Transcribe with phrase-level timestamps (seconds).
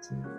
[0.00, 0.37] So.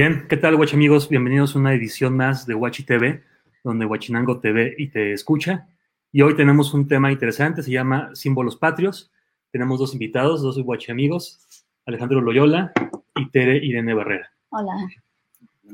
[0.00, 1.10] Bien, ¿qué tal, Guachi amigos?
[1.10, 3.22] Bienvenidos a una edición más de Guachi TV,
[3.62, 5.68] donde Guachinango te ve y te escucha.
[6.10, 9.12] Y hoy tenemos un tema interesante, se llama Símbolos Patrios.
[9.50, 11.46] Tenemos dos invitados, dos Guachi amigos,
[11.84, 12.72] Alejandro Loyola
[13.14, 14.30] y Tere Irene Barrera.
[14.48, 14.72] Hola.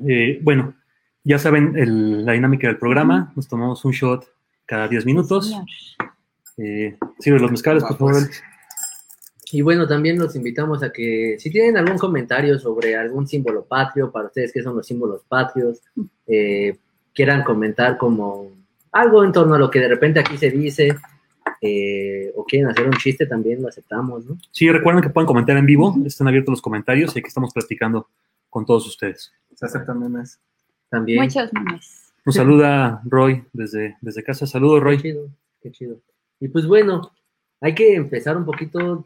[0.09, 0.75] Eh, bueno,
[1.23, 4.27] ya saben el- la dinámica del programa, nos tomamos un shot
[4.65, 5.57] cada 10 minutos.
[6.59, 8.23] Eh, sirve los mezcales, por favor.
[9.53, 14.11] Y bueno, también los invitamos a que si tienen algún comentario sobre algún símbolo patrio,
[14.11, 15.81] para ustedes qué son los símbolos patrios,
[16.27, 16.77] eh,
[17.15, 18.51] quieran comentar como
[18.93, 20.97] algo en torno a lo que de repente aquí se dice,
[21.61, 24.39] eh, o quieren hacer un chiste, también lo aceptamos, ¿no?
[24.51, 28.09] Sí, recuerden que pueden comentar en vivo, están abiertos los comentarios y aquí estamos platicando
[28.51, 29.33] con todos ustedes.
[29.55, 30.41] Se aceptan memes.
[30.89, 31.23] También.
[31.23, 32.13] Muchos memes.
[32.25, 34.47] Nos saluda Roy desde, desde casa.
[34.47, 34.99] Saludos, Qué Roy.
[35.01, 35.29] chido,
[35.61, 36.01] qué chido.
[36.41, 37.13] Y pues bueno,
[37.61, 39.05] hay que empezar un poquito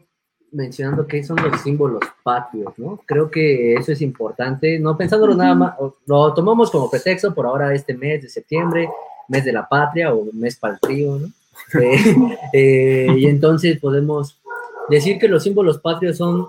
[0.51, 2.99] mencionando qué son los símbolos patrios, ¿no?
[3.05, 5.73] Creo que eso es importante, no pensándolo nada más,
[6.05, 8.89] lo tomamos como pretexto por ahora este mes de septiembre,
[9.27, 11.27] mes de la patria o mes para el frío, ¿no?
[11.79, 14.41] Eh, eh, y entonces podemos
[14.89, 16.47] decir que los símbolos patrios son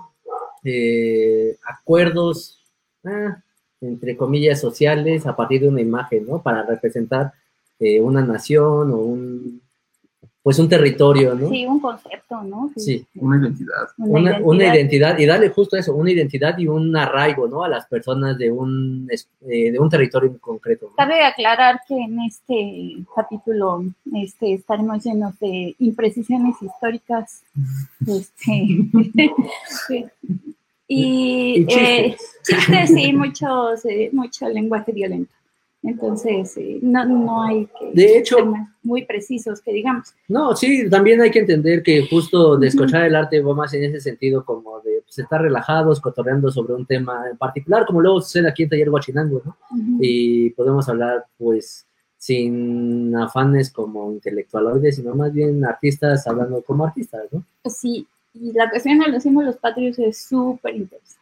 [0.63, 2.59] eh, acuerdos,
[3.03, 3.41] ah,
[3.81, 6.41] entre comillas, sociales a partir de una imagen, ¿no?
[6.41, 7.33] Para representar
[7.79, 9.61] eh, una nación o un,
[10.43, 11.47] pues un territorio, ¿no?
[11.47, 12.69] Sí, un concepto, ¿no?
[12.75, 13.07] Sí.
[13.15, 13.87] Una identidad.
[13.97, 17.63] Una, una identidad, y darle justo eso, una identidad y un arraigo, ¿no?
[17.63, 20.87] A las personas de un, eh, de un territorio en concreto.
[20.89, 20.95] ¿no?
[20.97, 27.41] Cabe aclarar que en este capítulo este, estaremos llenos de imprecisiones históricas.
[28.05, 28.51] Este,
[30.89, 32.17] y Y eh, chistes.
[32.45, 35.33] chistes, sí, muchos, eh, mucho lenguaje violento.
[35.83, 38.45] Entonces, eh, no, no hay que De hecho- ser
[38.83, 40.13] muy precisos, que digamos.
[40.29, 43.99] No, sí, también hay que entender que justo descochar el arte va más en ese
[43.99, 48.47] sentido como de pues, estar relajados, cotorreando sobre un tema en particular, como luego sucede
[48.49, 49.57] aquí en Taller Guachinango, ¿no?
[49.99, 51.85] Y podemos hablar pues
[52.17, 57.43] sin afanes como intelectualoides, sino más bien artistas hablando como artistas, ¿no?
[57.65, 61.21] Sí, y la cuestión de los símbolos patrios es súper interesante.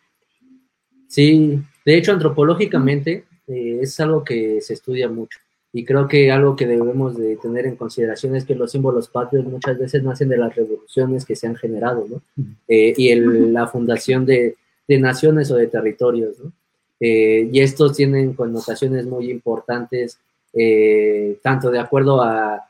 [1.07, 5.38] Sí, de hecho antropológicamente eh, es algo que se estudia mucho
[5.73, 9.45] y creo que algo que debemos de tener en consideración es que los símbolos patrios
[9.45, 12.22] muchas veces nacen de las revoluciones que se han generado, ¿no?
[12.67, 14.56] Eh, y el- la fundación de,
[14.88, 16.51] de naciones o de territorios, ¿no?
[17.00, 20.19] Eh, y estos tienen connotaciones muy importantes,
[20.53, 22.67] eh, tanto de acuerdo a,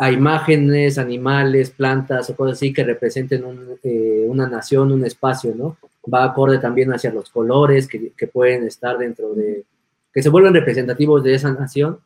[0.00, 5.54] a imágenes, animales, plantas o cosas así que representen un, eh, una nación, un espacio,
[5.54, 5.76] ¿no?
[6.12, 9.64] Va acorde también hacia los colores que, que pueden estar dentro de,
[10.10, 11.98] que se vuelven representativos de esa nación.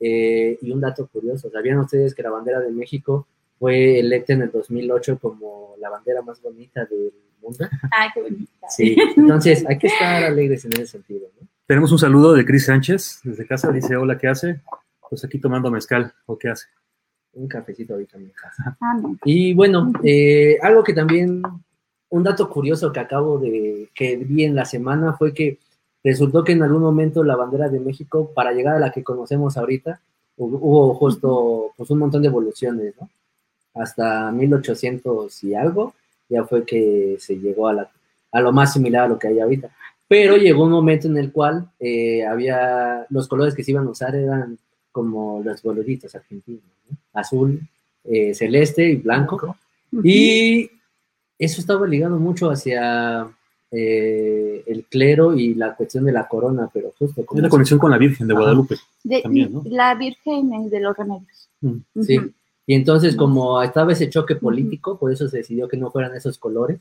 [0.00, 3.28] Eh, y un dato curioso, ¿sabían ustedes que la bandera de México
[3.60, 7.64] fue electa en el 2008 como la bandera más bonita del mundo?
[7.92, 8.68] Ah, qué bonita.
[8.68, 11.46] Sí, entonces hay que estar alegres en ese sentido, ¿no?
[11.64, 13.70] Tenemos un saludo de Cris Sánchez desde casa.
[13.70, 14.60] Dice, hola, ¿qué hace?
[15.08, 16.12] Pues aquí tomando mezcal.
[16.26, 16.66] ¿O qué hace?
[17.36, 18.76] Un cafecito ahorita en mi casa.
[18.80, 19.00] Ah.
[19.24, 21.42] Y bueno, eh, algo que también,
[22.10, 25.58] un dato curioso que acabo de, que vi en la semana fue que
[26.02, 29.56] resultó que en algún momento la bandera de México, para llegar a la que conocemos
[29.56, 30.00] ahorita,
[30.38, 33.08] hu- hubo justo pues, un montón de evoluciones, ¿no?
[33.74, 35.92] Hasta 1800 y algo,
[36.30, 37.90] ya fue que se llegó a, la,
[38.32, 39.68] a lo más similar a lo que hay ahorita.
[40.08, 43.90] Pero llegó un momento en el cual eh, había, los colores que se iban a
[43.90, 44.56] usar eran
[44.96, 46.96] como los boleritos argentinos, ¿no?
[47.12, 47.60] Azul,
[48.02, 49.54] eh, celeste y blanco.
[50.02, 50.70] Y
[51.38, 53.28] eso estaba ligado mucho hacia
[53.70, 57.42] eh, el clero y la cuestión de la corona, pero justo Es como...
[57.42, 58.32] la conexión con la Virgen de.
[58.34, 58.76] Guadalupe.
[59.04, 59.62] De- También, ¿no?
[59.66, 61.48] La Virgen de los remedios.
[61.60, 61.76] Mm.
[62.02, 62.16] Sí.
[62.66, 66.38] Y entonces como estaba ese choque político, por eso se decidió que no fueran esos
[66.38, 66.78] colores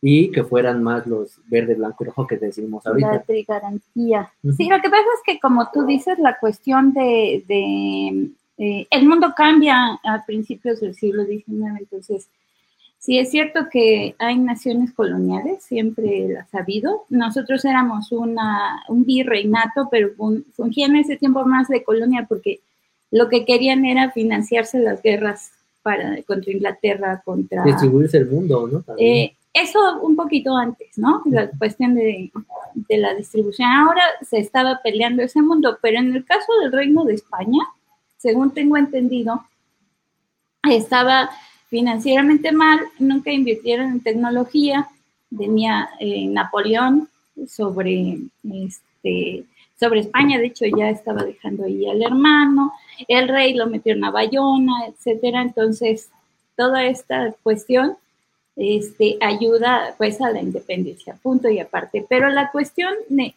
[0.00, 3.22] y que fueran más los verde, blanco y rojo que decimos La ahorita.
[3.22, 4.32] trigarantía.
[4.42, 4.54] Ujú.
[4.54, 9.08] Sí, lo que pasa es que como tú dices, la cuestión de, de, eh, el
[9.08, 12.28] mundo cambia a principios del siglo XIX, entonces
[13.00, 17.04] Sí, es cierto que hay naciones coloniales, siempre las ha habido.
[17.08, 20.10] Nosotros éramos una, un virreinato, pero
[20.52, 22.60] fungían en ese tiempo más de colonia porque
[23.12, 25.52] lo que querían era financiarse las guerras
[25.82, 27.62] para, contra Inglaterra, contra...
[27.62, 28.84] Distribuirse el mundo, ¿no?
[28.98, 31.22] Eh, eso un poquito antes, ¿no?
[31.26, 32.30] La cuestión de,
[32.74, 33.68] de, la distribución.
[33.70, 37.60] Ahora se estaba peleando ese mundo, pero en el caso del Reino de España,
[38.16, 39.44] según tengo entendido,
[40.64, 41.30] estaba
[41.68, 44.88] financieramente mal, nunca invirtieron en tecnología,
[45.30, 47.08] venía eh, Napoleón
[47.46, 49.44] sobre, este,
[49.78, 52.72] sobre España, de hecho ya estaba dejando ahí al hermano,
[53.06, 56.10] el rey lo metió en Bayona, etcétera, entonces
[56.56, 57.96] toda esta cuestión
[58.60, 62.04] este, ayuda pues a la independencia, punto y aparte.
[62.08, 62.92] Pero la cuestión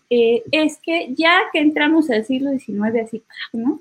[0.10, 3.24] eh, es que ya que entramos al siglo XIX, así,
[3.54, 3.80] ¿no?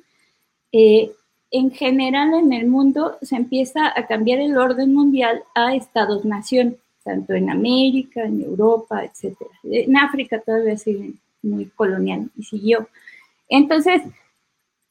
[0.71, 1.11] Eh,
[1.51, 7.33] en general en el mundo se empieza a cambiar el orden mundial a estados-nación, tanto
[7.33, 9.35] en América, en Europa, etc.
[9.65, 12.87] En África todavía sigue muy colonial y siguió.
[13.49, 14.03] Entonces,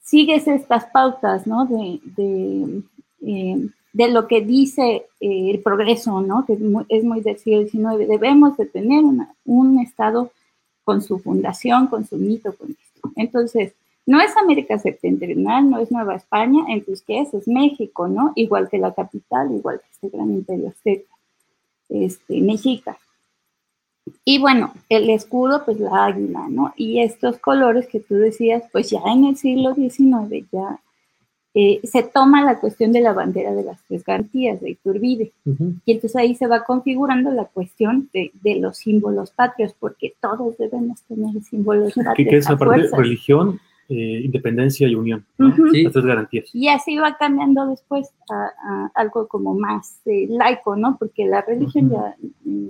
[0.01, 1.65] sigues estas pautas, ¿no?
[1.65, 2.81] De,
[3.21, 6.45] eh, lo que dice eh, el progreso, ¿no?
[6.45, 8.07] Que es muy, del siglo XIX.
[8.07, 9.03] Debemos de tener
[9.45, 10.31] un Estado
[10.83, 13.11] con su fundación, con su mito, con esto.
[13.15, 13.73] Entonces,
[14.05, 17.31] no es América Septentrional, no es Nueva España, entonces, ¿qué es?
[17.33, 18.31] Es México, ¿no?
[18.35, 21.13] Igual que la capital, igual que este gran imperio azteca,
[21.89, 22.97] este, mexica.
[24.25, 26.73] Y bueno, el escudo, pues la águila, ¿no?
[26.75, 30.79] Y estos colores que tú decías, pues ya en el siglo XIX ya
[31.61, 35.33] eh, se toma la cuestión de la bandera de las tres garantías de Iturbide.
[35.83, 41.01] Y entonces ahí se va configurando la cuestión de, los símbolos patrios, porque todos debemos
[41.01, 42.29] tener símbolos patrios.
[42.29, 43.59] ¿Qué, es aparte de religión?
[43.89, 45.53] Eh, independencia y unión, ¿no?
[46.01, 46.49] garantías.
[46.53, 50.95] Y así va cambiando después a, algo como más eh, laico, ¿no?
[50.97, 52.15] Porque la religión ya
[52.45, 52.67] mm,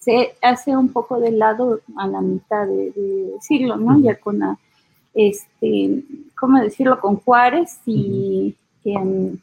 [0.00, 3.98] se hace un poco de lado a la mitad de, siglo, ¿no?
[4.00, 4.58] Ya con la,
[5.14, 6.02] este,
[6.42, 6.98] ¿cómo decirlo?
[6.98, 9.38] Con Juárez y, y,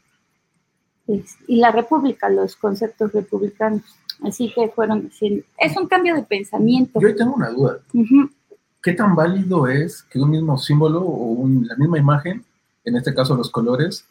[1.56, 3.80] la República, los conceptos republicanos.
[4.22, 5.10] Así que fueron.
[5.56, 7.00] Es un cambio de pensamiento.
[7.00, 7.78] Yo tengo una duda.
[8.82, 12.44] ¿qué tan válido es que un mismo símbolo o la misma imagen,
[12.84, 14.04] en este caso los colores,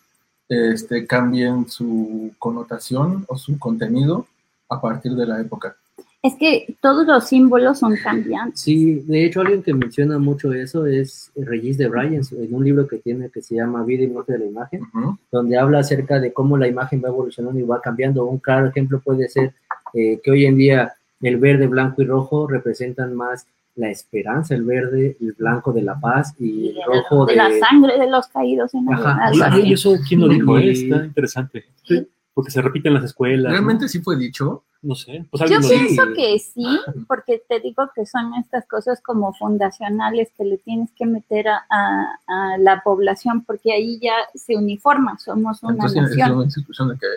[0.48, 4.26] este, cambien su connotación o su contenido
[4.68, 5.76] a partir de la época?
[6.22, 8.60] Es que todos los símbolos son cambiantes.
[8.60, 12.88] Sí, de hecho alguien que menciona mucho eso es Regis de Bryan, en un libro
[12.88, 14.82] que tiene que se llama Vida y Muerte de la Imagen,
[15.32, 18.26] donde habla acerca de cómo la imagen va evolucionando y va cambiando.
[18.26, 19.54] Un claro ejemplo puede ser
[19.94, 24.64] eh, que hoy en día el verde, blanco y rojo representan más la esperanza, el
[24.64, 28.74] verde, el blanco de la paz y, el rojo de, la sangre de los caídos
[28.74, 30.58] en la ¿Y eso quién lo dijo?
[30.58, 31.66] Está interesante.
[32.34, 33.52] Porque se repite en las escuelas.
[33.52, 34.64] ¿Realmente sí fue dicho?
[34.82, 35.26] No sé.
[35.30, 36.66] Pues Yo pienso que sí,
[37.08, 42.16] porque te digo que son estas cosas como fundacionales que le tienes que meter a,
[42.60, 46.30] la población, porque ahí ya se uniforma, somos una Entonces, nación.
[46.30, 47.08] Es una institución de que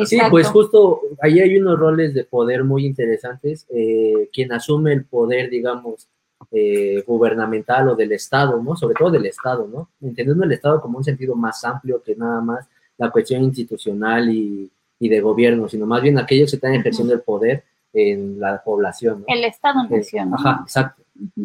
[0.00, 3.66] el Sí, pues justo ahí hay unos roles de poder muy interesantes.
[3.70, 6.06] Eh, quien asume el poder, digamos,
[6.50, 8.76] eh, gubernamental o del Estado, ¿no?
[8.76, 9.88] Sobre todo del Estado, ¿no?
[10.02, 12.68] Entendiendo el Estado como un sentido más amplio que nada más
[12.98, 17.20] la cuestión institucional y y de gobierno, sino más bien aquellos que están ejerciendo el
[17.20, 19.24] poder en la población.
[19.26, 20.28] El Estado-nación.
[20.28, 21.02] Eh, ajá, exacto.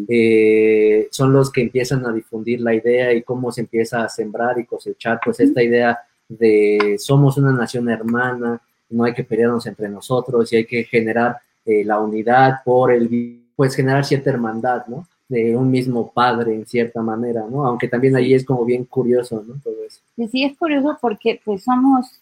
[0.08, 4.60] Eh, son los que empiezan a difundir la idea y cómo se empieza a sembrar
[4.60, 9.88] y cosechar, pues esta idea de somos una nación hermana, no hay que pelearnos entre
[9.88, 15.08] nosotros y hay que generar eh, la unidad por el, pues generar cierta hermandad, ¿no?
[15.32, 17.66] De un mismo padre en cierta manera, ¿no?
[17.66, 19.56] Aunque también ahí es como bien curioso, ¿no?
[19.64, 20.02] Todo eso.
[20.30, 22.22] Sí, es curioso porque pues somos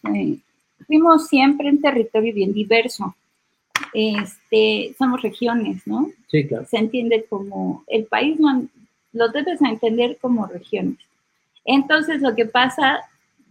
[0.85, 3.15] fuimos siempre un territorio bien diverso.
[3.93, 6.11] Este, somos regiones, ¿no?
[6.27, 6.65] Sí, claro.
[6.69, 8.67] Se entiende como, el país no,
[9.13, 10.97] lo debes entender como regiones.
[11.65, 12.99] Entonces, lo que pasa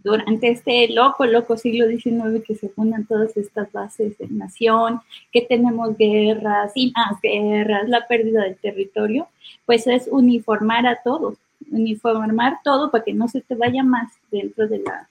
[0.03, 5.01] durante este loco, loco siglo XIX que se fundan todas estas bases de nación,
[5.31, 9.27] que tenemos guerras y más guerras, la pérdida del territorio,
[9.65, 11.37] pues es uniformar a todos,
[11.71, 15.09] uniformar todo para que no se te vaya más dentro de, la,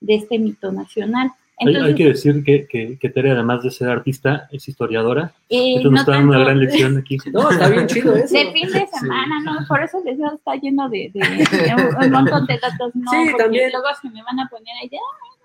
[0.00, 4.66] de este mito nacional hay, que decir que, que, Tere, además de ser artista, es
[4.68, 5.32] historiadora.
[5.48, 7.18] Eh, Esto nos está dando una gran lección aquí.
[7.32, 8.34] No, está bien chido eso.
[8.34, 9.66] De fin de semana, ¿no?
[9.68, 11.12] Por eso les está lleno de,
[12.04, 13.10] un, montón de datos, ¿no?
[13.10, 13.70] Sí, también.
[13.70, 14.98] luego se me van a poner allá.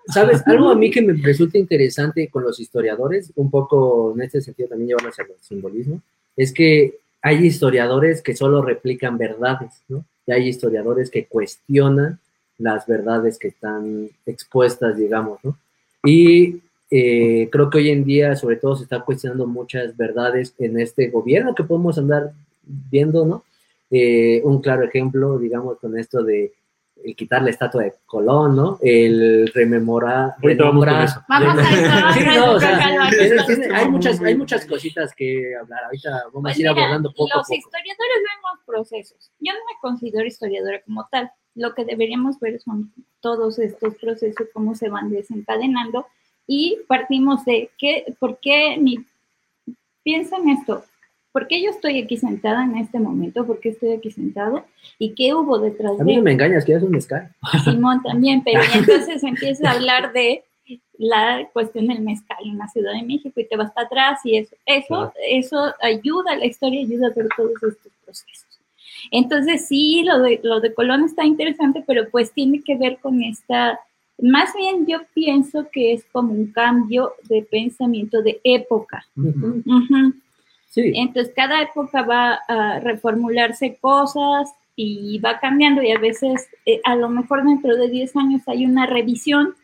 [0.08, 0.42] ¿Sabes?
[0.46, 4.70] Algo a mí que me resulta interesante con los historiadores, un poco en este sentido
[4.70, 6.00] también llevan hacia el simbolismo,
[6.36, 10.04] es que hay historiadores que solo replican verdades, ¿no?
[10.26, 12.18] Y hay historiadores que cuestionan
[12.58, 15.56] las verdades que están expuestas, digamos, ¿no?
[16.04, 20.78] Y eh, creo que hoy en día, sobre todo, se está cuestionando muchas verdades en
[20.80, 23.44] este gobierno que podemos andar viendo, ¿no?
[23.90, 26.52] Eh, un claro ejemplo, digamos, con esto de
[27.04, 28.78] el quitar la estatua de Colón, ¿no?
[28.82, 31.24] El rememorar, vamos renombrar-.
[31.28, 33.08] Vamos a Sí, no, o a sea,
[33.72, 35.84] hay muchas, hay muchas cositas que hablar.
[35.84, 37.56] Ahorita vamos Pues a ir mira, abordando poco a los poco.
[37.56, 39.30] historiadores vemos procesos.
[39.38, 41.30] Yo no me considero historiadora como tal.
[41.58, 46.06] Lo que deberíamos ver son todos estos procesos, cómo se van desencadenando
[46.46, 49.04] y partimos de qué, por qué mi...
[50.02, 50.84] Piensa en esto.
[51.32, 53.46] ¿Por qué yo estoy aquí sentada en este momento?
[53.46, 54.64] ¿Por qué estoy aquí sentado?
[54.98, 57.34] ¿Y qué hubo detrás A mí no de me engañas, que ya es un mezcal.
[57.64, 58.42] Simón también?
[58.42, 60.44] Pero y entonces empieza a hablar de
[60.98, 64.36] la cuestión del mezcal en la Ciudad de México y te vas para atrás y
[64.38, 68.47] eso, eso, eso ayuda, la historia ayuda a ver todos estos procesos.
[69.10, 73.22] Entonces sí, lo de, lo de Colón está interesante, pero pues tiene que ver con
[73.22, 73.78] esta,
[74.20, 79.06] más bien yo pienso que es como un cambio de pensamiento de época.
[80.70, 86.80] Sí, Entonces, cada época va a reformularse cosas y va cambiando y a veces, eh,
[86.84, 89.54] a lo mejor dentro de 10 años hay una revisión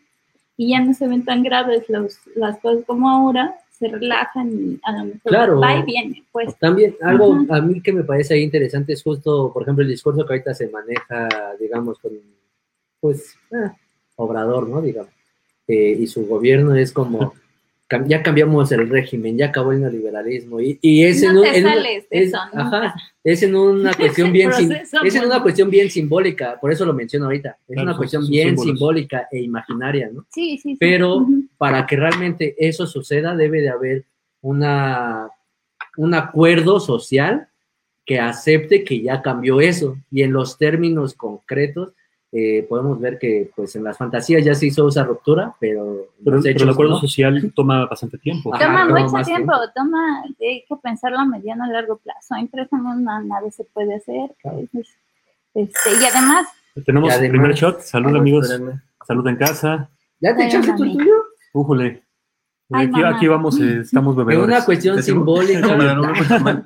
[0.57, 4.79] y ya no se ven tan graves los, las cosas como ahora, se relajan y
[4.83, 5.59] a lo mejor Claro.
[5.59, 6.57] va y viene, pues.
[6.57, 10.25] También algo a mí que me parece ahí interesante es justo, por ejemplo, el discurso
[10.25, 11.27] que ahorita se maneja,
[11.59, 12.13] digamos, con,
[12.99, 13.75] pues, ah,
[14.17, 14.81] Obrador, ¿no?
[14.81, 15.11] Digamos.
[15.67, 17.33] Eh, y su gobierno es como,
[18.07, 20.59] ya cambiamos el régimen, ya acabó el neoliberalismo.
[20.59, 23.43] Y, y es No en un- te en una- sales de es- eso, ajá, es
[23.43, 24.51] en una cuestión bien,
[25.03, 28.23] es en una cuestión bien simbólica, por eso lo menciono ahorita, es Claro, una cuestión
[28.23, 28.77] son bien símbolos.
[28.77, 30.25] simbólica e imaginaria, ¿no?
[30.31, 30.77] Sí, sí, sí.
[30.79, 31.25] Pero
[31.57, 34.05] para que realmente eso suceda, debe de haber
[34.41, 35.29] una,
[35.97, 37.47] un acuerdo social
[38.05, 39.97] que acepte que ya cambió eso.
[40.11, 41.93] Y en los términos concretos,
[42.37, 46.39] eh, podemos ver que pues en las fantasías ya se hizo esa ruptura, pero, Pero,
[46.39, 46.99] hechos el acuerdo no.
[46.99, 48.53] social toma bastante tiempo.
[48.53, 49.71] Ajá, Toma toma mucho tiempo, tiempo.
[49.73, 52.35] toma, hay que pensarlo a mediano a largo plazo.
[52.35, 54.35] En tres años na- nada se puede hacer.
[55.53, 56.47] este, y además,
[56.85, 57.79] Tenemos Y el primer shot.
[57.79, 58.49] Salud, amigos.
[58.51, 58.81] espérenme.
[59.07, 59.89] Salud en casa.
[60.19, 61.13] ¿Ya te echaste tu tuyo?
[61.53, 62.03] Újole.
[62.69, 64.55] Ay, aquí, vamos, eh, estamos En bebedores.
[64.57, 65.61] una cuestión simbólica.
[65.95, 66.65] No.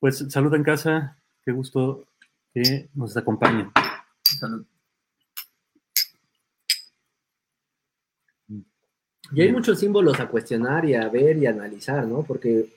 [0.00, 1.16] Pues salud en casa.
[1.44, 2.04] Qué gusto
[2.52, 3.70] que nos acompañen.
[4.22, 4.64] Salud.
[9.32, 12.22] Y hay muchos símbolos a cuestionar y a ver y analizar, ¿no?
[12.22, 12.72] Porque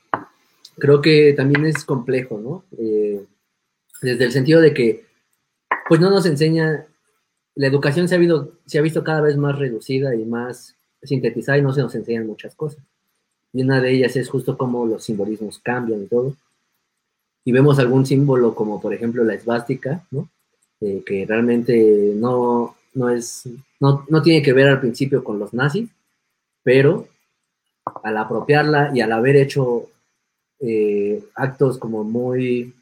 [0.77, 2.63] creo que también es complejo, ¿no?
[2.77, 3.25] Eh,
[4.01, 5.06] desde el sentido de que,
[5.88, 6.86] pues no nos enseña,
[7.56, 11.58] la educación se ha, habido, se ha visto cada vez más reducida y más sintetizada
[11.58, 12.84] y no se nos enseñan muchas cosas.
[13.51, 16.36] Y una de ellas es justo cómo los simbolismos cambian y todo.
[17.45, 20.29] Y vemos algún símbolo como, por ejemplo, la esvástica, ¿no?
[20.81, 23.43] Eh, que realmente no, no es,
[23.79, 25.89] no, no tiene que ver al principio con los nazis,
[26.62, 27.07] pero
[28.03, 29.89] al apropiarla y al haber hecho
[30.59, 32.73] eh, actos como muy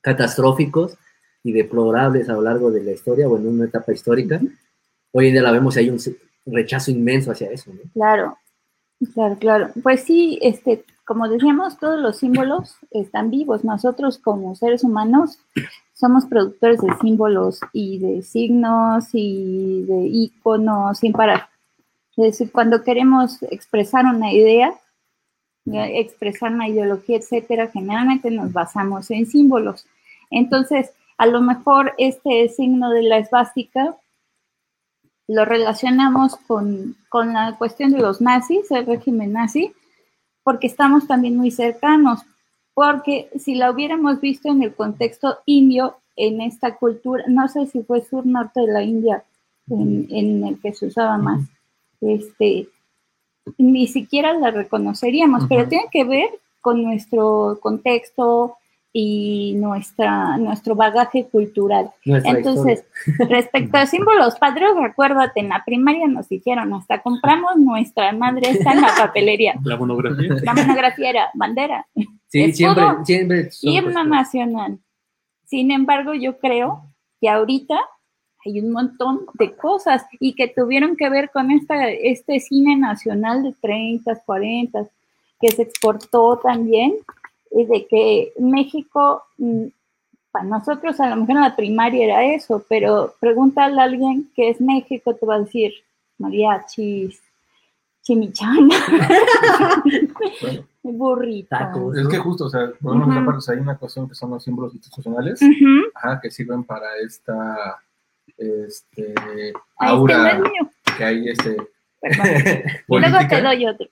[0.00, 0.96] catastróficos
[1.42, 4.40] y deplorables a lo largo de la historia o en una etapa histórica,
[5.12, 5.98] hoy en día la vemos y hay un
[6.46, 7.72] rechazo inmenso hacia eso.
[7.72, 7.80] ¿no?
[7.92, 8.38] Claro,
[9.14, 9.70] claro, claro.
[9.82, 13.64] Pues sí, este, como decíamos, todos los símbolos están vivos.
[13.64, 15.38] Nosotros como seres humanos
[15.94, 21.48] somos productores de símbolos y de signos y de iconos sin parar.
[22.16, 24.74] Es decir, cuando queremos expresar una idea,
[25.66, 29.86] eh, expresar una ideología, etcétera, generalmente nos basamos en símbolos.
[30.30, 33.94] Entonces, a lo mejor este signo de la esvástica
[35.28, 39.72] lo relacionamos con, con la cuestión de los nazis, el régimen nazi,
[40.46, 42.20] porque estamos también muy cercanos,
[42.72, 47.82] porque si la hubiéramos visto en el contexto indio, en esta cultura, no sé si
[47.82, 49.24] fue sur-norte de la India,
[49.68, 51.40] en, en el que se usaba más,
[52.00, 52.68] este,
[53.58, 56.28] ni siquiera la reconoceríamos, pero tiene que ver
[56.60, 58.56] con nuestro contexto
[58.98, 61.90] y nuestra, nuestro bagaje cultural.
[62.06, 62.82] Nuestra Entonces,
[63.28, 68.72] respecto a símbolos padres, recuérdate, en la primaria nos dijeron, hasta compramos nuestra madre está
[68.72, 69.54] en la papelería.
[69.64, 70.36] La monografía.
[70.42, 71.86] La monografía era bandera,
[72.28, 73.90] Sí, escudo, siempre, siempre.
[73.90, 74.78] himno nacional.
[75.44, 76.86] Sin embargo, yo creo
[77.20, 77.78] que ahorita
[78.46, 83.42] hay un montón de cosas y que tuvieron que ver con esta, este cine nacional
[83.42, 84.86] de 30, 40,
[85.38, 86.94] que se exportó también,
[87.56, 89.64] y de que México, mm,
[90.30, 94.50] para nosotros a lo mejor en la primaria era eso, pero pregúntale a alguien qué
[94.50, 95.72] es México, te va a decir
[96.18, 97.22] mariachis,
[98.02, 98.76] chimichanga,
[100.42, 101.56] Bueno, burrito.
[101.94, 104.74] Es que justo, o sea, podemos o sea, hay una cuestión que son los símbolos
[104.74, 105.40] institucionales,
[105.94, 107.80] ajá, que sirven para esta
[108.36, 110.70] este, el aura mío.
[110.96, 111.56] que hay este,
[112.00, 112.26] Perdón.
[112.88, 113.86] y luego te doy otro.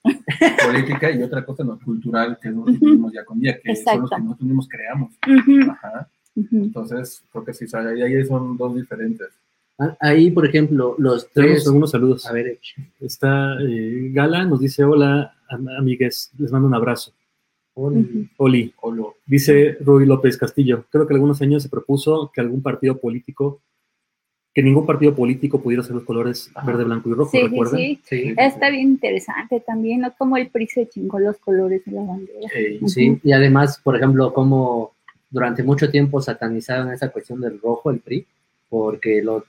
[0.65, 4.09] política y otra cosa no, cultural que nosotros vivimos ya con día, que son los
[4.09, 4.23] que Exacto.
[4.23, 5.11] nosotros mismos creamos.
[5.71, 6.07] Ajá.
[6.51, 9.27] Entonces, creo que sí, ahí ahí son dos diferentes.
[9.77, 11.67] Ah, Ahí, por ejemplo, los Tenemos tres.
[11.67, 12.25] algunos saludos.
[12.27, 12.59] A ver,
[13.01, 17.11] Está eh, Gala, nos dice hola, am- amigues, les mando un abrazo.
[17.73, 18.29] Oli.
[18.37, 22.61] Oli, O lo, dice Rui López Castillo, creo que algunos años se propuso que algún
[22.61, 23.59] partido político,
[24.55, 27.77] que ningún partido político pudiera ser los colores verde, blanco y rojo, Sí, sí, ¿recuerdan?
[27.77, 27.99] sí.
[28.05, 30.13] Sí, Está bien interesante también, ¿no?
[30.17, 32.49] Como el PRI se chingó los colores de la bandera.
[32.55, 33.19] eh, sí.
[33.21, 34.93] Y además, por ejemplo, como
[35.29, 38.25] durante mucho tiempo satanizaron esa cuestión del rojo, el PRI,
[38.69, 39.43] porque lo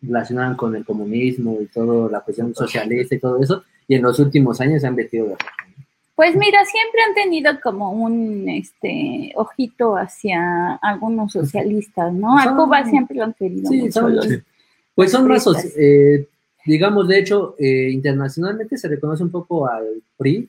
[0.00, 4.20] relacionaban con el comunismo y toda la cuestión socialista y todo eso, y en los
[4.20, 5.46] últimos años se han vestido de rojo.
[6.14, 12.38] Pues mira, siempre han tenido como un este ojito hacia algunos socialistas, ¿no?
[12.38, 13.92] A Son- Cuba siempre lo han querido Sí, mucho.
[13.92, 14.36] son- los- sí.
[14.94, 16.26] Pues son soci- eh,
[16.66, 20.48] digamos, de hecho, eh, internacionalmente se reconoce un poco al PRI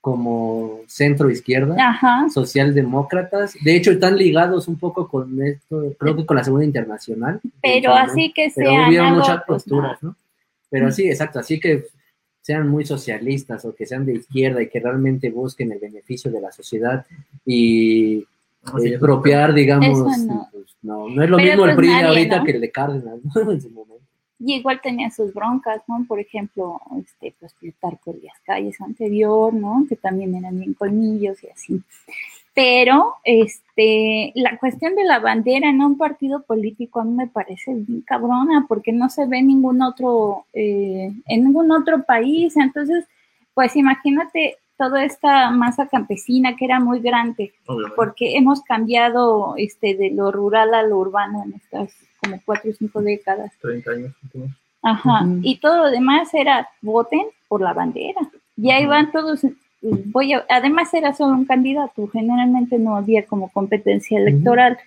[0.00, 2.26] como centro izquierda, Ajá.
[2.28, 3.54] socialdemócratas.
[3.62, 7.40] De hecho, están ligados un poco con esto, creo que con la Segunda Internacional.
[7.62, 10.16] Pero así que Pero sean hubieron muchas pues, posturas, ¿no?
[10.70, 11.84] Pero sí, exacto, así que
[12.40, 16.40] sean muy socialistas o que sean de izquierda y que realmente busquen el beneficio de
[16.40, 17.06] la sociedad
[17.46, 18.26] y
[18.64, 18.98] así eh,
[19.54, 20.48] digamos, no.
[20.82, 22.44] Pues, no, no es lo Pero, mismo el pues, PRI nadie, ahorita ¿no?
[22.44, 23.50] que el de Cárdenas, ¿no?
[23.52, 24.02] En su momento.
[24.44, 26.04] Y igual tenía sus broncas, ¿no?
[26.08, 29.86] Por ejemplo, este, pues Plutarco Elías Calles anterior, ¿no?
[29.88, 31.80] Que también eran bien colmillos y así.
[32.52, 37.72] Pero, este, la cuestión de la bandera en un partido político a mí me parece
[37.72, 42.56] bien cabrona, porque no se ve en ningún otro, eh, en ningún otro país.
[42.56, 43.06] Entonces,
[43.54, 47.94] pues imagínate toda esta masa campesina que era muy grande, Obviamente.
[47.94, 52.74] porque hemos cambiado este, de lo rural a lo urbano en estas como cuatro o
[52.74, 53.52] cinco décadas.
[53.60, 54.12] 30 años.
[54.82, 55.24] Ajá.
[55.42, 58.20] Y todo lo demás era voten por la bandera.
[58.56, 59.46] Y ahí van todos.
[59.80, 64.78] Voy a, además era solo un candidato, generalmente no había como competencia electoral.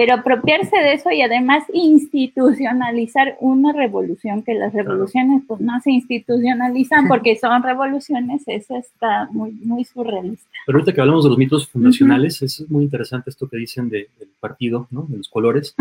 [0.00, 5.90] Pero apropiarse de eso y además institucionalizar una revolución, que las revoluciones pues no se
[5.90, 10.48] institucionalizan porque son revoluciones, eso está muy, muy surrealista.
[10.64, 14.08] Pero ahorita que hablamos de los mitos fundacionales, es muy interesante esto que dicen de-
[14.18, 15.02] del partido, ¿no?
[15.06, 15.74] de los colores,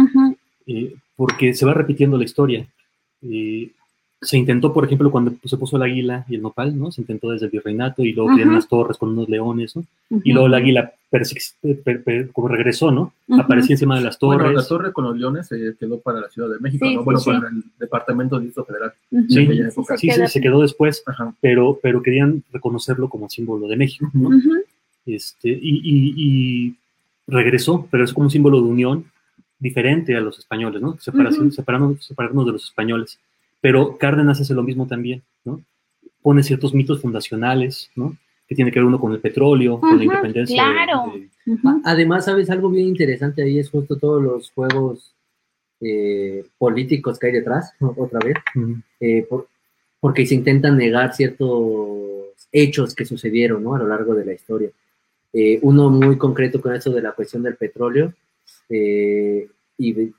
[0.68, 2.68] eh, porque se va repitiendo la historia.
[3.22, 3.70] Eh,
[4.22, 6.92] se intentó, por ejemplo, cuando se puso el águila y el nopal, ¿no?
[6.92, 8.56] Se intentó desde el virreinato y luego tienen Ajá.
[8.58, 9.86] las torres con unos leones, ¿no?
[10.26, 11.54] Y luego el águila persi-
[11.84, 13.14] per- per- como regresó, ¿no?
[13.30, 13.40] Ujú.
[13.42, 14.42] Aparecía encima de las torres.
[14.44, 17.04] Bueno, la torre con los leones se quedó para la Ciudad de México, Sí, ¿no?
[17.06, 17.32] Bueno, sí.
[17.32, 18.94] para el Departamento de Distrito Federal.
[19.30, 19.98] Sí, época.
[19.98, 21.34] Sí, se, queda- se quedó después, Ajá.
[21.40, 24.30] pero, pero querían reconocerlo como símbolo de México, ¿no?
[25.06, 26.76] Este, y, y- y
[27.28, 29.06] regresó, pero es como un símbolo de unión
[29.60, 30.98] diferente a los españoles, ¿no?
[31.00, 33.18] Separación, separarnos, separarnos de los españoles.
[33.62, 35.62] Pero Cárdenas hace lo mismo también, ¿no?
[36.22, 38.18] Pone ciertos mitos fundacionales, ¿no?
[38.48, 40.64] Que tiene que ver uno con el petróleo, con la independencia.
[40.68, 41.14] de- claro.
[41.14, 41.82] de- Ujú.
[41.84, 42.50] Además, ¿sabes?
[42.50, 45.16] Algo bien interesante ahí es justo todos los juegos
[45.82, 47.94] eh, políticos que hay detrás, ¿no?
[47.98, 48.76] otra vez, Ujú.
[49.00, 49.48] eh, por-
[50.02, 53.76] porque se intentan negar ciertos hechos que sucedieron ¿no?
[53.76, 54.70] a lo largo de la historia.
[55.32, 58.14] Eh, uno muy concreto con eso de la cuestión del petróleo
[58.70, 60.12] eh, y de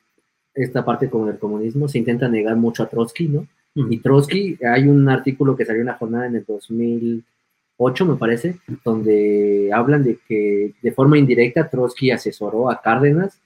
[0.55, 3.47] esta parte con el comunismo, se intenta negar mucho a Trotsky, ¿no?
[3.75, 8.57] Y Trotsky, hay un artículo que salió en la jornada en el 2008, me parece,
[8.85, 13.39] donde hablan de que de forma indirecta Trotsky asesoró a Cárdenas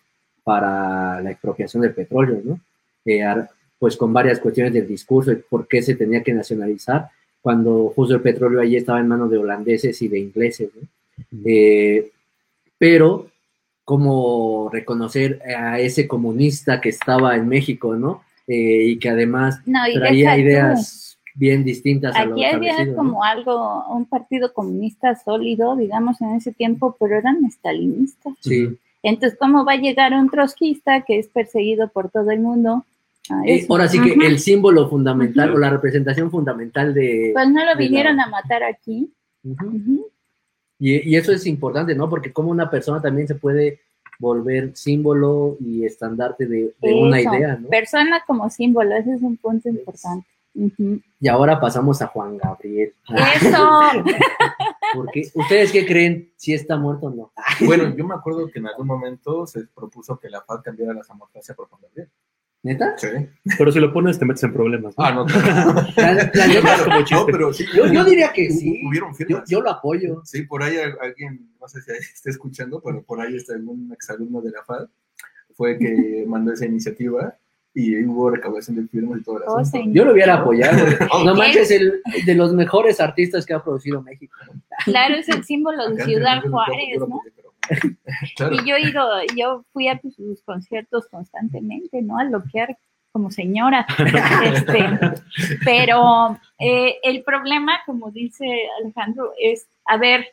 [0.43, 2.59] para la expropiación del petróleo, ¿no?
[3.05, 3.23] Eh,
[3.79, 7.09] pues con varias cuestiones del discurso y por qué se tenía que nacionalizar
[7.43, 10.89] cuando justo el petróleo allí estaba en manos de holandeses y de ingleses, ¿no?
[11.45, 12.11] Eh,
[12.79, 13.29] pero
[13.85, 18.23] cómo reconocer a ese comunista que estaba en México, ¿no?
[18.47, 20.41] Eh, y que además No, y traía tú.
[20.41, 26.35] ideas bien distintas a lo Aquí había como algo, un partido comunista sólido, digamos, en
[26.37, 28.35] ese tiempo, pero eran estalinistas.
[28.41, 28.69] Sí.
[29.03, 32.85] Entonces, ¿cómo va a llegar un trotskista que es perseguido por todo el mundo?
[33.31, 37.31] a Eh, ahora sí que el símbolo fundamental o la representación fundamental de...
[37.35, 39.11] Pues no lo la- vinieron a matar aquí.
[39.43, 40.07] Ujú.
[40.79, 42.09] Y, y eso es importante, ¿no?
[42.09, 43.81] Porque como una persona también se puede
[44.19, 47.69] volver símbolo y estandarte de, de una idea, ¿no?
[47.69, 50.27] Persona como símbolo, ese es un punto importante.
[50.55, 52.95] Y ahora pasamos a Juan Gabriel.
[53.09, 53.81] Eso.
[54.95, 56.31] Porque, ¿Ustedes qué creen?
[56.37, 57.33] ¿Si está muerto o no?
[57.67, 61.03] Bueno, yo me acuerdo que en algún momento se propuso que la FAD cambiara la
[61.09, 62.09] democracia por Juan Gabriel.
[62.65, 62.95] ¿Neta?
[62.97, 63.07] Sí.
[63.59, 64.95] Pero si lo pones te metes en problemas.
[64.99, 65.05] ¿no?
[65.05, 65.75] Ah, no, claro.
[65.97, 67.05] La- la.
[67.13, 67.65] No, pero sí.
[67.77, 68.81] yo, yo diría que sí.
[68.89, 69.45] Hubieron Yo, firmas.
[69.49, 70.23] yo lo apoyo.
[70.25, 73.93] Sí, por ahí al- alguien, no sé si está escuchando, pero por ahí está algún
[73.93, 74.87] exalumno de la FAD,
[75.55, 77.37] fue que mandó esa iniciativa
[77.77, 79.93] y hubo recaudación de firmas y todo Oh, señor.
[79.95, 80.79] Yo lo hubiera apoyado.
[81.25, 84.39] No manches, el de los mejores artistas que ha producido México.
[84.87, 87.21] Claro, es el símbolo de Ciudad yo no- yo Juárez, yo ¿no?
[88.37, 88.55] Claro.
[88.55, 92.19] Y yo he ido, yo fui a sus conciertos constantemente, ¿no?
[92.19, 92.77] A loquear
[93.15, 93.87] como señora.
[94.45, 94.85] Este,
[95.65, 98.45] pero eh, el problema, como dice
[98.81, 100.27] Alejandro, es, a ver,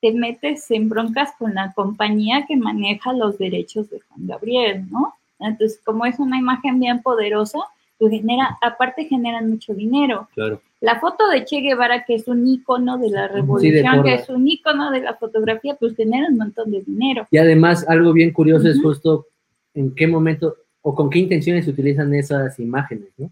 [0.00, 5.14] te metes en broncas con la compañía que maneja los derechos de Juan Gabriel, ¿no?
[5.38, 7.58] Entonces, como es una imagen bien poderosa,
[7.98, 10.28] pues genera, aparte generan mucho dinero.
[10.34, 10.60] Claro.
[10.80, 14.46] La foto de Che Guevara, que es un ícono de la revolución, que es un
[14.46, 17.26] ícono de la fotografía, pues genera un montón de dinero.
[17.30, 19.26] Y además, algo bien curioso es justo
[19.74, 23.30] en qué momento o con qué intenciones se utilizan esas imágenes, ¿no?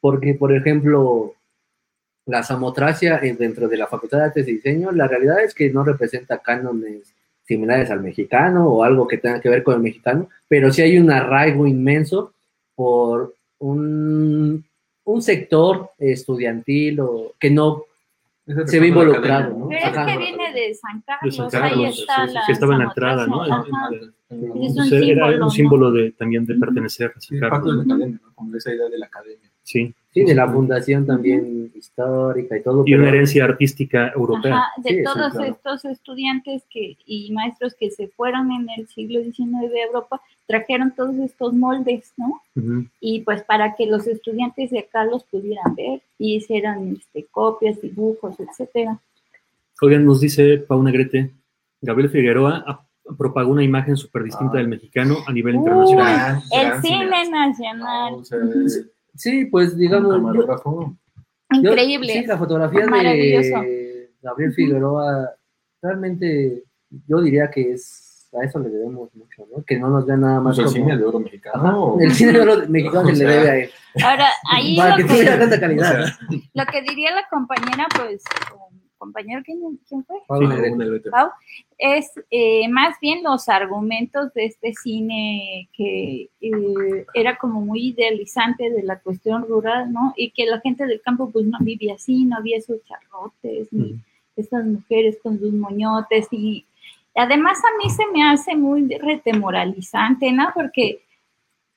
[0.00, 1.34] Porque, por ejemplo,
[2.26, 5.70] la samotracia eh, dentro de la Facultad de Artes y Diseño, la realidad es que
[5.70, 10.28] no representa cánones similares al mexicano o algo que tenga que ver con el mexicano,
[10.48, 12.32] pero sí hay un arraigo inmenso
[12.74, 14.64] por un,
[15.04, 17.84] un sector estudiantil o que no
[18.66, 19.68] se ve involucrado, academia, ¿no?
[19.68, 22.42] Pero es que viene de San Carlos, De San ahí Carlos, está sí, sí, la
[22.46, 23.44] que estaba en la entrada, ¿no?
[23.46, 23.86] samotracia, ajá.
[23.86, 23.94] Ajá.
[24.28, 25.44] Es un Entonces, era símbolo, ¿no?
[25.46, 27.94] un símbolo de, también de pertenecer a Sí, San parte de la Carlos.
[27.96, 28.34] academia, ¿no?
[28.34, 29.50] Como esa idea de la academia.
[29.62, 29.94] Sí.
[30.16, 32.84] Sí, de la fundación también histórica y todo.
[32.86, 34.56] Y una herencia artística europea.
[34.56, 35.44] Ajá, de Sí, sí, todos claro.
[35.52, 40.92] estos estudiantes que, y maestros que se fueron en el siglo XIX de Europa, trajeron
[40.96, 42.40] todos estos moldes, ¿no?
[42.98, 47.78] Y pues para que los estudiantes de acá los pudieran ver y hicieran este, copias,
[47.82, 48.98] dibujos, etcétera.
[49.82, 51.30] Oigan, nos dice Pau Negrete,
[51.82, 52.86] Gabriel Figueroa
[53.18, 54.58] propagó una imagen súper distinta Ah.
[54.60, 56.42] del mexicano a nivel internacional.
[56.50, 58.12] El cine nacional.
[58.12, 58.38] No, o sea.
[59.16, 60.96] Sí, pues digamos, un yo- camarógrafo.
[61.62, 62.12] Yo- Increíble.
[62.12, 65.30] sí, la fotografía de Gabriel Figueroa,
[65.80, 66.64] realmente
[67.06, 69.62] yo diría que es, a eso le debemos mucho, ¿no?
[69.64, 70.84] Que no nos vean nada más Pues el como...
[70.86, 71.54] cine de oro mexicano.
[71.64, 73.70] Ajá, o- el cine de oro mexicano O se le debe a él.
[74.04, 76.04] Ahora, ahí Para que tuviera que, tanta o calidad.
[76.04, 76.18] sea,
[76.54, 78.24] lo que diría la compañera, pues,
[78.96, 80.16] compañero, ¿quién, quién fue?
[80.26, 81.10] Pau Sí.
[81.10, 81.30] Pau,
[81.78, 88.70] es eh, más bien los argumentos de este cine que eh, era como muy idealizante
[88.70, 90.12] de la cuestión rural, ¿no?
[90.16, 94.00] Y que la gente del campo pues no vivía así, no había esos charrotes, ni
[94.36, 96.66] estas mujeres con sus moñotes y
[97.14, 100.48] además a mí se me hace muy retemoralizante, ¿no?
[100.54, 101.05] Porque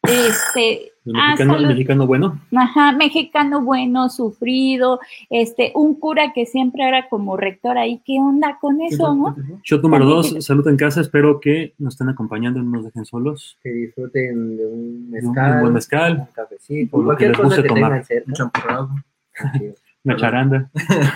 [0.03, 1.67] este El ah, mexicano, el salud.
[1.67, 2.41] mexicano bueno.
[2.55, 8.57] Ajá, mexicano bueno, sufrido, este, un cura que siempre era como rector ahí, ¿qué onda
[8.59, 9.35] con eso, no?
[9.63, 13.05] Shot número dos, salud en casa, espero que nos estén acompañando y no nos dejen
[13.05, 13.57] solos.
[13.61, 17.61] Que disfruten de un mezcal, un buen mezcal, un cafecito, O lo que les guste
[17.63, 18.03] que tomar.
[18.27, 18.89] Un champurrado.
[20.03, 20.69] Una charanda.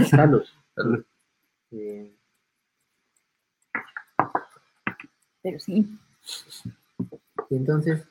[0.10, 0.44] Salud.
[0.76, 1.04] Salud.
[1.72, 2.12] Eh,
[5.42, 5.88] Pero sí.
[7.50, 8.04] y entonces,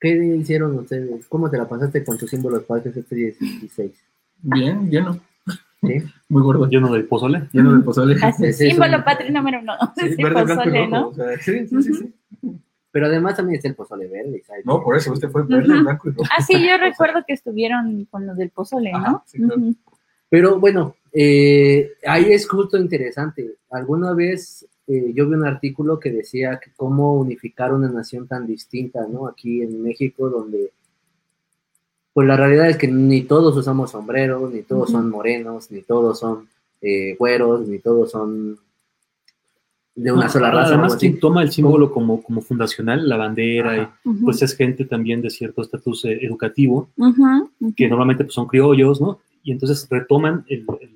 [0.00, 1.26] ¿qué hicieron ustedes?
[1.28, 3.92] ¿Cómo te la pasaste con tus símbolos patrios este 16?
[4.42, 5.18] Bien, lleno.
[5.82, 5.94] ¿Sí?
[6.28, 6.66] Muy gordo.
[6.66, 7.48] Lleno de pozole.
[7.52, 8.14] Lleno de pozole.
[8.16, 9.72] Ese es símbolo un- patrio número uno.
[9.96, 10.88] Sí, Sí, verde, pozole.
[10.88, 11.08] ¿no?
[11.08, 12.14] o sea, sí, sí, sí, sí.
[12.92, 14.42] Pero además también está el pozole verde.
[14.46, 14.66] ¿sabes?
[14.66, 15.82] No, por eso, usted fue verde, Ujú.
[15.84, 16.28] blanco y rojo.
[16.36, 18.98] Ah, sí, yo recuerdo que estuvieron con lo del pozole, ¿no?
[18.98, 19.54] Ajá, sí, claro.
[19.60, 19.74] Ujú.
[20.28, 23.54] Pero bueno, eh, ahí es justo interesante.
[23.70, 28.44] Alguna vez eh, yo vi un artículo que decía que cómo unificar una nación tan
[28.44, 29.28] distinta, ¿no?
[29.28, 30.72] Aquí en México, donde,
[32.12, 36.18] pues la realidad es que ni todos usamos sombrero, ni todos son morenos, ni todos
[36.18, 36.48] son
[36.82, 38.58] eh, güeros, ni todos son
[39.94, 40.70] de una No, sola raza.
[40.70, 41.06] Además, así.
[41.06, 45.30] quien toma el símbolo como, como fundacional, la bandera, y, pues es gente también de
[45.30, 46.88] cierto estatus eh, educativo,
[47.76, 49.20] que normalmente pues, son criollos, ¿no?
[49.44, 50.90] Y entonces retoman el, el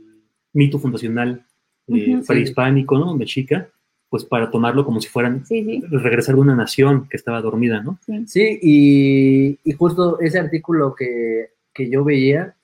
[0.53, 1.47] mito fundacional
[1.87, 2.27] eh, sí.
[2.27, 3.15] prehispánico, ¿no?
[3.17, 3.69] Mexica,
[4.09, 7.83] pues para tomarlo como si fueran Sí, sí, regresar de una nación que estaba dormida,
[7.83, 7.99] ¿no?
[8.07, 8.25] sí.
[8.27, 12.55] Sí, y, y justo ese artículo que, que yo veía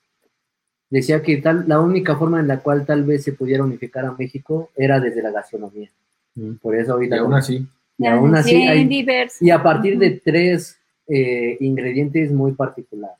[0.89, 4.11] decía que tal, la única forma en la cual tal vez se pudiera unificar a
[4.13, 5.89] México era desde la gastronomía.
[6.35, 6.53] Mm.
[6.55, 7.19] Por eso Y ahorita...
[7.19, 7.65] aún así,
[7.97, 9.37] y aún así Bien hay- diverso.
[9.45, 10.77] y a partir de tres
[11.07, 13.17] eh, ingredientes muy particulares.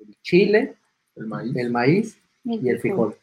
[0.00, 0.74] El chile,
[1.16, 1.56] el maíz.
[1.56, 3.14] el maíz y el frijol.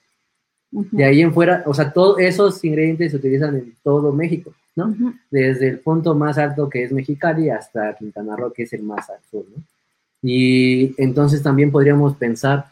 [0.71, 4.89] De ahí en fuera, o sea, todos esos ingredientes se utilizan en todo México, ¿no?
[4.89, 5.13] Ujú.
[5.31, 9.09] desde el punto más alto que es Mexicali hasta Quintana Roo, que es el más
[9.09, 9.63] al sur, ¿no?
[10.21, 12.65] Y entonces también podríamos pensar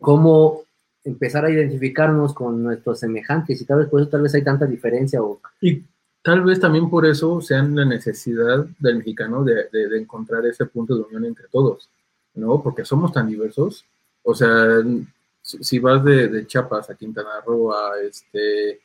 [0.00, 0.62] cómo
[1.04, 4.66] empezar a identificarnos con nuestros semejantes y tal vez por eso tal vez hay tanta
[4.66, 5.82] diferencia o Y
[6.22, 10.66] tal vez también por eso sean la necesidad del mexicano de, de- de encontrar ese
[10.66, 11.88] punto de unión entre todos,
[12.34, 12.62] ¿no?
[12.62, 13.84] Porque somos tan diversos.
[14.24, 14.78] O sea,
[15.42, 18.80] si, vas de, de Chiapas a Quintana Roo, a, este,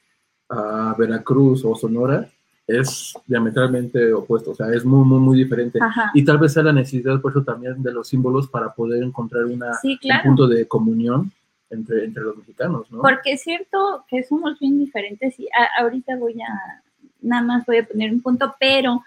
[0.49, 2.27] a Veracruz o Sonora,
[2.65, 5.79] es diametralmente opuesto, o sea, es muy, muy, muy diferente.
[5.81, 6.11] Ajá.
[6.13, 9.45] Y tal vez sea la necesidad, por eso también, de los símbolos para poder encontrar
[9.45, 10.23] una, Sí, claro.
[10.29, 11.31] un punto de comunión
[11.69, 13.01] entre, entre los mexicanos, ¿no?
[13.01, 16.81] Porque es cierto que somos bien diferentes y a- ahorita voy a,
[17.21, 19.01] nada más voy a poner un punto, pero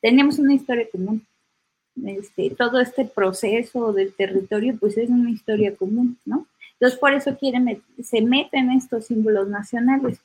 [0.00, 1.22] tenemos una historia común.
[2.04, 6.46] Este, todo este proceso del territorio, pues es una historia común, ¿no?
[6.78, 10.18] Entonces, por eso quieren, se meten estos símbolos nacionales.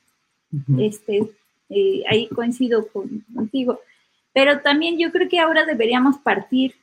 [0.79, 1.21] Este,
[1.69, 3.79] eh, ahí coincido con- contigo.
[4.33, 6.73] Pero también yo creo que ahora deberíamos partir,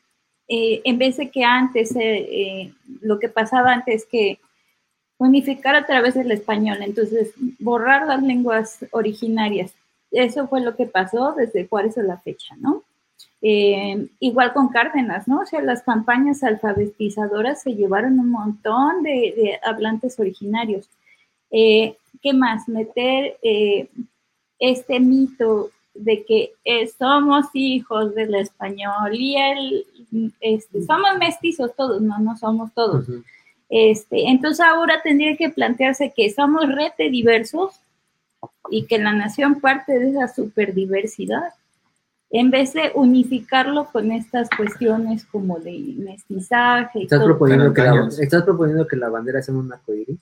[0.48, 4.38] eh, en vez de que antes, eh, lo que pasaba antes, que
[5.18, 9.72] unificar a través del español, entonces borrar las lenguas originarias.
[10.11, 12.85] Eso fue lo que pasó desde Juárez a la fecha, ¿no?
[13.42, 15.40] Eh, igual con Cárdenas, ¿no?
[15.40, 20.88] O sea, las campañas alfabetizadoras se llevaron un montón de, de hablantes originarios.
[21.50, 22.68] Eh, ¿Qué más?
[22.68, 23.88] Meter eh,
[24.59, 26.52] este mito de que
[26.98, 29.87] somos hijos del español y el,
[30.40, 33.07] este, somos mestizos todos, no, no somos todos.
[33.68, 37.81] Este, entonces ahora tendría que plantearse que somos rete diversos
[38.70, 41.55] y que la nación parte de esa superdiversidad,
[42.38, 47.29] en vez de unificarlo con estas cuestiones como de mestizaje y ¿Estás todo.
[47.29, 48.09] proponiendo, que la.
[48.20, 50.18] ¿Estás proponiendo que la bandera sea un arcoíris?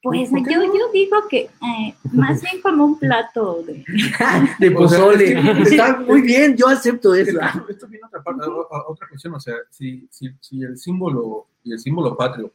[0.00, 0.66] Pues ¿Por qué yo, no?
[0.66, 3.84] yo digo que eh, más bien como un plato de...
[4.74, 5.32] Pozole.
[5.62, 7.40] Está muy bien, yo acepto Es eso.
[7.68, 11.48] Esto, viene a otra, parte, a otra cuestión, o sea, si, si, si el símbolo
[11.64, 12.52] y el símbolo patrio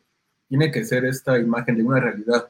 [0.47, 2.49] tiene que ser esta imagen de una realidad,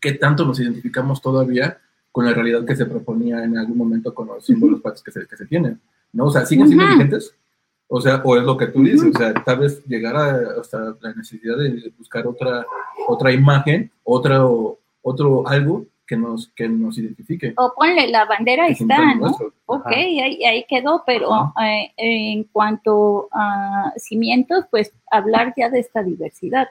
[0.00, 1.78] ¿qué tanto nos identificamos todavía
[2.12, 5.26] con la realidad que se proponía en algún momento con los símbolos patrios que se,
[5.26, 5.80] que se tienen?
[6.12, 6.26] ¿No?
[6.26, 7.34] O sea, ¿siguen siendo vigentes?
[7.92, 10.96] O sea, o es lo que tú dices, o sea, tal vez llegar a hasta
[11.00, 12.64] la necesidad de buscar otra,
[13.08, 17.52] otra imagen, otro, otro algo que nos, que nos identifique.
[17.56, 19.20] O ponle, la bandera que está, ¿no?
[19.22, 19.52] nuestro.
[19.66, 26.02] Ok, ahí, ahí quedó, pero eh, en cuanto a cimientos, pues hablar ya de esta
[26.02, 26.68] diversidad.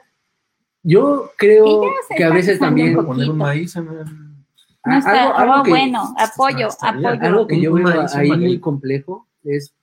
[0.82, 1.82] Yo creo
[2.16, 4.29] que a veces también un Poner un maíz en el...
[4.84, 7.08] No está, algo, algo oh, que, bueno, apoyo, apoyo.
[7.20, 9.74] algo que yo veo ahí muy complejo es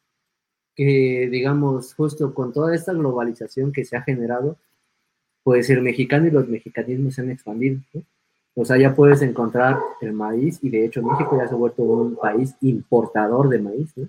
[0.76, 4.58] que, digamos, justo con toda esta globalización que se ha generado,
[5.44, 7.80] pues el mexicano y los mexicanismos se han expandido.
[7.94, 8.02] ¿no?
[8.56, 11.84] O sea, ya puedes encontrar el maíz y de hecho México ya se ha vuelto
[11.84, 14.08] un país importador de maíz, ¿no?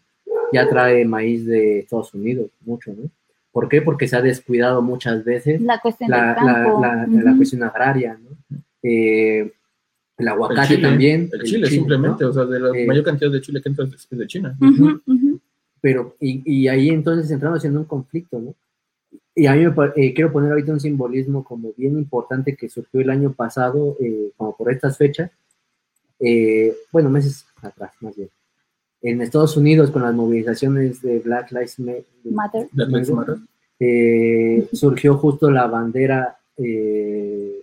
[0.52, 3.10] Ya trae maíz de Estados Unidos, mucho, ¿no?
[3.52, 3.82] ¿Por qué?
[3.82, 6.80] Porque se ha descuidado muchas veces La cuestión la, del la, campo.
[6.80, 7.36] la- la Ujú.
[7.36, 8.56] cuestión agraria, ¿no?
[8.82, 9.52] Eh,
[10.18, 11.30] el aguacate chile, también.
[11.32, 12.30] El chile, simplemente, ¿no?
[12.30, 14.56] o sea, de la Eh, mayor cantidad de chile que entra es de China.
[15.80, 18.54] Pero, y, y ahí entonces entramos en un conflicto, ¿no?
[19.34, 23.00] Y a mí me eh, quiero poner ahorita un simbolismo como bien importante que surgió
[23.00, 25.30] el año pasado, eh, como por estas fechas,
[26.18, 28.28] eh, bueno, meses atrás, más bien.
[29.00, 31.92] En Estados Unidos, con las movilizaciones de Black Lives Ma-
[32.24, 32.68] Matter.
[32.72, 33.36] Black Lives Matter.
[33.78, 37.57] eh, surgió justo la bandera eh,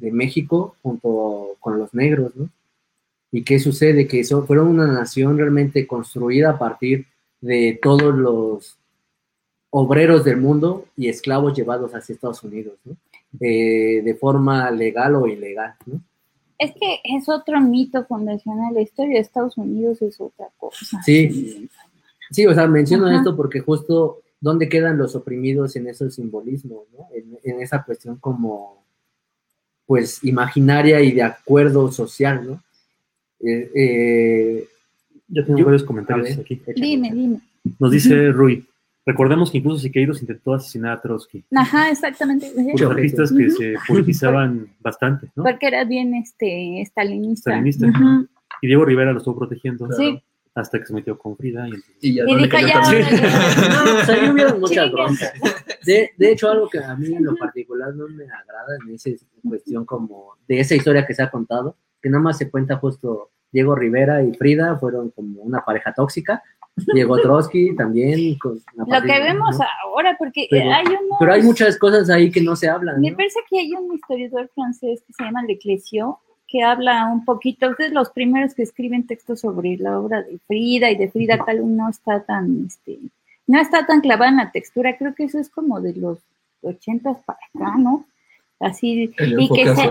[0.00, 2.48] de México junto con los negros, ¿no?
[3.32, 4.08] ¿Y qué sucede?
[4.08, 7.06] Que eso, fueron una nación realmente construida a partir
[7.40, 8.76] de todos los
[9.70, 12.96] obreros del mundo y esclavos llevados hacia Estados Unidos, ¿no?
[13.40, 16.00] Eh, de forma legal o ilegal, ¿no?
[16.58, 18.74] Es que es otro mito fundacional.
[18.74, 21.00] La historia de Estados Unidos es otra cosa.
[21.02, 21.68] Sí.
[22.30, 23.16] Sí, o sea, menciono Ajá.
[23.16, 27.06] esto porque justo dónde quedan los oprimidos en esos simbolismos, ¿no?
[27.14, 28.79] En, en esa cuestión como,
[29.90, 32.62] pues, imaginaria y de acuerdo social, ¿no?
[33.40, 34.64] Eh, eh,
[35.26, 36.62] Yo tengo Yo- varios comentarios ver, aquí.
[36.76, 37.40] Dime, dime.
[37.80, 38.64] Nos dice Rui,
[39.04, 41.42] recordemos que incluso Siqueiros intentó asesinar a Trotsky.
[41.56, 42.52] Ajá, exactamente.
[42.56, 45.42] Muchos artistas que se politizaban bastante, ¿no?
[45.42, 47.50] Porque era bien este stalinista.
[47.50, 47.86] Stalinista.
[47.88, 48.28] Ujú.
[48.62, 50.22] Y Diego Rivera lo estuvo protegiendo Sí.
[50.54, 51.66] Hasta que se metió con Frida.
[51.68, 53.70] Y entonces- Y ya Y no le dijo, cayó ya, tan.
[53.70, 55.32] No, ahí hubieron muchas broncas.
[55.84, 59.10] De, de hecho, algo que a mí en lo particular no me agrada en esa
[59.48, 63.30] cuestión como de esa historia que se ha contado, que nada más se cuenta justo
[63.52, 66.42] Diego Rivera y Frida fueron como una pareja tóxica.
[66.94, 68.38] Diego Trotsky también.
[68.38, 69.64] Con una Lo que vemos ¿no?
[69.84, 71.18] ahora, porque Pero- hay unos...
[71.18, 73.00] Pero hay muchas cosas ahí que no se hablan.
[73.00, 73.16] Me ¿no?
[73.16, 76.18] parece que hay un historiador francés que se llama Leclésio,
[76.50, 80.90] que habla un poquito, es los primeros que escriben textos sobre la obra de Frida,
[80.90, 82.98] y de Frida Kahlo no está tan, este,
[83.46, 86.18] no está tan clavada en la textura, creo que eso es como de los
[86.62, 88.04] ochentas para acá, ¿no?
[88.60, 89.90] Así y que se,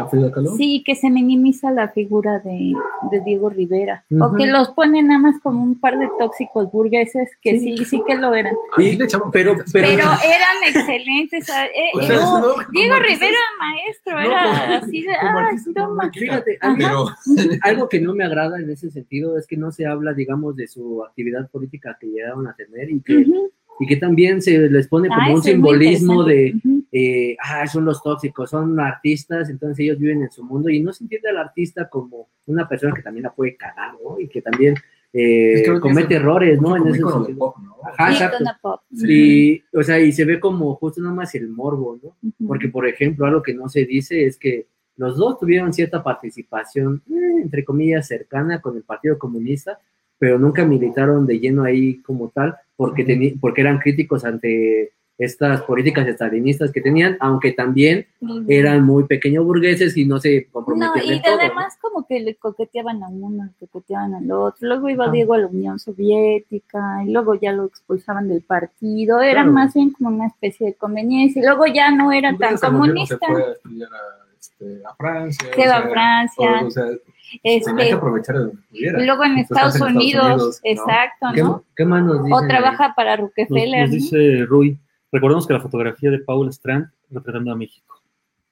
[0.57, 2.73] sí que se minimiza la figura de,
[3.11, 7.29] de Diego Rivera o que los ponen nada más como un par de tóxicos burgueses
[7.41, 12.39] que sí sí, que lo eran pero, pero, pero eran excelentes eh, O sea, no,
[12.39, 16.11] no, Diego Rivera maestro no, era así de ah, toma".
[16.13, 16.59] fíjate.
[16.77, 17.07] Pero
[17.61, 20.67] algo que no me agrada en ese sentido es que no se habla, digamos, de
[20.67, 23.25] su actividad política que llegaron a tener y que.
[23.79, 26.55] Y que también se les pone como Ah, un simbolismo de,
[26.91, 30.91] eh, ah, son los tóxicos, son artistas, entonces ellos viven en su mundo y no
[30.91, 34.19] se entiende al artista como una persona que también la puede cagar, ¿no?
[34.19, 34.75] Y que también
[35.13, 36.75] eh, Es que hoy comete errores, ¿no?
[36.75, 37.37] En ese sentido.
[37.37, 37.75] pop, ¿no?
[37.83, 38.81] Ajá, Sí, exacto.
[38.91, 42.15] Y, o sea, y se ve como justo nada más el morbo, ¿no?
[42.47, 47.01] Porque, por ejemplo, algo que no se dice es que los dos tuvieron cierta participación,
[47.09, 49.79] eh, entre comillas, cercana con el Partido Comunista,
[50.19, 55.63] pero nunca militaron de lleno ahí como tal, porque, teni- porque eran críticos ante estas
[55.63, 58.05] políticas estalinistas que tenían, aunque también
[58.47, 61.35] eran muy pequeños burgueses y no se No, comprometían y del todo.
[61.35, 61.41] ¿no?
[61.41, 65.11] además como que le coqueteaban a uno, le coqueteaban al otro, luego iba Ajá.
[65.13, 69.51] Diego a la Unión Soviética, y luego ya lo expulsaban del partido, era Claro.
[69.51, 73.33] más bien como una especie de conveniencia, y luego ya no era tan comunista, Se
[73.33, 75.47] fue a estudiar a, este, a Francia.
[75.53, 76.61] Se o va a Francia.
[76.63, 76.85] o- o sea,
[77.43, 78.35] tenía este, que aprovechar
[78.69, 79.01] pudiera.
[79.01, 80.71] y luego en Estados, en Estados Unidos, Unidos, ¿no?
[80.71, 81.63] exacto, ¿Qué, ¿no?
[81.75, 82.33] qué más nos dicen?
[82.33, 82.47] O ahí?
[82.47, 83.95] trabaja para Rockefeller, nos ¿no?
[83.95, 84.77] dice Rui,
[85.11, 88.01] recordemos que la fotografía de Paul Strand representando a México.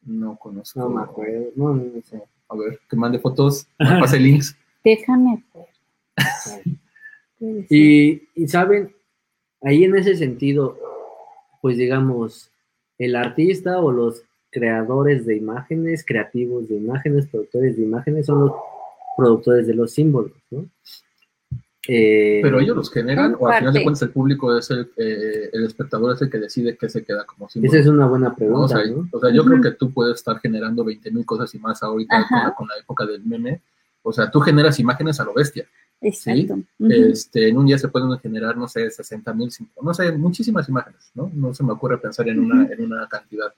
[0.04, 0.80] No conozco.
[0.80, 2.22] No me acuerdo, no, no sé.
[2.50, 4.56] A ver, que mande fotos, me pase links.
[4.84, 5.44] Déjame
[7.40, 7.66] ver.
[7.70, 8.96] Y, y saben,
[9.62, 10.78] ahí en ese sentido,
[11.62, 12.52] pues digamos,
[12.98, 18.51] el artista o los creadores de imágenes, creativos de imágenes, productores de imágenes, son los
[19.15, 20.65] productores de los símbolos, ¿no?
[21.89, 25.49] Eh, Pero ellos los generan, o al final de cuentas el público es el, eh,
[25.53, 27.71] el espectador es el que decide qué se queda como símbolo.
[27.71, 28.33] esa es una buena ¿no?
[28.33, 29.07] O pregunta, sea, ¿no?
[29.10, 32.25] o sea, yo creo que tú puedes estar generando 20 mil cosas y más ahorita
[32.27, 33.62] con la, con la época del meme.
[34.03, 35.65] O sea, tú generas imágenes a lo bestia.
[36.01, 36.55] Exacto.
[36.77, 36.91] Ujú.
[36.91, 39.49] este, en un día se pueden generar, no sé, 60 mil,
[39.81, 41.31] no sé, muchísimas imágenes, ¿no?
[41.33, 43.53] No se me ocurre pensar en una, en una cantidad.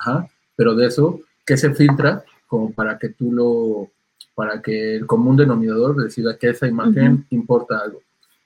[0.00, 0.28] Ajá.
[0.56, 2.24] Pero de eso, ¿qué se filtra?
[2.46, 3.88] Como para que tú lo,
[4.34, 7.24] para que el común denominador decida que esa imagen Ujú.
[7.30, 8.00] importa algo,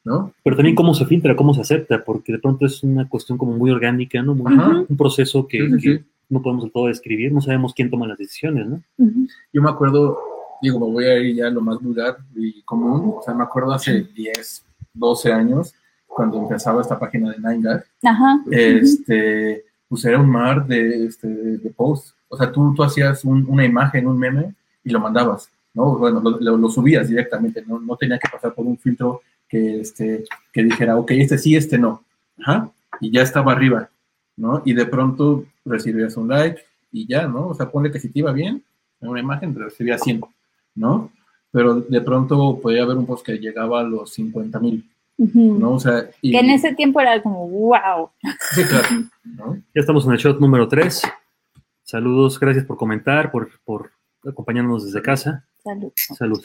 [0.05, 0.33] ¿no?
[0.43, 3.53] Pero también cómo se filtra, cómo se acepta, porque de pronto es una cuestión como
[3.57, 4.35] muy orgánica, ¿no?
[4.35, 4.87] Muy-.
[4.89, 6.05] Un proceso que, Sí, sí, que sí.
[6.29, 8.83] no podemos del todo describir, no sabemos quién toma las decisiones, ¿no?
[8.99, 9.27] Ujú.
[9.53, 10.19] Yo me acuerdo,
[10.61, 13.45] digo, me voy a ir ya a lo más vulgar y común, o sea, me
[13.45, 15.75] acuerdo hace 10, 12 años,
[16.07, 18.41] cuando empezaba esta página de 9gag, Ajá.
[18.51, 22.17] este, pues era un mar de, este, de posts.
[22.29, 24.53] O sea, tú, tú hacías un- una imagen, un meme,
[24.83, 25.97] y lo mandabas, ¿no?
[25.97, 27.79] Bueno, lo, subías directamente, ¿no?
[27.79, 31.79] No tenía que pasar por un filtro que, este, que dijera, ok, este sí, este
[31.79, 32.03] no.
[32.41, 32.69] Ajá.
[33.01, 33.89] Y ya estaba arriba,
[34.37, 34.63] ¿no?
[34.65, 37.49] Y de pronto recibías un like y ya, ¿no?
[37.51, 38.65] O sea, ponle que si te iba bien,
[39.01, 40.23] en una imagen recibías 100,
[40.75, 41.13] ¿no?
[41.53, 44.85] Pero de pronto podía haber un post que llegaba a los 50 mil,
[45.17, 45.59] Ujú.
[45.59, 45.73] ¿no?
[45.73, 48.11] O sea, y, Que en ese tiempo era como, wow.
[48.53, 48.89] Sí, claro,
[49.25, 49.55] ¿no?
[49.75, 51.03] Ya estamos en el shot número 3.
[51.83, 53.93] Saludos, gracias por comentar, por, por
[54.27, 55.47] acompañarnos desde casa.
[55.63, 55.93] Salud.
[55.97, 56.43] Salud.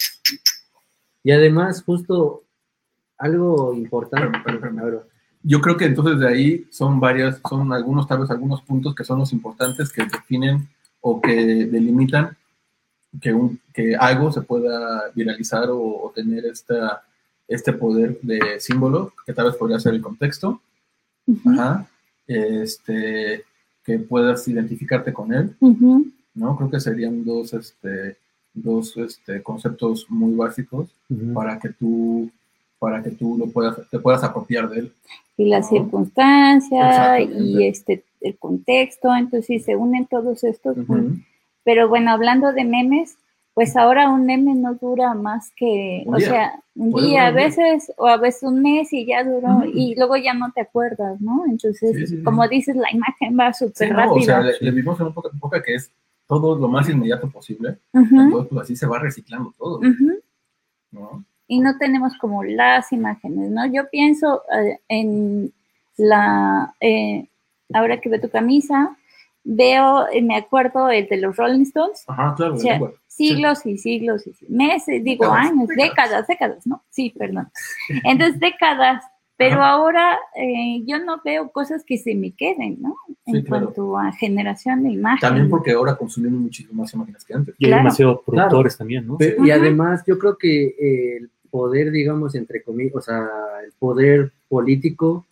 [1.23, 2.43] Y además, justo
[3.17, 4.39] algo importante.
[4.45, 5.01] Pero, pero, pero, a ver,
[5.43, 9.03] Yo creo que entonces de ahí son varias, son algunos, tal vez algunos puntos que
[9.03, 10.67] son los importantes que definen
[11.01, 12.37] o que delimitan
[13.21, 17.03] que, un, que algo se pueda viralizar o, o tener esta,
[17.49, 20.61] este poder de símbolo, que tal vez podría ser el contexto,
[21.45, 21.89] ajá,
[22.27, 23.43] este,
[23.83, 25.55] que puedas identificarte con él.
[25.59, 26.55] ¿no?
[26.55, 28.17] Creo que serían dos, este,
[28.53, 30.89] dos este, conceptos muy básicos
[31.33, 32.29] para que tú
[32.77, 34.93] para que tú lo puedas, te puedas apropiar de él.
[35.35, 35.67] Y la ¿no?
[35.67, 40.77] circunstancia y este el contexto, entonces sí, se unen todos estos.
[41.63, 43.17] Pero bueno, hablando de memes,
[43.59, 46.29] pues ahora un meme no dura más que, Un o día.
[46.29, 47.43] sea, un día, a un día.
[47.43, 51.19] veces, o a veces un mes y ya duró, y luego ya no te acuerdas,
[51.19, 51.43] ¿no?
[51.45, 52.23] Entonces, Sí, sí, sí.
[52.23, 54.15] como dices, la imagen va súper no, rápida.
[54.15, 55.91] o sea, le, le vivimos en época, época que es
[56.25, 57.79] todo lo más inmediato posible.
[57.91, 59.81] Entonces, pues así se va reciclando todo,
[61.49, 63.65] y no tenemos como las imágenes, ¿no?
[63.65, 65.51] Yo pienso eh, en
[65.97, 67.27] la, eh,
[67.73, 68.95] ahora que veo tu camisa,
[69.43, 72.53] veo, eh, me acuerdo el de los Rolling Stones, Ajá, claro.
[72.53, 72.79] O sea.
[73.27, 75.89] Siglos y siglos y meses, digo Décadas, años, décadas.
[75.89, 76.83] décadas, décadas, ¿no?
[76.89, 77.47] Sí, perdón.
[78.03, 79.03] Entonces, décadas,
[79.37, 79.69] pero Ajá.
[79.71, 82.95] ahora eh, yo no veo cosas que se me queden, ¿no?
[83.25, 83.65] En claro.
[83.65, 85.19] cuanto a generación de imagen.
[85.21, 87.55] También porque ahora consumimos muchísimo más imágenes que antes.
[87.57, 87.83] Y hay Claro.
[87.83, 89.17] demasiados productores también, ¿no?
[89.45, 93.27] Y además, yo creo que eh, el poder, digamos, entre comillas, o sea,
[93.65, 95.25] el poder político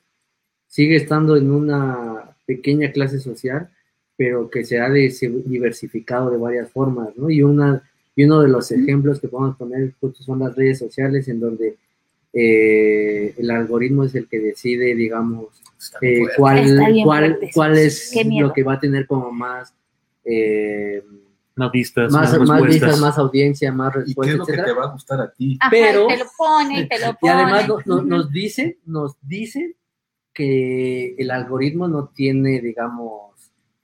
[0.67, 3.69] sigue estando en una pequeña clase social
[4.17, 7.29] pero que se ha diversificado de varias formas, ¿no?
[7.29, 7.83] Y, una,
[8.15, 11.75] y uno de los ejemplos que podemos poner justo son las redes sociales, en donde
[12.33, 15.45] eh, el algoritmo es el que decide, digamos,
[16.01, 16.65] eh, cuál,
[17.03, 19.71] cuál, cuál es lo que va a tener como más,
[20.25, 21.03] eh,
[21.55, 22.73] Más vistas, más, más, más respuestas.
[22.89, 25.31] vistas, más audiencia, más ¿Y qué es respuestas, lo que te va a gustar a
[25.31, 25.57] ti?
[25.61, 27.33] Ajá, pero- te lo pone y te lo Y pone.
[27.33, 28.05] además no- no- Ujú.
[28.07, 29.75] nos dice, nos dice
[30.33, 33.26] que el algoritmo no tiene, digamos,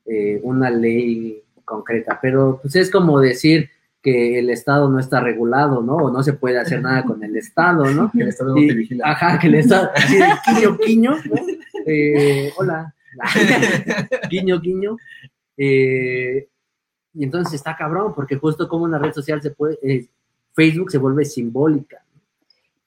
[0.05, 3.69] eh, una ley concreta, pero pues es como decir
[4.01, 5.95] que el Estado no está regulado, ¿no?
[5.95, 8.11] O no se puede hacer nada con el Estado, ¿no?
[8.11, 9.11] Que el Estado no te vigila.
[9.11, 11.35] Ajá, que el Estado, así de quiño, quiño, ¿no?
[11.85, 12.93] Eh, hola,
[14.29, 14.97] guiño, guiño.
[15.57, 16.47] Eh,
[17.13, 20.07] y entonces está cabrón, porque justo como una red social se puede, eh,
[20.53, 22.21] Facebook se vuelve simbólica, ¿no?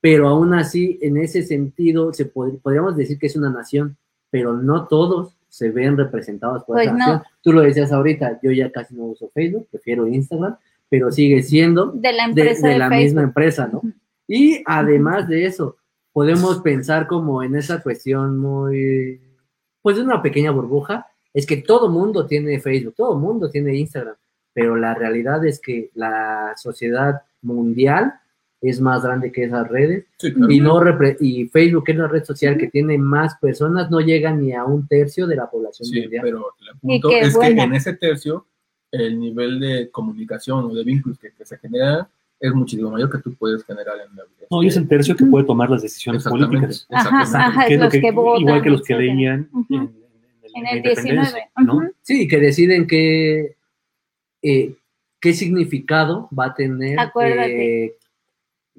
[0.00, 3.96] pero aún así, en ese sentido, se pod- podríamos decir que es una nación,
[4.30, 7.22] pero no todos se ven representados por Pues esa no.
[7.40, 10.54] Tú lo decías ahorita, yo ya casi no uso Facebook, prefiero Instagram,
[10.90, 13.04] pero sigue siendo de la de, empresa de de, la Facebook.
[13.04, 13.80] misma empresa, ¿no?
[14.28, 15.78] Y además de eso,
[16.12, 19.18] podemos pensar como en esa cuestión muy,
[19.80, 24.16] pues de una pequeña burbuja, es que todo mundo tiene Facebook, todo mundo tiene Instagram,
[24.52, 28.12] pero la realidad es que la sociedad mundial
[28.60, 30.50] es más grande que esas redes Sí, claro.
[30.52, 34.00] y no repre- y Facebook que es la red social que tiene más personas no
[34.00, 36.22] llega ni a un tercio de la población Sí, mundial.
[36.24, 37.54] pero el punto es buena.
[37.56, 38.46] que en ese tercio
[38.90, 42.08] el nivel de comunicación o de vínculos que, que se genera
[42.40, 44.46] es muchísimo mayor que tú puedes generar en la vida.
[44.50, 46.86] No, y es el tercio que puede tomar las decisiones Exactamente, políticas.
[46.90, 47.58] Ajá, exactamente.
[47.58, 49.76] ajá, Que es lo los que- que votan, igual que los que leían en,
[50.54, 51.50] En el independencia, 19.
[51.64, 51.90] ¿no?
[52.02, 53.56] Sí, que deciden qué,
[54.42, 54.74] eh,
[55.20, 57.84] qué significado va a tener Acuérdate.
[57.86, 57.96] eh,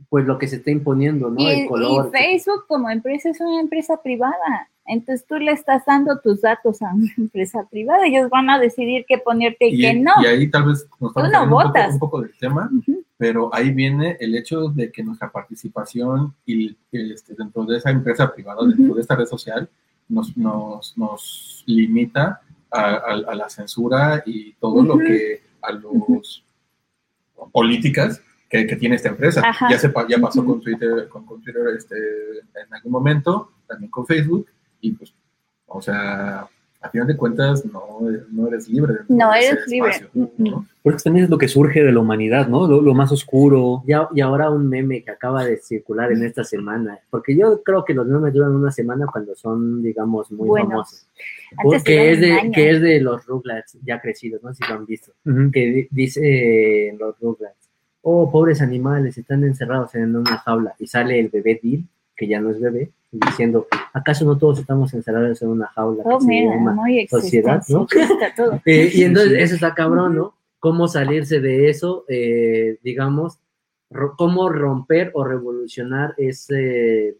[0.10, 1.40] pues lo que se está imponiendo, ¿no?
[1.42, 2.08] Y, el color.
[2.08, 4.70] y Facebook como empresa es una empresa privada.
[4.90, 8.06] Entonces tú le estás dando tus datos a una empresa privada.
[8.08, 10.12] Ellos van a decidir qué ponerte y, Y, qué no.
[10.24, 11.94] y ahí tal vez nos estamos no un, poco, votas.
[11.94, 12.70] un poco del tema,
[13.18, 18.34] pero ahí viene el hecho de que nuestra participación y este, dentro de esa empresa
[18.34, 19.68] privada, dentro de esta red social,
[20.08, 22.40] nos, nos, nos limita
[22.72, 26.44] a, a- a la censura y todo lo que a los
[27.52, 29.42] políticas que, que tiene esta empresa.
[29.46, 29.68] Ajá.
[29.70, 33.92] Ya, se, pa- ya pasó con Twitter, con, con Twitter este, en algún momento, también
[33.92, 34.48] con Facebook,
[34.82, 35.14] y pues,
[35.66, 36.48] o sea,
[36.80, 38.00] a final de cuentas no,
[38.32, 38.94] no eres libre.
[39.10, 39.90] No eres libre.
[39.92, 40.66] espacio, ¿no?
[40.84, 42.68] Porque también es lo que surge de la humanidad, ¿no?
[42.68, 43.84] Lo, lo más oscuro.
[43.86, 47.62] Y, a- y ahora un meme que acaba de circular en esta semana, porque yo
[47.64, 51.08] creo que los memes duran una semana cuando son, digamos, muy famosos.
[51.84, 54.86] Que, es de, que es de los Rugrats ya crecidos, no sé si lo han
[54.86, 55.12] visto.
[55.52, 57.67] Que di- dice en los Rugrats,
[58.10, 61.86] oh, pobres animales, están encerrados en una jaula, y sale el bebé Dil,
[62.16, 66.18] que ya no es bebé, diciendo, ¿acaso no todos estamos encerrados en una jaula Oh,
[66.18, 67.86] que se mira, muy sociedad, ¿no?
[68.36, 68.62] todo.
[68.66, 70.34] Eh, y entonces eso está cabrón, ¿no?
[70.60, 73.40] Cómo salirse de eso, eh, digamos,
[73.90, 77.18] ro- cómo romper o revolucionar ese,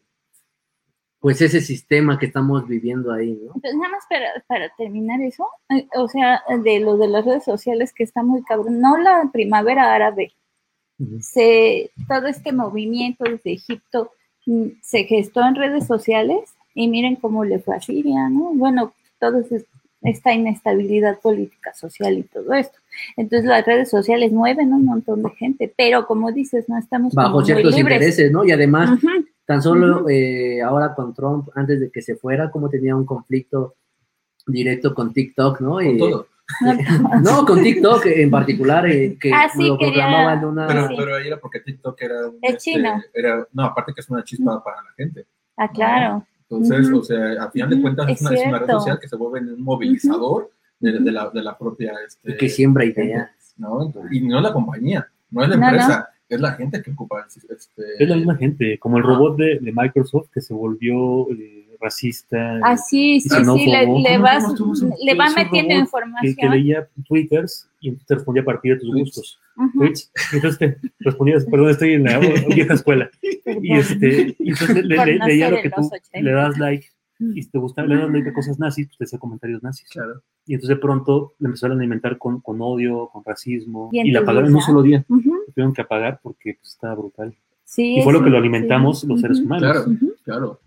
[1.20, 3.54] pues ese sistema que estamos viviendo ahí, ¿no?
[3.60, 7.44] Pues nada más para, para terminar eso, eh, o sea, de lo de las redes
[7.44, 10.32] sociales que está muy cabrón, no la primavera árabe,
[11.22, 14.12] Se, todo este movimiento desde Egipto
[14.46, 16.40] mm, se gestó en redes sociales
[16.74, 18.52] y miren cómo le fue a Siria, ¿no?
[18.54, 19.66] Bueno, todo es-
[20.04, 22.78] esta inestabilidad política, social y todo esto.
[23.18, 27.38] Entonces las redes sociales mueven un montón de gente, pero como dices, no estamos Bajo
[27.38, 27.96] muy ciertos libres.
[27.98, 28.46] intereses, ¿no?
[28.46, 29.00] Y además.
[29.46, 33.76] Tan solo eh, ahora con Trump, antes de que se fuera, como tenía un conflicto
[34.46, 35.72] directo con TikTok, ¿no?
[35.76, 36.28] Con Y- todo.
[37.24, 40.68] no, con TikTok en particular, eh, que Ah, sí, lo quería- programaban una...
[40.68, 40.96] Pero, sí.
[40.98, 43.02] pero ahí era porque TikTok era, un, Es este, chino.
[43.14, 43.48] era.
[43.54, 45.26] No, aparte que es una chispa para la gente.
[45.58, 46.26] Ah, claro.
[46.50, 49.08] Entonces, o sea, a final de cuentas es es una, es una red social que
[49.10, 51.94] se vuelve en un movilizador de, de la, de la propia.
[52.06, 53.30] Este, y que siembra ideas.
[53.58, 53.84] ¿no?
[53.86, 55.68] Entonces, Y no es la compañía, no es la No, no.
[55.68, 57.26] empresa, es la gente que ocupa.
[57.28, 61.57] Este, Es la misma gente, como el robot de, de Microsoft que se volvió eh,
[61.80, 63.66] racista, Ah, sí, sí, sí, xenófobo.
[63.66, 64.44] le, le ¿Cómo- vas,
[65.04, 66.36] le va Es un metiendo robot que, información.
[66.38, 69.40] que leía twitters y te respondía a partir de tus gustos.
[70.34, 73.10] Entonces te respondías, perdón, estoy en la vieja escuela.
[73.62, 76.22] Y, este, y entonces le, le- leía lo que tú 80.
[76.22, 76.88] le das like
[77.20, 79.90] y si te gusta, le das like a cosas nazis, pues te hacía comentarios nazis.
[79.90, 80.22] Claro.
[80.46, 84.12] Y entonces de pronto le empezaron a alimentar con, con odio, con racismo, Y y,
[84.12, 85.04] la apagaron en un solo día.
[85.08, 87.34] Tuvieron que apagar porque pues, estaba brutal.
[87.66, 89.08] Sí, Y fue lo que lo alimentamos sí.
[89.08, 89.64] los seres humanos.
[89.64, 89.86] Claro,
[90.24, 90.60] claro.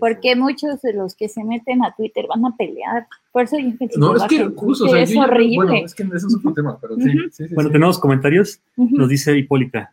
[0.00, 3.06] Porque muchos de los que se meten a Twitter van a pelear.
[3.32, 5.56] Por eso yo No, es que justo, o sea, es yo- horrible.
[5.56, 7.08] Bueno, es que ese es otro tema, pero sí.
[7.08, 7.18] Ujú.
[7.30, 7.72] sí, sí, Bueno, sí.
[7.74, 8.60] tenemos comentarios.
[8.76, 8.96] Ujú.
[8.96, 9.92] Nos dice Hipólita.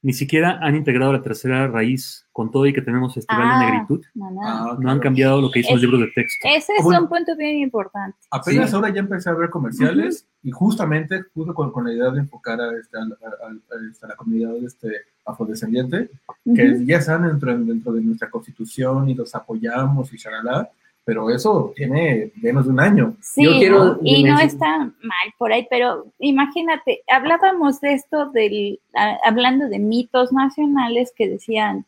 [0.00, 3.72] ni siquiera han integrado la tercera raíz con todo y que tenemos festival Ah, de
[3.72, 4.04] negritud.
[4.14, 4.40] No, no.
[4.44, 6.46] Ah, No han cambiado lo que dicen los libros de texto.
[6.56, 7.02] Ese es Bueno.
[7.02, 8.16] un punto bien importante.
[8.30, 8.76] Apenas Sí.
[8.76, 12.60] ahora ya empecé a ver comerciales y justamente justo con, con la idea de enfocar
[12.60, 13.04] a, este, a, a-
[13.48, 14.88] a- a la comunidad este,
[15.28, 16.08] afrodescendiente,
[16.54, 16.82] que Ujú.
[16.84, 20.70] ya están dentro, dentro de nuestra constitución y los apoyamos y shalala,
[21.04, 23.14] pero eso tiene menos de un año.
[23.22, 28.78] Sí, Yo quiero y no está mal por ahí, pero imagínate, hablábamos de esto del,
[28.94, 31.86] a- hablando de mitos nacionales que decían,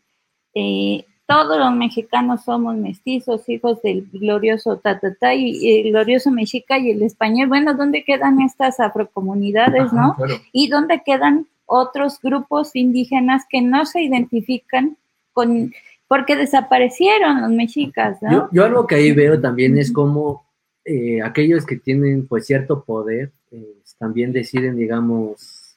[0.54, 6.76] eh, todos los mexicanos somos mestizos, hijos del glorioso tatatá y, y el glorioso mexica
[6.78, 7.48] y el español.
[7.48, 10.14] Bueno, ¿dónde quedan estas afrocomunidades, Ajá, no?
[10.16, 10.34] Claro.
[10.52, 14.96] y dónde quedan otros grupos indígenas que no se identifican
[15.32, 15.72] con,
[16.08, 18.30] porque desaparecieron los mexicas, ¿no?
[18.30, 20.44] Yo, yo algo que ahí veo también es como
[20.84, 25.76] eh, aquellos que tienen pues cierto poder eh, también deciden, digamos,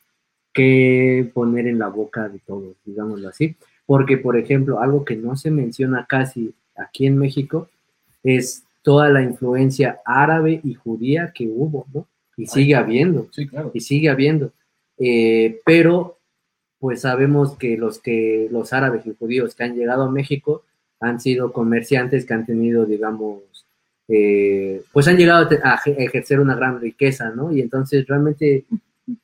[0.54, 3.56] qué poner en la boca de todos, digámoslo así.
[3.86, 7.68] Porque, por ejemplo, algo que no se menciona casi aquí en México
[8.24, 12.08] es toda la influencia árabe y judía que hubo, ¿no?
[12.36, 13.72] Y sigue habiendo Sí, claro.
[13.74, 14.52] y sigue habiendo.
[15.06, 16.18] Eh, pero
[16.80, 20.64] pues sabemos que los que los árabes y judíos que han llegado a México
[21.02, 23.42] han sido comerciantes que han tenido, digamos,
[24.08, 27.52] eh, pues han llegado a, ejercer una gran riqueza, ¿no?
[27.52, 28.64] Y entonces realmente,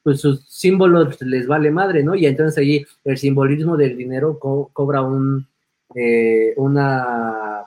[0.04, 2.14] pues sus símbolos les vale madre, ¿no?
[2.14, 5.48] Y entonces allí el simbolismo del dinero co- cobra un,
[5.96, 7.64] eh, una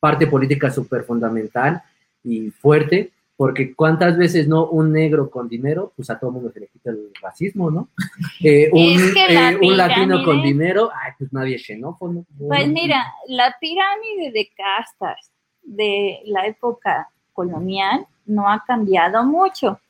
[0.00, 1.82] parte política súper fundamental
[2.24, 6.60] y fuerte, porque cuántas veces no un negro con dinero, pues a todo mundo se
[6.60, 7.88] le quita el racismo, ¿no?
[8.42, 12.24] Eh, un, Es que la eh, un latino con dinero, ay, pues nadie es xenófono.
[12.38, 15.32] Pues mira, la pirámide de castas
[15.62, 19.80] de la época colonial no ha cambiado mucho.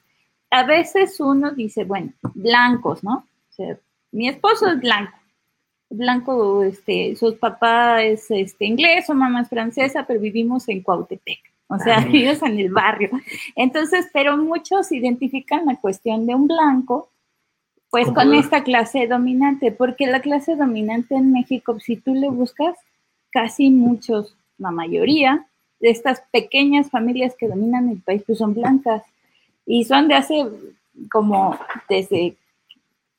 [0.50, 3.26] A veces uno dice, bueno, blancos, ¿no?
[3.50, 3.76] O sea,
[4.12, 5.12] mi esposo es blanco.
[5.88, 11.55] Blanco, este, sus papás es este, inglés, su mamá es francesa, pero vivimos en Cuautepec.
[11.68, 12.04] O sea, Ah.
[12.06, 13.10] vivimos en el barrio.
[13.54, 17.08] Entonces, pero muchos identifican la cuestión de un blanco,
[17.90, 22.76] pues con esta clase dominante, porque la clase dominante en México, si tú le buscas,
[23.30, 25.46] casi muchos, la mayoría
[25.80, 29.02] de estas pequeñas familias que dominan el país, pues son blancas
[29.66, 30.46] y son de hace
[31.10, 31.58] como
[31.88, 32.36] desde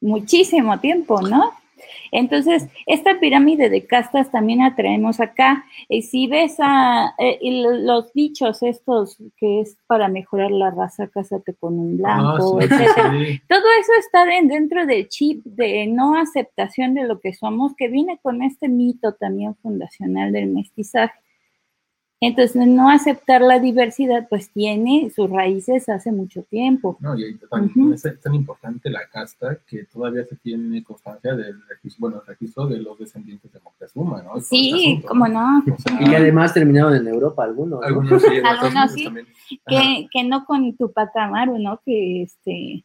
[0.02, 1.52] muchísimo tiempo, ¿no?
[2.12, 5.66] Entonces, esta pirámide de castas también la traemos acá.
[5.90, 11.08] Y si ves a eh, y los dichos estos que es para mejorar la raza,
[11.08, 13.12] cásate con un blanco, Ah, sí, etcétera.
[13.12, 13.42] sí.
[13.48, 17.88] Todo eso está de- dentro del chip de no aceptación de lo que somos, que
[17.88, 21.20] viene con este mito también fundacional del mestizaje.
[22.20, 26.98] Entonces, no aceptar la diversidad, pues tiene sus raíces hace mucho tiempo.
[27.00, 27.94] No, y Ujú.
[27.94, 32.66] es tan importante la casta que todavía se tiene constancia del registro, bueno, el registro
[32.66, 34.42] de los descendientes de Moctezuma, ¿no?
[34.42, 37.82] Sí, cómo no, O sea, Y además terminaron en Europa algunos.
[37.82, 37.86] ¿no?
[37.86, 39.04] algunos sí, Algunos sí.
[39.04, 39.28] también.
[39.68, 41.80] Que, que no con Tupac Amaru, ¿no?
[41.86, 42.84] Que este,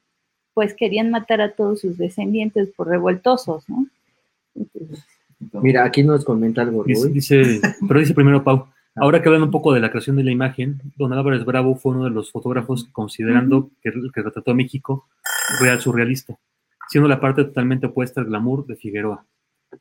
[0.53, 3.87] pues querían matar a todos sus descendientes por revoltosos, ¿no?
[4.55, 5.07] Entonces,
[5.55, 8.67] Mira, aquí nos comenta algo, Dice, dice- pero dice primero Pau.
[8.95, 11.93] Ahora que hablan un poco de la creación de la imagen, Don Álvarez Bravo fue
[11.93, 15.09] uno de los fotógrafos considerando que, que retrató a México
[15.61, 16.39] real surrealista,
[16.91, 19.25] siendo la parte totalmente opuesta al glamour de Figueroa.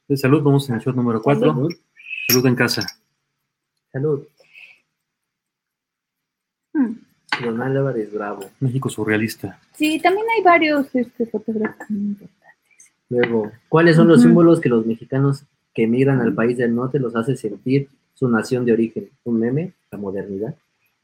[0.08, 1.54] De salud, vamos en el shot número 4.
[1.54, 1.74] Salud.
[2.30, 2.88] Salud en casa.
[3.92, 4.24] Salud.
[6.74, 6.94] hmm.
[7.44, 8.50] Don Álvarez Bravo.
[8.62, 9.60] México surrealista.
[9.74, 12.94] Sí, también hay varios este, fotógrafos muy importantes.
[13.10, 15.44] Luego, ¿cuáles son los símbolos que los mexicanos
[15.74, 17.90] que emigran al país del norte los hace sentir
[18.22, 19.10] su nación de origen?
[19.24, 20.54] Un meme, la modernidad.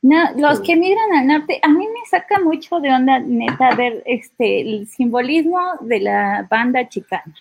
[0.03, 0.63] No, los Sí.
[0.65, 4.87] que migran al norte, a mí me saca mucho de onda, neta, ver este, el
[4.87, 7.33] simbolismo de la banda chicana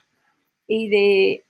[0.66, 1.44] y de,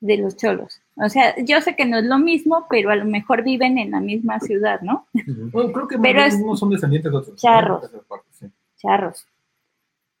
[0.00, 0.80] de los cholos.
[0.96, 3.92] O sea, yo sé que no es lo mismo, pero a lo mejor viven en
[3.92, 5.06] la misma ciudad, ¿no?
[5.52, 7.34] Bueno, creo que Pero más es- son descendientes de otros.
[7.34, 7.36] ¿no?
[7.36, 7.90] Charros.
[8.08, 8.46] Parte, sí.
[8.78, 9.24] charros.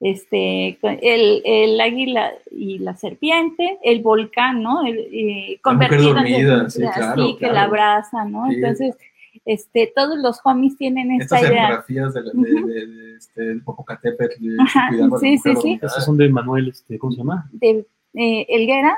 [0.00, 4.86] Este, el, el águila y la serpiente, el volcán, ¿no?
[4.86, 7.54] El, eh, La mujer convertido en- dormida, sí, así claro, que claro.
[7.54, 8.48] la abraza, ¿no?
[8.48, 8.54] Sí.
[8.54, 8.96] Entonces,
[9.44, 11.64] este, todos los homies tienen esta Estas idea.
[11.64, 14.90] etnografías de, de, de, de, este, del Popocatépetl, de Ajá,
[15.20, 15.80] sí, sí, sí.
[15.82, 17.48] Esos son de Manuel, este, ¿cómo se llama?
[17.52, 17.84] De
[18.14, 18.96] eh, Elguera.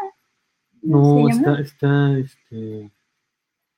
[0.82, 2.90] No, está, está, este,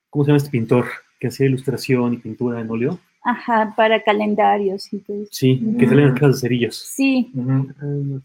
[0.09, 0.85] ¿cómo se llama este pintor?
[1.19, 2.99] Que hacía ilustración y pintura en óleo.
[3.23, 5.29] Ajá, para calendarios y todo eso.
[5.31, 6.75] Sí, que salen de cerillos.
[6.77, 8.21] Sí, Ujú.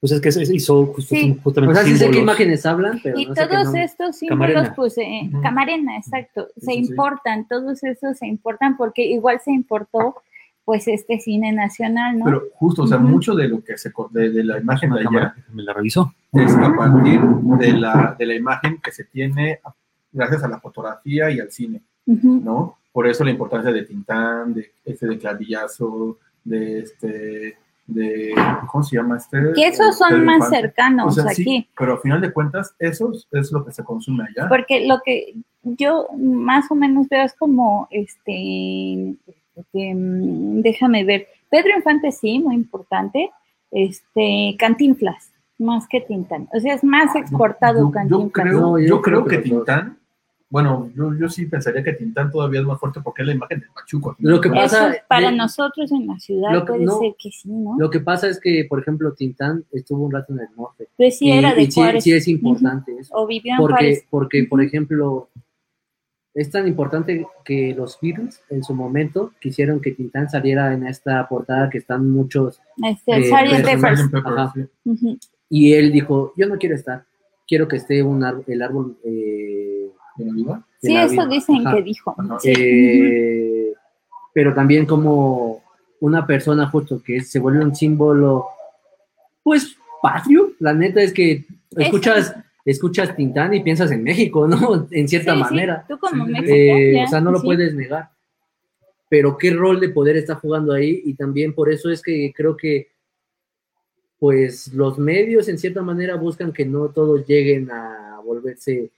[0.00, 1.36] Pues es que se hizo justo, Sí.
[1.42, 2.22] justamente O sea, sí sé qué símbolos.
[2.22, 4.74] imágenes hablan, pero y no sé qué todos estos símbolos, Camarena.
[4.76, 9.50] pues, eh, camarena, exacto, Sí, se sí, importan, todos esos se importan porque igual se
[9.50, 10.14] importó
[10.64, 12.26] pues este cine nacional, ¿no?
[12.26, 15.02] Pero justo, o sea, mucho de lo que se, de, de la imagen de La
[15.04, 16.14] cámara, allá me la revisó.
[16.32, 19.58] es a partir de la, de la imagen que se tiene
[20.12, 21.80] gracias a la fotografía y al cine.
[22.06, 22.76] ¿no?
[22.92, 28.34] Por eso la importancia de Tintán, de este de Clavillazo, de este, de,
[28.70, 29.38] ¿cómo se llama este?
[29.54, 30.56] Que esos son Pedro más Infante.
[30.60, 31.68] cercanos O sea, sí, aquí.
[31.78, 34.48] pero al final de cuentas, eso es lo que se consume allá.
[34.48, 39.16] Porque lo que yo más o menos veo es como, este,
[39.56, 43.30] este, mm, déjame ver, Pedro Infante sí, muy importante,
[43.70, 46.48] este, Cantinflas, más que Tintán.
[46.54, 48.32] O sea, es más exportado Yo, yo Cantinflas.
[48.32, 49.48] creo, No, yo yo creo creo que.
[49.48, 49.97] Tintán,
[50.50, 53.60] bueno, yo, yo sí pensaría que Tintán todavía es más fuerte porque es la imagen
[53.60, 54.16] del Pachuco.
[54.18, 57.14] Lo que Eso pasa- para de- nosotros en la ciudad lo que- puede no, ser
[57.18, 57.76] que sí, ¿no?
[57.78, 60.88] Lo que pasa es que, por ejemplo, Tintán estuvo un rato en el norte.
[60.96, 62.04] Pues sí y, era de y sí, Juárez.
[62.04, 63.14] sí es importante eso.
[63.14, 64.04] O vivió en Porque, Juárez.
[64.08, 65.28] porque por ejemplo,
[66.34, 71.26] es tan importante que los Beatles en su momento quisieron que Tintán saliera en esta
[71.28, 73.80] portada que están muchos Este, eh, Sgt.
[73.80, 74.68] personajes.
[74.84, 75.30] Peppers.
[75.50, 77.04] Y él dijo, yo no quiero estar,
[77.46, 79.67] quiero que esté un el árbol eh,
[80.18, 80.56] ¿De Navidad?
[80.82, 81.26] de Sí, la eso vida".
[81.28, 81.76] dicen Ajá.
[81.76, 82.16] que dijo.
[82.40, 82.52] Sí.
[82.56, 83.72] Eh,
[84.34, 85.62] pero también como
[86.00, 88.46] una persona justo que se vuelve un símbolo,
[89.42, 90.52] pues patrio.
[90.60, 91.44] La neta es que
[91.76, 94.86] escuchas, escuchas Tintán y piensas en México, ¿no?
[94.90, 95.84] En cierta Sí, sí, manera.
[95.88, 96.26] Tú como.
[96.26, 97.46] México, Eh, ya, o sea, no lo sí.
[97.46, 98.10] puedes negar.
[99.10, 102.56] Pero qué rol de poder está jugando ahí y también por eso es que creo
[102.56, 102.88] que
[104.18, 108.90] pues los medios en cierta manera buscan que no todos lleguen a volverse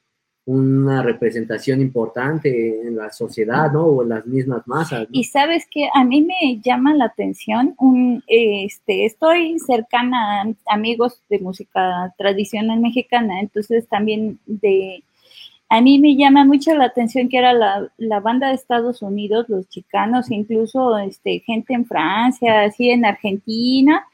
[0.46, 3.84] una representación importante en la sociedad, ¿no?
[3.84, 5.06] O en las mismas masas.
[5.12, 11.22] Y sabes que a mí me llama la atención, un, este, estoy cercana a amigos
[11.28, 15.04] de música tradicional mexicana, entonces también de,
[15.68, 19.48] a mí me llama mucho la atención que era la, la banda de Estados Unidos,
[19.48, 24.04] los chicanos, incluso este, gente en Francia, así en Argentina,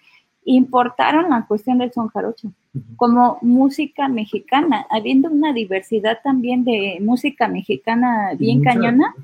[0.44, 2.52] importaron la cuestión del son jarocho
[2.96, 9.14] como música mexicana, habiendo una diversidad también de música mexicana bien Mucha- cañona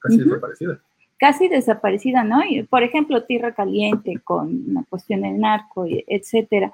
[0.00, 0.24] Casi Ujú.
[0.30, 0.80] desaparecida.
[1.18, 2.44] casi desaparecida, ¿no?
[2.44, 6.72] Y, por ejemplo, Tierra Caliente con la cuestión del narco, etcétera.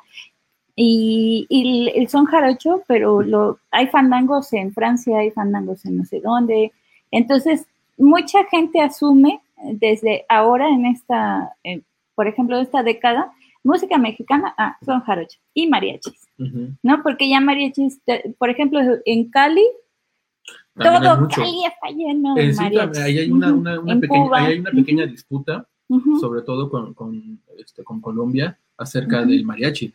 [0.77, 5.97] Y, y el, el son jarocho, pero lo, hay fandangos en Francia, hay fandangos en
[5.99, 6.73] no sé dónde.
[7.11, 7.67] Entonces,
[7.97, 11.81] mucha gente asume desde ahora en esta, eh,
[12.15, 13.33] por ejemplo, esta década,
[13.65, 16.29] música mexicana, ah, son jarocho y mariachis.
[16.83, 17.03] ¿no?
[17.03, 18.01] Porque ya mariachis,
[18.39, 19.65] por ejemplo, en Cali,
[20.75, 21.29] También todo.
[21.29, 22.99] Cali está lleno de Eh, sí, mariachis.
[23.03, 25.67] ahí hay una, una, una pequeña, ahí hay una pequeña disputa,
[26.21, 29.93] sobre todo con, con, este, con Colombia, acerca del mariachi,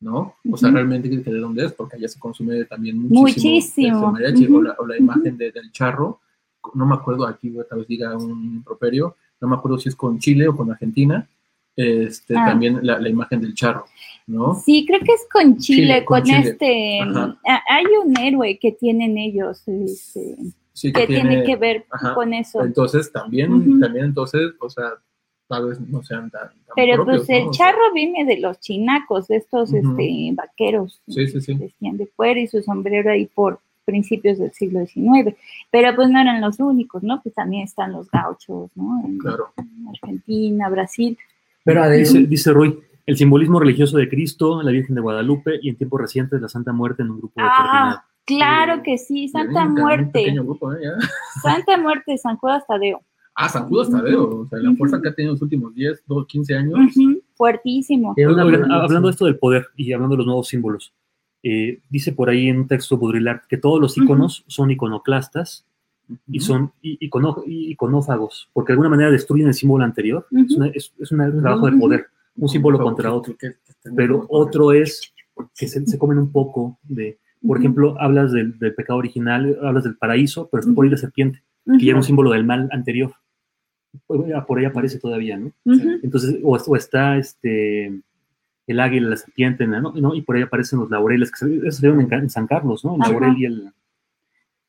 [0.00, 0.34] ¿no?
[0.50, 3.96] O sea, realmente que de dónde es, porque allá se consume también muchísimo, Muchísimo.
[3.98, 6.20] este, mariachi, o, la, o la imagen de- del charro,
[6.74, 10.18] no me acuerdo, aquí tal vez diga un improperio, no me acuerdo si es con
[10.18, 11.26] Chile o con Argentina,
[11.78, 12.44] este, Ah.
[12.46, 13.84] también la, la imagen del charro,
[14.26, 14.54] ¿no?
[14.56, 16.38] Sí, creo que es con Chile, Chile, con con, Chile.
[16.50, 17.38] este, Ajá.
[17.68, 20.36] hay un héroe que tienen ellos, este,
[20.72, 22.14] Sí, que tiene que ver ajá.
[22.14, 22.62] con eso.
[22.64, 24.90] Entonces, también, también entonces, o sea,
[25.48, 27.50] tal vez no sean tan, tan Pero propios, pues el ¿no?
[27.50, 31.54] O sea, charro viene de los chinacos, de estos este, vaqueros, Sí, sí, sí.
[31.54, 35.34] vestían de cuero y su sombrero ahí por principios del siglo XIX,
[35.70, 37.22] pero pues no eran los únicos, ¿no?
[37.22, 39.00] Pues también están los gauchos, ¿no?
[39.04, 39.52] En Claro.
[39.88, 41.16] Argentina, Brasil.
[41.68, 45.68] Pero además, Dice, dice Roy, el simbolismo religioso de Cristo, la Virgen de Guadalupe y
[45.68, 47.96] en tiempos recientes la Santa Muerte en un grupo determinado.
[47.98, 48.82] Ah, claro Sí.
[48.84, 50.78] que sí, Santa Muerte, grupo, ¿eh?
[51.42, 53.02] Santa Muerte, San Judas Tadeo.
[53.34, 56.04] Ah, San Judas Tadeo, o sea, la fuerza que ha tenido en los últimos 10,
[56.06, 56.78] 12, 15 años.
[57.34, 58.14] Fuertísimo.
[58.16, 60.92] Una hablando de esto del poder y hablando de los nuevos símbolos,
[61.42, 65.67] eh, dice por ahí en un texto Baudrillard que todos los iconos son iconoclastas
[66.26, 66.46] y Ujú.
[66.46, 70.26] son icono- iconófagos, porque de alguna manera destruyen el símbolo anterior.
[70.30, 70.56] Es, Ujú.
[70.56, 72.06] una- es- es un trabajo de poder,
[72.36, 73.36] un símbolo contra otro.
[73.36, 75.12] Que- que- que- Pero otro es
[75.56, 79.84] que se, se comen un poco de, por ejemplo, hablas del, del pecado original, hablas
[79.84, 81.42] del paraíso, pero está por ahí la serpiente,
[81.78, 83.12] que ya era un símbolo del mal anterior.
[84.06, 85.52] Por ahí aparece todavía, ¿no?
[86.02, 88.00] Entonces, o, o está este
[88.66, 89.92] el águila, la serpiente, ¿no?
[89.94, 90.14] ¿no?
[90.14, 92.96] Y por ahí aparecen los laureles, que se, eso se en, San Carlos, ¿no?
[92.96, 93.12] El Ajá.
[93.12, 93.72] laurel y el,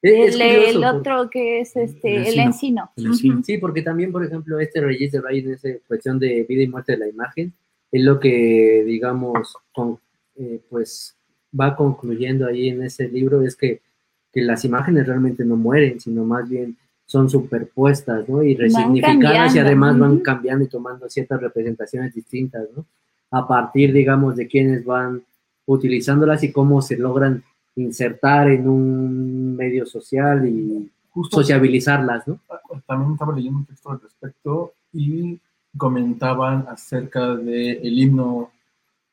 [0.02, 2.92] es El, curioso, el porque- otro que es este, El el encino.
[2.96, 3.44] el.
[3.44, 6.68] Sí, porque también, por ejemplo, este Reyes de Rey en esa cuestión de vida y
[6.68, 7.54] muerte de la imagen,
[7.92, 10.00] es lo que, digamos, con-
[10.38, 11.16] eh, pues
[11.60, 13.82] va concluyendo ahí en ese libro, es que,
[14.32, 18.44] que las imágenes realmente no mueren, sino más bien son superpuestas, ¿no?
[18.44, 22.86] Y resignificadas y además van cambiando y tomando ciertas representaciones distintas, ¿no?
[23.32, 25.24] A partir, digamos, de quienes van
[25.66, 27.44] utilizándolas y cómo se logran
[27.82, 32.40] insertar en un medio social y Justo sociabilizarlas, ¿no?
[32.86, 35.40] también estaba leyendo un texto al respecto y
[35.76, 38.52] comentaban acerca del el himno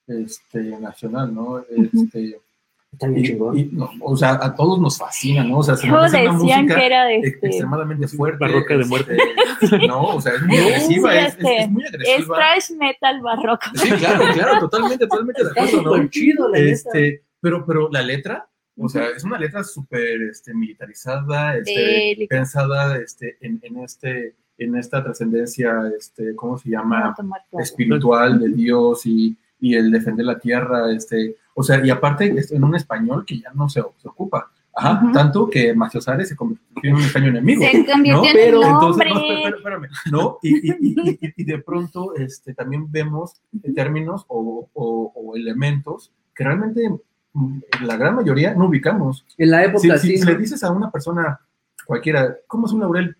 [0.07, 1.61] este, nacional, ¿no?
[1.61, 2.39] Este,
[2.93, 3.59] Está bien y- chingón.
[3.59, 5.59] y, no, o sea, a todos nos fascina, ¿no?
[5.59, 7.47] O sea, se nos decían música que era ex- este.
[7.49, 8.39] extremadamente fuerte.
[8.41, 9.17] Barroca de este, muerte.
[9.89, 12.37] No, o sea, es muy Sí, agresiva, es, es- este, es muy Es agresiva.
[12.37, 13.67] trash metal barroco.
[13.75, 16.09] Sí, claro, claro, totalmente, totalmente de acuerdo, ¿no?
[16.09, 16.59] chido, la.
[16.59, 18.47] Este, pero, pero la letra,
[18.79, 24.77] o sea, es una letra súper este, militarizada, este, pensada este, en, en, este, en
[24.77, 27.15] esta trascendencia, este, ¿cómo se llama?
[27.59, 32.53] Espiritual de Dios y, y el defender la tierra, este, o sea, y aparte es
[32.53, 34.51] en un español que ya no se, se ocupa.
[34.79, 37.63] Ajá, tanto que Maciosare se convirtió en un español enemigo.
[37.63, 38.27] Se convirtió ¿no?
[38.27, 39.21] en Pero el Entonces, no,
[39.57, 40.39] espérame, ¿no?
[40.43, 40.77] Y, y-
[41.23, 43.41] y- y- de pronto este, también vemos
[43.75, 46.91] términos o, o- o elementos que realmente
[47.83, 49.25] la gran mayoría no ubicamos.
[49.39, 50.19] En la Si, época si- sí.
[50.19, 51.41] si le dices a una persona
[51.87, 53.17] cualquiera, ¿cómo es un laurel?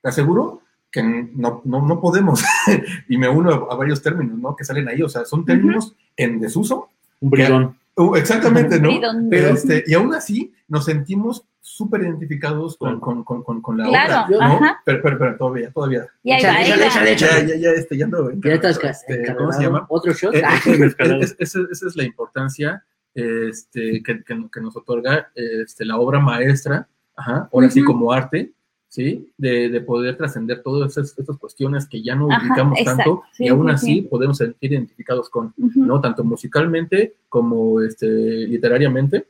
[0.00, 0.60] Te aseguro
[0.90, 2.44] que no, no, no podemos.
[3.08, 4.54] y me uno a, a varios términos, ¿no?
[4.56, 5.02] Que salen ahí.
[5.02, 6.88] O sea, son términos en desuso.
[7.20, 7.76] Un bridón.
[7.96, 8.88] Uh, exactamente, ¿no?
[8.88, 9.28] Bridón.
[9.30, 13.84] Pero este, y aún así nos sentimos súper identificados con, con, con, con, con la
[13.88, 14.54] Claro, obra, ¿no?
[14.56, 14.80] ajá.
[14.84, 16.06] Pero, pero, pero todavía, todavía.
[16.24, 16.88] Y ahí va, ahí Échale, va.
[16.88, 17.46] échale, échale.
[17.48, 19.86] Ya, ya, ya, este, ya ando Ya estás este, ¿Cómo se llama?
[19.88, 20.34] ¿Otro shot?
[20.34, 21.20] Eh, Ah, eh, Mezcalado.
[21.20, 22.84] es- es- esa, esa es la importancia
[23.14, 28.52] este, que, que- que nos otorga este, la obra maestra, ajá, ahora sí como arte,
[28.88, 29.30] ¿sí?
[29.38, 33.02] De, de poder trascender todas esas, estas cuestiones que ya no Ajá, ubicamos exacto.
[33.02, 34.02] tanto Sí, y aún sí, así sí.
[34.02, 35.52] podemos sentir identificados con.
[35.56, 36.00] ¿no?
[36.00, 39.26] Tanto musicalmente como este, literariamente.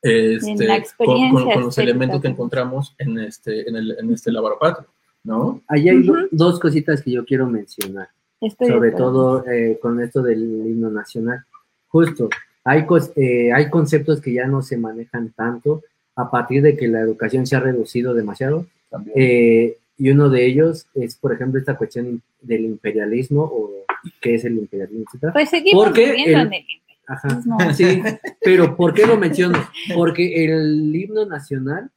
[0.00, 4.12] Este, la con, experiencia con- con los elementos que encontramos en este, en el, en
[4.12, 4.86] este laborapato,
[5.24, 5.60] ¿no?
[5.66, 8.08] Ahí hay dos cositas que yo quiero mencionar.
[8.40, 11.44] Estoy sobre todo eh, con esto del himno nacional.
[11.88, 12.28] Justo,
[12.68, 12.84] hay,
[13.16, 15.82] eh, hay conceptos que ya no se manejan tanto
[16.16, 18.66] a partir de que la educación se ha reducido demasiado.
[19.14, 23.70] Eh, y uno de ellos es, por ejemplo, esta cuestión del imperialismo o
[24.20, 25.32] qué es el imperialismo, etcétera.
[25.32, 26.64] Pues seguimos Porque viviendo el- en el
[27.10, 27.40] Ajá.
[27.46, 27.56] No.
[27.72, 28.02] Sí,
[28.42, 29.58] pero ¿por qué lo menciono?
[29.94, 31.90] Porque el himno nacional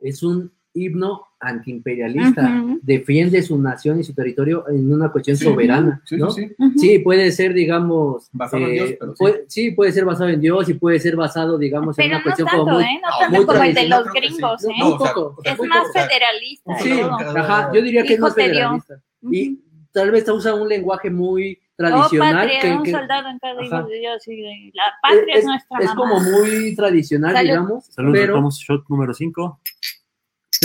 [0.00, 2.78] es un himno antiimperialista, Ujú.
[2.82, 6.30] defiende su nación y su territorio en una cuestión Sí, soberana, Sí, ¿no?
[6.30, 6.54] sí, sí.
[6.58, 6.78] Ujú.
[6.78, 9.18] Sí, puede ser, digamos, Basado en eh, Dios, pero sí.
[9.18, 12.18] puede- sí, puede ser basado en Dios y puede ser basado, digamos, en Pero una
[12.18, 12.84] no cuestión tanto, como muy...
[12.84, 13.00] ¿eh?
[13.02, 14.68] No tanto muy como el de los gringos, ¿eh?
[14.78, 15.34] No, o sea, poco.
[15.38, 16.78] o sea, es más poco, o sea, federalista.
[16.78, 17.00] Sí.
[17.36, 18.50] Ajá, yo diría que es más te dio.
[18.52, 19.02] federalista.
[19.30, 19.58] Y
[19.92, 22.34] tal vez usa un lenguaje muy Oh, tradicional.
[22.46, 24.28] patria, que- un que- soldado en cada hijo de Dios.
[24.28, 26.00] y La patria es, es, nuestra es mamá.
[26.00, 27.48] como muy tradicional, Salud.
[27.48, 29.60] digamos, Saludos, pero, shot número 5.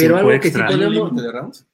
[0.02, 0.68] Pero algo que sí extra.
[0.68, 1.68] ¿Hay un podemos?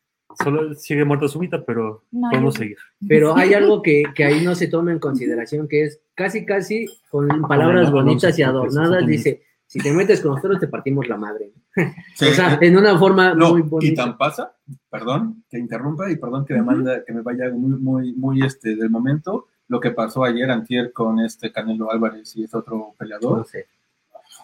[0.44, 2.78] Solo sigue muerta súbita, pero No, podemos seguir.
[3.08, 6.88] pero hay algo que, que ahí no se toma en consideración, que es casi, casi
[7.12, 11.52] con palabras bonitas y adornadas, dice, si te metes con nosotros te partimos la madre.
[12.16, 14.04] Sí, o sea, eh, en una forma no, muy y bonita.
[14.06, 14.56] tan pasa,
[14.90, 18.76] perdón que interrumpa y perdón que me manda, que me vaya muy, muy, muy este
[18.76, 23.40] del momento, lo que pasó ayer antier con este Canelo Álvarez y ese otro peleador,
[23.40, 23.46] No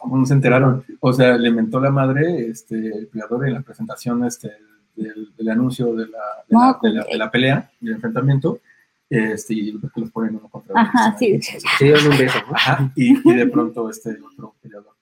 [0.03, 0.15] sé.
[0.17, 4.23] no se enteraron, o sea, le mentó la madre este, el peleador en la presentación
[4.25, 4.51] este,
[4.95, 8.59] del, del anuncio de la, de, No, la, de la- de la pelea, del enfrentamiento,
[9.09, 10.81] este, y los que los ponen uno contra otro.
[10.81, 11.39] Ajá, sí.
[11.41, 12.55] Se dieron un beso, ¿no?
[12.55, 14.93] Ajá, y, y de pronto este otro peleador,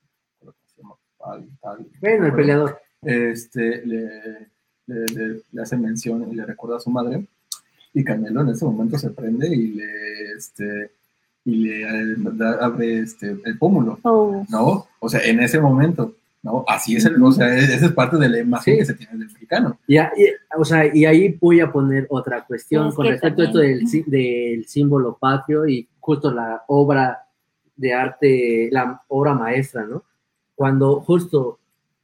[2.00, 2.80] Bueno, el peleador.
[3.02, 4.48] este, le,
[4.88, 7.26] le, le- le hace mención y le recuerda a su madre.
[7.94, 10.92] Y Canelo en ese momento se prende y le, este,
[11.48, 11.84] y le
[12.34, 14.46] da- abre este, el pómulo, Oh.
[14.50, 14.86] ¿no?
[15.00, 16.66] O sea, en ese momento, ¿no?
[16.68, 18.80] Así es, el, o sea, esa es parte de la imagen Sí.
[18.80, 19.80] que se tiene del mexicano.
[19.88, 20.28] Y, a- y-
[20.60, 23.88] o sea, y ahí voy a poner otra cuestión Es con respecto a esto del,
[23.88, 27.24] sí- del símbolo patrio y justo la obra
[27.78, 30.04] de arte, la obra maestra, ¿no?
[30.56, 31.60] Cuando justo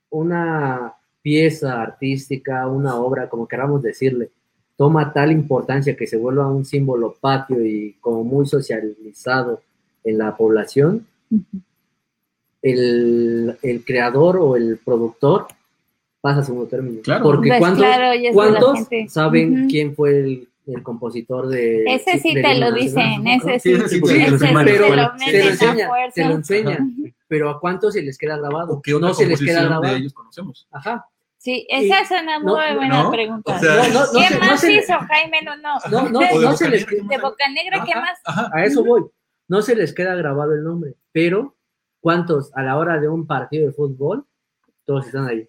[0.10, 4.30] una pieza artística, una obra, como queramos decirle,
[4.76, 9.62] toma tal importancia que se vuelva un símbolo patrio y como muy socializado
[10.04, 11.06] en la población,
[12.62, 15.48] el, el creador o el productor
[16.22, 17.02] pasa a segundo término.
[17.02, 17.24] Claro.
[17.24, 19.68] Porque Pues ¿cuántos, claro, de ¿cuántos saben Ujú.
[19.68, 21.84] quién fue el, el compositor de...
[21.86, 23.82] Ese sí del te lo dicen, ese Sí, sí.
[23.84, 24.60] ese sí, ese se lo
[25.50, 26.88] enseña, se lo enseña,
[27.28, 28.74] pero ¿a cuántos se les queda grabado?
[28.76, 29.94] ¿O qué otra No se les queda grabado.
[29.94, 30.68] de ellos conocemos?
[30.72, 31.06] Ajá.
[31.44, 33.54] Sí, esa es una muy no, buena no, pregunta.
[33.56, 35.42] o sea, No, no, no ¿Qué se- no más se- hizo Jaime?
[35.42, 36.10] No, no.
[36.10, 38.20] No, de se les Bocanegra, De Boca Negra, ¿qué Ajá, más?
[38.24, 38.50] Ajá.
[38.54, 39.04] a eso voy.
[39.50, 41.58] No se les queda grabado el nombre, pero
[42.00, 44.26] ¿cuántos a la hora de un partido de fútbol?
[44.86, 45.46] Todos están ahí.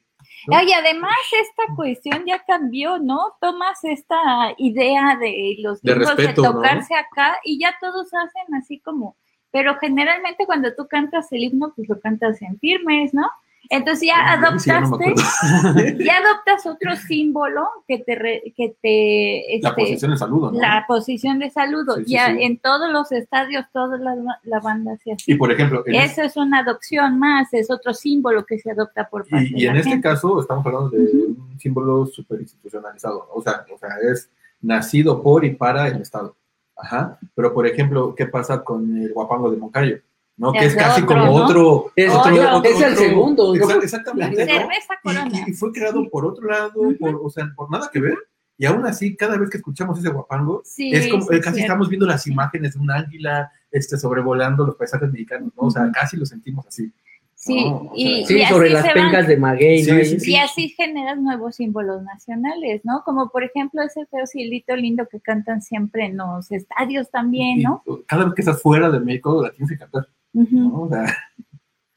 [0.48, 0.56] ¿no?
[0.58, 3.36] Oye, además esta cuestión ya cambió, ¿no?
[3.40, 4.18] Tomas esta
[4.58, 9.16] idea de los De de, tocarse acá y ya todos hacen así como,
[9.52, 13.30] pero generalmente cuando tú cantas el himno, pues lo cantas en firmes, ¿no?
[13.70, 14.14] Entonces ya
[14.58, 20.10] Sí, no adoptaste, ya adoptas otro símbolo que te, re- que te, La este, posición
[20.12, 20.58] de saludo, ¿no?
[20.60, 21.96] la posición de saludo.
[21.96, 25.32] Sí, sí, ya en todos los estadios, toda la, la banda se hace.
[25.32, 29.26] Y por ejemplo, Eso es una adopción más, es otro símbolo que se adopta por
[29.28, 30.08] parte Y, y de en la este gente.
[30.08, 35.44] caso estamos hablando de un símbolo súper institucionalizado, o sea, o sea, es nacido por
[35.44, 36.36] y para el Estado.
[36.76, 37.18] Ajá.
[37.34, 39.98] Pero, por ejemplo, ¿qué pasa con el guapango de Moncayo?
[40.36, 40.52] ¿No?
[40.52, 41.44] Que Es casi otro, como ¿no?
[41.44, 41.92] otro...
[41.94, 43.54] Es, Otro- otro- es el segundo.
[43.54, 44.44] Exa- Exactamente.
[44.44, 44.52] ¿no?
[44.52, 45.30] Cerveza Y- corona.
[45.46, 48.18] Y, y fue creado por otro lado, por, o sea, por nada que ver.
[48.58, 51.88] Y aún así, cada vez que escuchamos ese guapango, Sí, es como, sí, casi estamos
[51.88, 55.66] viendo las imágenes de un águila este, sobrevolando los paisajes mexicanos, ¿no?
[55.66, 56.92] O sea, casi lo sentimos así.
[57.36, 59.84] Sí, No, o y, Sí, sobre las pencas de maguey, ¿no?
[59.86, 60.30] Sí, Ahí- sí, sí.
[60.32, 63.02] Y así generas nuevos símbolos nacionales, ¿no?
[63.04, 67.82] Como por ejemplo ese feo cielito lindo que cantan siempre en los estadios también, ¿no?
[67.86, 70.56] Y cada vez que estás fuera de México, la tienes que cantar, Ujú.
[70.56, 70.82] ¿no?
[70.82, 71.04] O sea,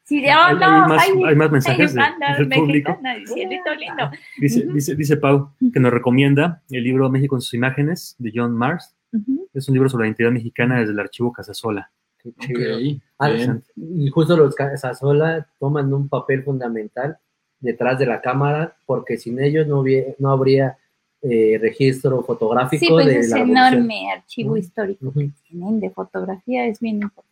[0.03, 2.97] Sí, de, Hay- oh, no, hay más- hay, hay más mensajes de- banda del público.
[3.77, 4.09] lindo.
[4.39, 4.73] Dice, Ujú.
[4.73, 8.95] dice, dice Pau que nos recomienda el libro México en sus imágenes de John Mars.
[9.11, 9.49] Ujú.
[9.53, 11.91] Es un libro sobre la identidad mexicana desde el archivo Casasola.
[12.23, 12.77] Qué chido.
[12.77, 13.57] ok, Ah.
[13.75, 17.17] Y justo los Casasola toman un papel fundamental
[17.59, 20.77] detrás de la cámara, porque sin ellos no, hubie- no habría
[21.23, 23.57] eh, registro fotográfico Sí, pues de ese la revolución.
[23.73, 24.57] enorme archivo Ujú.
[24.57, 25.19] histórico Ujú.
[25.19, 27.26] que tienen de fotografía es bien importante.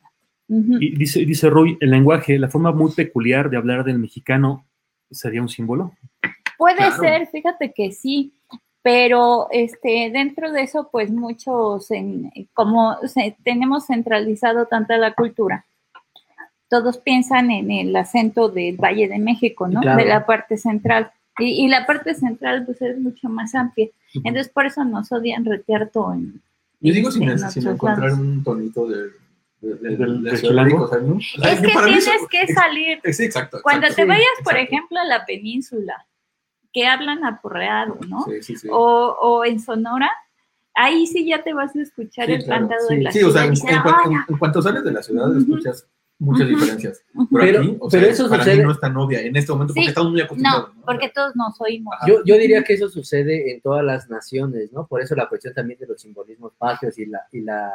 [0.47, 4.63] Y dice, dice Rui, el lenguaje, la forma muy peculiar de hablar del mexicano,
[5.09, 5.93] ¿sería un símbolo?
[6.57, 6.97] Puede Claro.
[7.01, 8.33] ser, fíjate que sí,
[8.83, 15.65] pero este dentro de eso, pues muchos, en- como se- tenemos centralizado tanta la cultura,
[16.69, 19.81] todos piensan en el acento del Valle de México, ¿no?
[19.81, 19.97] Claro.
[19.97, 21.11] De la parte central.
[21.39, 23.87] Y, y la parte central, pues es mucho más amplia.
[24.13, 26.13] Entonces, por eso nos odian retear todo.
[26.13, 26.41] en-
[26.79, 28.19] Yo digo sin, en otros encontrar lados.
[28.19, 29.09] un tonito de,
[29.61, 29.79] Es
[31.61, 32.99] que para mí tienes eso- que salir.
[33.03, 33.59] exacto.
[33.63, 36.05] Cuando exacto, te sí, vayas, por ejemplo, a la península,
[36.73, 38.23] que hablan aporreado, ¿no?
[38.25, 38.67] Sí, sí, sí.
[38.71, 38.77] o,
[39.19, 40.11] o en Sonora,
[40.73, 43.01] ahí sí ya te vas a escuchar Sí, el claro, cantado de sí.
[43.01, 43.83] la Sí, o sea, ciudad.
[44.05, 45.39] en, en en- cuanto sales de la ciudad, Ujú.
[45.39, 45.87] escuchas
[46.19, 47.03] muchas diferencias.
[47.13, 49.35] Pero, Pero- aquí, o pero sea, eso para sucede- mí no es tan novia en
[49.35, 49.89] este momento porque Sí.
[49.89, 50.75] estamos muy acostumbrados.
[50.75, 51.95] No, porque todos nos oímos.
[52.07, 54.85] Yo, yo diría que eso sucede en todas las naciones, ¿no?
[54.85, 57.71] Por eso la cuestión también de los simbolismos patrios y, la, y, la,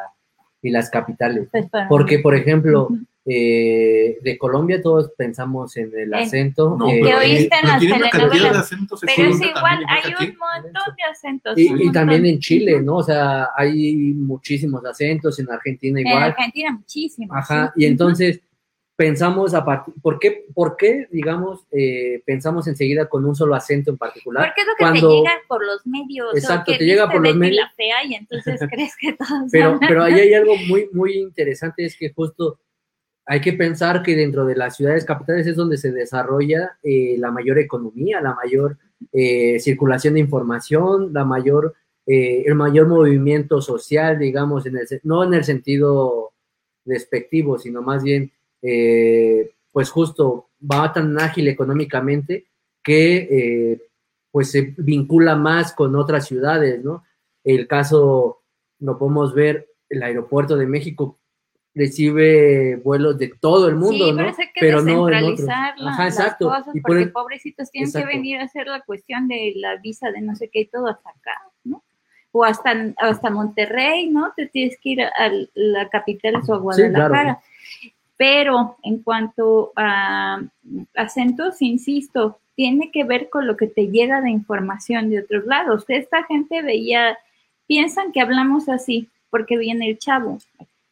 [0.63, 1.49] y las capitales.
[1.53, 2.89] Pues, para- Porque, por ejemplo,
[3.27, 6.77] eh, de Colombia todos pensamos en el En- acento.
[6.79, 8.53] No, eh, Que oíste en las telenovelas.
[8.53, 11.59] de acentos en Pero es igual, también, hay un montón de acentos.
[11.59, 12.97] y, y también en Chile, ¿no?
[12.97, 16.23] O sea, hay muchísimos acentos, en Argentina En igual.
[16.25, 17.35] Argentina muchísimo.
[17.35, 17.83] Ajá, sí.
[17.83, 18.41] y entonces
[19.01, 23.91] pensamos a partir, ¿por qué, por qué digamos, eh, pensamos enseguida con un solo acento
[23.91, 24.49] en particular?
[24.49, 26.35] Porque es lo que cuando- te llega por los medios.
[26.35, 27.57] Exacto, te llega por los medios.
[27.65, 29.89] la fea y entonces crees que todos Pero, hablan.
[29.89, 32.61] pero ahí hay algo muy, muy interesante, es que justo
[33.25, 37.31] hay que pensar que dentro de las ciudades capitales es donde se desarrolla eh, la
[37.31, 38.77] mayor economía, la mayor
[39.13, 41.75] eh, circulación de información, la mayor,
[42.05, 46.35] eh, el mayor movimiento social, digamos, en el, no en el sentido
[46.85, 48.31] despectivo, sino más bien,
[48.63, 52.47] eh, pues justo va tan ágil económicamente
[52.83, 53.83] que eh,
[54.31, 57.05] pues se vincula más con otras ciudades, ¿no?
[57.45, 58.43] El caso
[58.79, 61.19] lo podemos ver, el aeropuerto de México
[61.75, 64.25] recibe vuelos de todo el mundo, sí, ¿no?
[64.37, 65.49] que Pero no en otros.
[65.79, 68.09] las cosas Y por porque el- pobrecitos tienen Exacto.
[68.09, 70.89] que venir a hacer la cuestión de la visa de no sé qué y todo
[70.89, 71.83] hasta acá, ¿no?
[72.33, 74.33] O hasta, hasta Monterrey, ¿no?
[74.37, 77.41] Te tienes que ir a, la capital o a Guadalajara.
[78.21, 80.43] Pero en cuanto a
[80.95, 85.87] acentos, insisto, tiene que ver con lo que te llega de información de otros lados.
[85.89, 87.17] Esta gente veía,
[87.67, 90.37] piensan que hablamos así porque viene el chavo.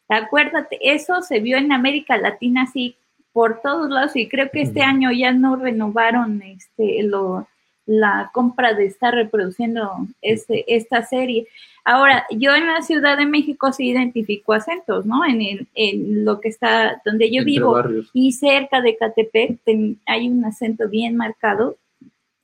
[0.09, 2.97] Acuérdate, eso se vio en América Latina así
[3.35, 7.47] por todos lados y creo que este año ya no renovaron este lo,
[7.89, 9.91] la compra de estar reproduciendo
[10.23, 11.49] este, esta serie.
[11.85, 15.25] Ahora, yo en la Ciudad de México sí identifico acentos, ¿no?
[15.25, 18.11] En, el, en lo que está, donde yo Entre vivo barrios.
[18.13, 21.79] y cerca de Catepec ten- hay un acento bien marcado,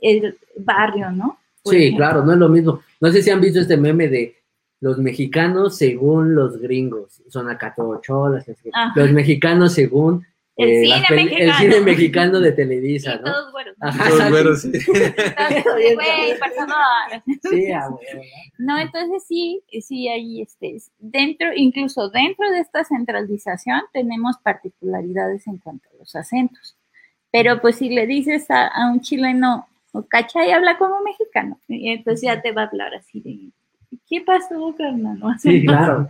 [0.00, 1.38] el barrio, ¿no?
[1.62, 1.98] Por Sí, ejemplo.
[1.98, 2.80] claro, no es lo mismo.
[3.00, 4.34] No sé si han visto este meme de
[4.80, 8.46] los mexicanos según los gringos, son acatocholas,
[8.96, 10.26] los mexicanos según
[10.56, 11.58] El eh, cine el mexicano.
[11.58, 13.24] cine mexicano de Y Televisa, ¿no?
[13.24, 13.54] todos.
[13.80, 14.72] Ajá, Todos güeros, sí.
[14.84, 17.22] Todos de, güey, por favor.
[17.50, 18.22] Sí, ah, bueno.
[18.58, 25.58] No, entonces sí, sí hay este, dentro, incluso dentro de esta centralización tenemos particularidades en
[25.58, 26.76] cuanto a los acentos.
[27.32, 31.90] Pero pues si le dices a, a un chileno, o cachai habla como mexicano, y
[31.90, 33.50] entonces ya te va a hablar así de,
[34.08, 35.18] ¿Qué pasó, carnal?
[35.18, 36.08] No, Sí, claro.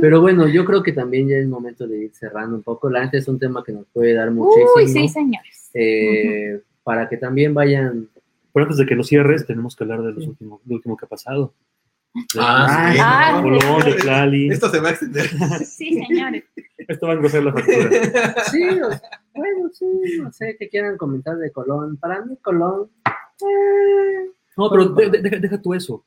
[0.00, 2.88] Pero bueno, yo creo que también ya es momento de ir cerrando un poco.
[2.90, 4.70] La gente es un tema que nos puede dar muchísimo.
[4.76, 5.70] Uy, sí, señores.
[5.74, 8.08] eh, Para que también vayan.
[8.52, 11.06] Pero antes de que lo cierres, tenemos que hablar de los últimos, lo último que
[11.06, 11.54] ha pasado.
[12.38, 14.48] Ah, sí, Ah, no, de Colón, de no, Tlali.
[14.50, 15.30] Esto se va a extender.
[15.64, 16.44] Sí, señores.
[16.76, 17.90] Esto va a engrosar la factura.
[18.50, 19.00] Sí, o sea,
[19.34, 19.86] bueno, sí,
[20.20, 21.96] no sé qué quieran comentar de Colón.
[21.96, 22.90] Para mí, Colón.
[23.06, 26.04] eh, No, pero de- de- deja, deja tú eso.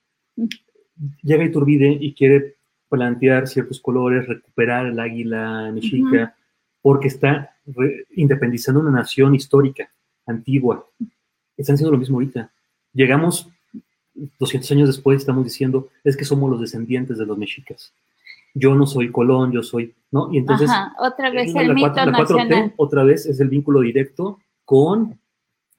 [1.24, 2.56] Llega Iturbide y quiere
[2.89, 6.36] plantear ciertos colores, recuperar el águila mexica,
[6.82, 7.56] porque está
[8.16, 9.89] independizando una nación histórica,
[10.26, 10.86] antigua.
[11.58, 12.52] Están haciendo lo mismo ahorita.
[12.93, 13.50] Llegamos
[14.39, 17.91] 200 años después, estamos diciendo, es que somos los descendientes de los mexicas.
[18.54, 20.32] Yo no soy Colón, yo soy, ¿no?
[20.32, 22.74] Y entonces, Ajá, otra vez el mito cuatro- la 4T, nacional.
[22.78, 25.20] otra vez es el vínculo directo con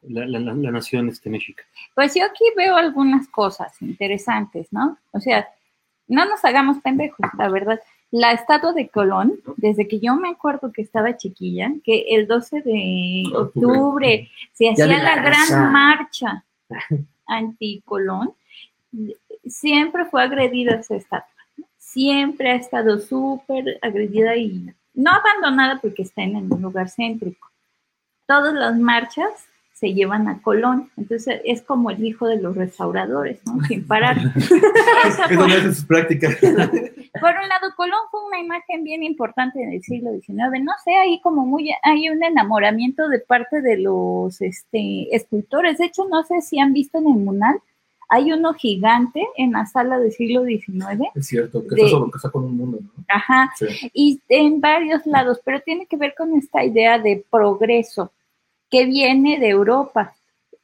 [0.09, 1.63] la, la- la- la nación este, mexica.
[1.95, 4.99] Pues yo aquí veo algunas cosas interesantes, ¿no?
[5.13, 5.49] O sea,
[6.09, 7.81] no nos hagamos pendejos, la verdad.
[8.13, 12.63] La estatua de Colón, desde que yo me acuerdo que estaba chiquilla, que el 12
[12.63, 14.31] de Octubre.
[14.53, 16.45] se hacía la gran marcha
[17.27, 18.33] anti-Colón,
[19.45, 21.29] siempre fue agredida esa estatua.
[21.79, 27.49] Siempre ha estado súper agredida y no abandonada porque está en un lugar céntrico.
[28.27, 29.31] Todas las marchas
[29.79, 30.91] se llevan a Colón.
[30.97, 33.63] Entonces es como el hijo de los restauradores, ¿no?
[33.67, 34.17] Sin parar.
[35.29, 36.35] Es donde hacen sus prácticas.
[36.41, 40.63] por un lado, Colón fue una imagen bien importante en el siglo XIX.
[40.65, 45.77] No sé, ahí como muy, hay un enamoramiento de parte de los este, escultores.
[45.77, 47.61] De hecho, no sé si han visto en el Munal,
[48.09, 51.03] hay uno gigante en la sala del siglo XIX.
[51.15, 53.05] Es cierto, que De- está sobre que está con un mundo, ¿no?
[53.09, 53.67] Ajá, Sí.
[53.93, 58.11] y en varios lados, pero tiene que ver con esta idea de progreso
[58.71, 60.15] que viene de Europa.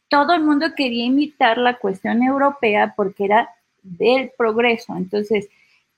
[0.08, 3.50] Todo el mundo quería imitar la cuestión europea porque era
[3.82, 4.94] del progreso.
[4.96, 5.48] Entonces,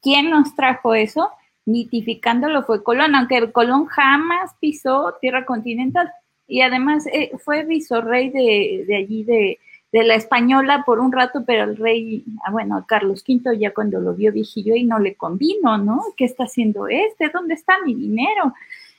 [0.03, 1.31] ¿quién nos trajo eso?
[1.67, 6.11] Mitificándolo fue Colón, aunque Colón jamás pisó tierra continental.
[6.47, 9.59] Y además eh, fue visorrey de, de allí, de,
[9.95, 14.01] de la española por un rato, pero el rey, ah, bueno, Carlos V ya cuando
[14.01, 16.03] lo vio viejillo y no le convino, ¿no?
[16.17, 17.31] ¿Qué está haciendo este?
[17.31, 18.53] ¿Dónde está mi dinero?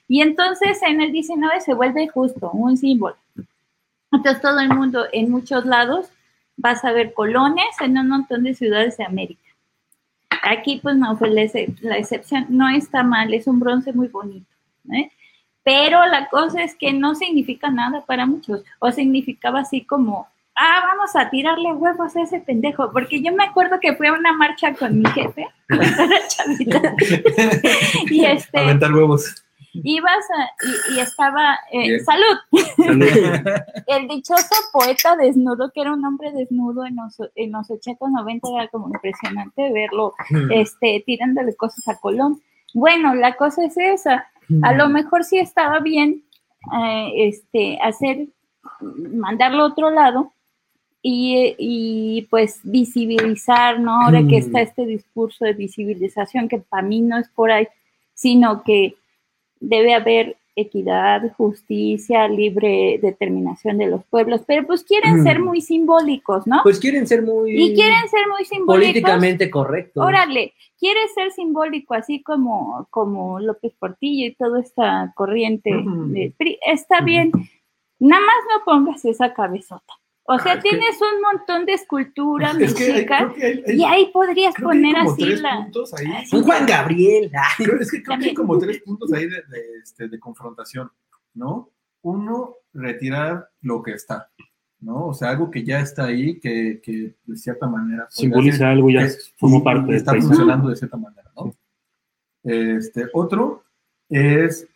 [0.07, 3.15] Y entonces en el 19 se vuelve justo un símbolo.
[4.11, 6.09] Entonces todo el mundo en muchos lados
[6.57, 9.41] vas a ver colones en un montón de ciudades de América.
[10.43, 14.07] Aquí pues no fue la, excep- la excepción, no está mal, es un bronce muy
[14.07, 14.45] bonito.
[14.93, 15.09] ¿eh?
[15.63, 20.83] Pero la cosa es que no significa nada para muchos, o significaba así como, ah,
[20.85, 24.33] vamos a tirarle huevos a ese pendejo, porque yo me acuerdo que fui a una
[24.33, 26.95] marcha con mi jefe, cuando era chavita,
[28.11, 29.43] y este, Aventar huevos.
[29.83, 30.51] Ibas a-
[30.91, 32.37] y, y estaba, eh, salud,
[33.87, 38.47] el dichoso poeta desnudo, que era un hombre desnudo en los, en los 80, 90,
[38.55, 40.13] era como impresionante verlo
[40.51, 42.41] este, tirándole cosas a Colón.
[42.73, 44.27] Bueno, la cosa es esa.
[44.61, 46.23] A lo mejor sí estaba bien
[46.77, 48.27] eh, este, hacer,
[48.81, 50.31] mandarlo a otro lado
[51.01, 54.01] y, y, pues visibilizar, ¿no?
[54.03, 57.67] Ahora que está este discurso de visibilización, que para mí no es por ahí,
[58.15, 58.95] sino que
[59.59, 66.47] debe haber equidad, justicia, libre determinación de los pueblos, pero pues quieren ser muy simbólicos,
[66.47, 66.61] ¿no?
[66.63, 67.51] Pues quieren ser muy.
[67.51, 68.87] y quieren ser muy simbólicos.
[68.87, 70.05] políticamente correctos.
[70.05, 75.71] Órale, quiere ser simbólico, así como, como López Portillo y toda esta corriente.
[75.73, 76.33] De.
[76.65, 77.31] Está bien,
[77.99, 79.93] nada más no pongas esa cabezota.
[80.27, 83.45] O sea, Ah, que- tienes un montón de escultura Es que hay- mexica creo que
[83.45, 85.69] hay- hay- y ahí podrías poner como así tres la...
[85.97, 86.07] ahí.
[86.33, 87.31] Un Juan Gabriel.
[87.57, 88.35] Creo- es que creo que hay También.
[88.35, 90.91] como tres puntos ahí de, de, este, de confrontación,
[91.35, 91.69] ¿no?
[92.01, 94.29] Uno, retirar lo que está,
[94.79, 95.07] ¿no?
[95.07, 98.07] O sea, algo que ya está ahí, que, que de cierta manera...
[98.09, 100.25] Simboliza ser- algo, ya y- parte y del está país.
[100.25, 101.53] funcionando de cierta manera, ¿no?
[102.43, 103.63] Este, otro
[104.09, 104.67] es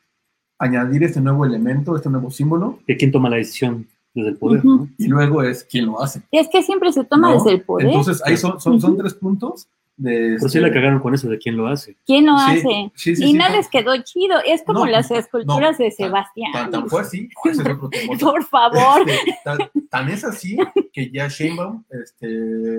[0.58, 3.88] añadir este nuevo elemento, este nuevo símbolo, ¿De quién toma la decisión
[4.20, 4.64] desde el poder?
[4.98, 6.22] Y luego es quién lo hace.
[6.32, 7.36] Es que siempre se toma ¿no?
[7.36, 7.88] desde el poder.
[7.88, 9.68] Entonces, ahí son, son, son tres puntos
[10.00, 10.36] de...
[10.38, 11.96] Pero sí este, la cagaron con eso de quién lo hace.
[12.06, 12.92] ¿Quién lo sí, hace?
[12.96, 13.56] sí, sí, y sí, no no.
[13.56, 14.38] les quedó chido.
[14.46, 16.52] Es como No, las esculturas no, de Sebastián.
[16.54, 18.18] Tan, tan fue así, ese es otro tema.
[18.20, 19.10] Por favor.
[19.10, 19.58] Este, tan,
[19.90, 20.58] tan es así
[20.94, 22.28] que ya Sheinbaum este,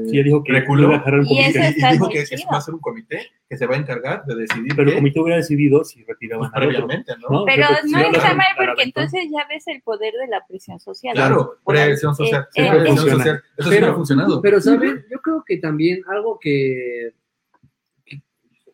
[0.09, 2.51] Sí, ya dijo que reculó Y comité, ese y, está dijo que, chido.
[2.53, 5.21] va a ser un comité que se va a encargar de decidir pero el comité
[5.21, 7.41] hubiera decidido si retiraban pues, previamente, ¿no?
[7.41, 7.45] ¿no?
[7.45, 11.15] Pero no está mal porque entonces ya ves el poder de la presión social.
[11.15, 12.47] Claro, presión social.
[12.55, 13.43] Eh, eh, social.
[13.57, 14.41] Eso sí ha funcionado.
[14.41, 15.05] Pero, ¿saben?
[15.11, 17.10] Yo creo que también algo que-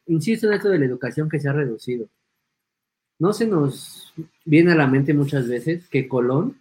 [0.06, 2.08] Insisto en esto de la educación que se ha reducido.
[3.18, 4.12] No se nos
[4.44, 6.60] viene a la mente muchas veces que Colón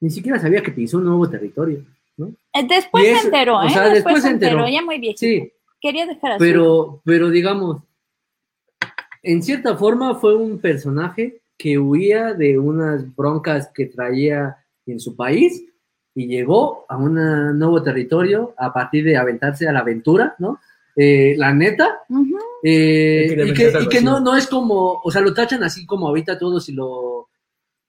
[0.00, 1.84] ni siquiera sabía que pisó un nuevo territorio.
[2.16, 2.28] ¿no?
[2.52, 3.70] Eh, Después se enteró, o ¿eh?
[3.70, 4.74] sea, después, después se enteró, enteró.
[4.74, 5.18] ya muy viejito.
[5.20, 6.38] Sí, quería dejar así.
[6.40, 7.82] Pero, pero digamos,
[9.22, 14.56] en cierta forma fue un personaje que huía de unas broncas que traía
[14.86, 15.64] en su país
[16.14, 17.14] y llegó a un
[17.58, 20.60] nuevo territorio a partir de aventarse a la aventura, ¿no?
[20.94, 22.38] Eh, la neta, Ujú.
[22.68, 26.08] Eh, y que, y que no, no es como, o sea, lo tachan así como
[26.08, 27.28] ahorita todos y lo,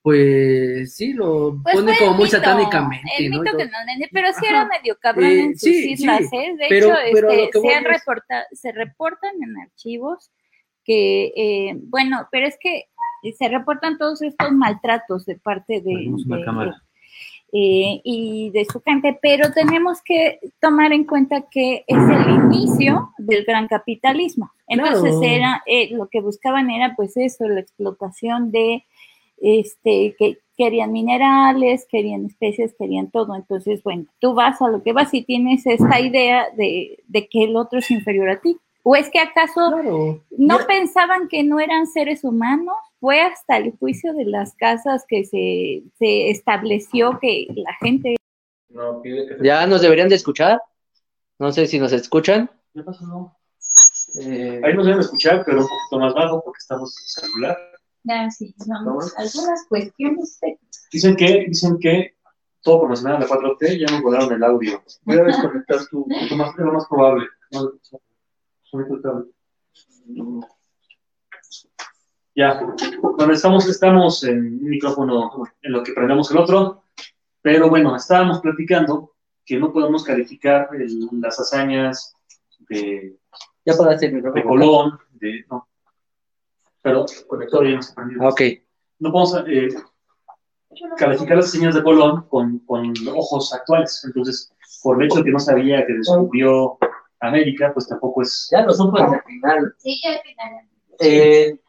[0.01, 3.71] pues sí, lo Pues ponen fue como muy mito, satánicamente, El mito que no
[4.11, 4.69] pero sí era Ajá.
[4.78, 6.55] medio cabrón Eh, en sus sí, islas, sí, ¿eh?
[6.57, 10.32] De pero- hecho, pero este, se, han es- reporta- se reportan en archivos
[10.86, 12.84] que, eh, bueno, pero es que
[13.38, 16.84] se reportan todos estos maltratos de parte de, Tenemos una de- cámara.
[17.54, 23.12] Eh, y de su gente, pero tenemos que tomar en cuenta que es el inicio
[23.18, 24.52] del gran capitalismo.
[24.68, 25.22] Entonces Claro.
[25.24, 28.84] era eh, lo que buscaban era pues eso, la explotación de
[29.39, 33.36] este que querían minerales, querían especies, querían todo.
[33.36, 37.43] Entonces, bueno, tú vas a lo que vas y tienes esta idea de, de que
[37.43, 38.58] el otro es inferior a ti.
[38.84, 40.24] ¿O es que acaso Claro.
[40.38, 42.76] no Ya- pensaban que no eran seres humanos?
[43.00, 48.16] Fue hasta el juicio de las casas que se, se estableció que la gente
[48.70, 50.62] No, pide que se- Ya nos deberían de escuchar.
[51.39, 52.50] No sé si nos escuchan.
[52.74, 53.06] ¿Qué pasó?
[53.06, 53.38] No.
[54.22, 57.58] Eh, Ahí nos deben escuchar, pero un poquito más bajo porque estamos en celular.
[58.04, 59.14] Ya, sí, vamos.
[59.18, 60.88] Algunas cuestiones técnicas.
[60.91, 62.16] Dicen que, dicen que
[62.62, 64.82] todo promocionado en la 4T ya nos volaron el audio.
[65.04, 67.28] Voy a desconectar tu, tu más, es lo más probable.
[67.52, 67.72] No,
[69.02, 69.26] cable.
[72.38, 72.61] Ya,
[73.01, 75.31] bueno, estamos, estamos en un micrófono
[75.63, 76.83] en lo que prendemos el otro,
[77.41, 82.13] pero bueno, estábamos platicando que no podemos calificar el- las hazañas
[82.69, 83.17] de,
[83.65, 84.43] ya el de.
[84.43, 85.67] Colón, de, no,
[86.83, 88.41] pero conector ya no se prendió Ah, Ok.
[88.99, 89.69] no podemos eh,
[90.95, 94.03] calificar las señas de Colón con, con ojos actuales.
[94.05, 96.77] Entonces, por el hecho de que no sabía que descubrió
[97.19, 98.47] América, pues tampoco es.
[98.51, 99.73] Ya lo supo el final.
[99.79, 100.69] Sí, ya al final.
[100.99, 101.59] Eh,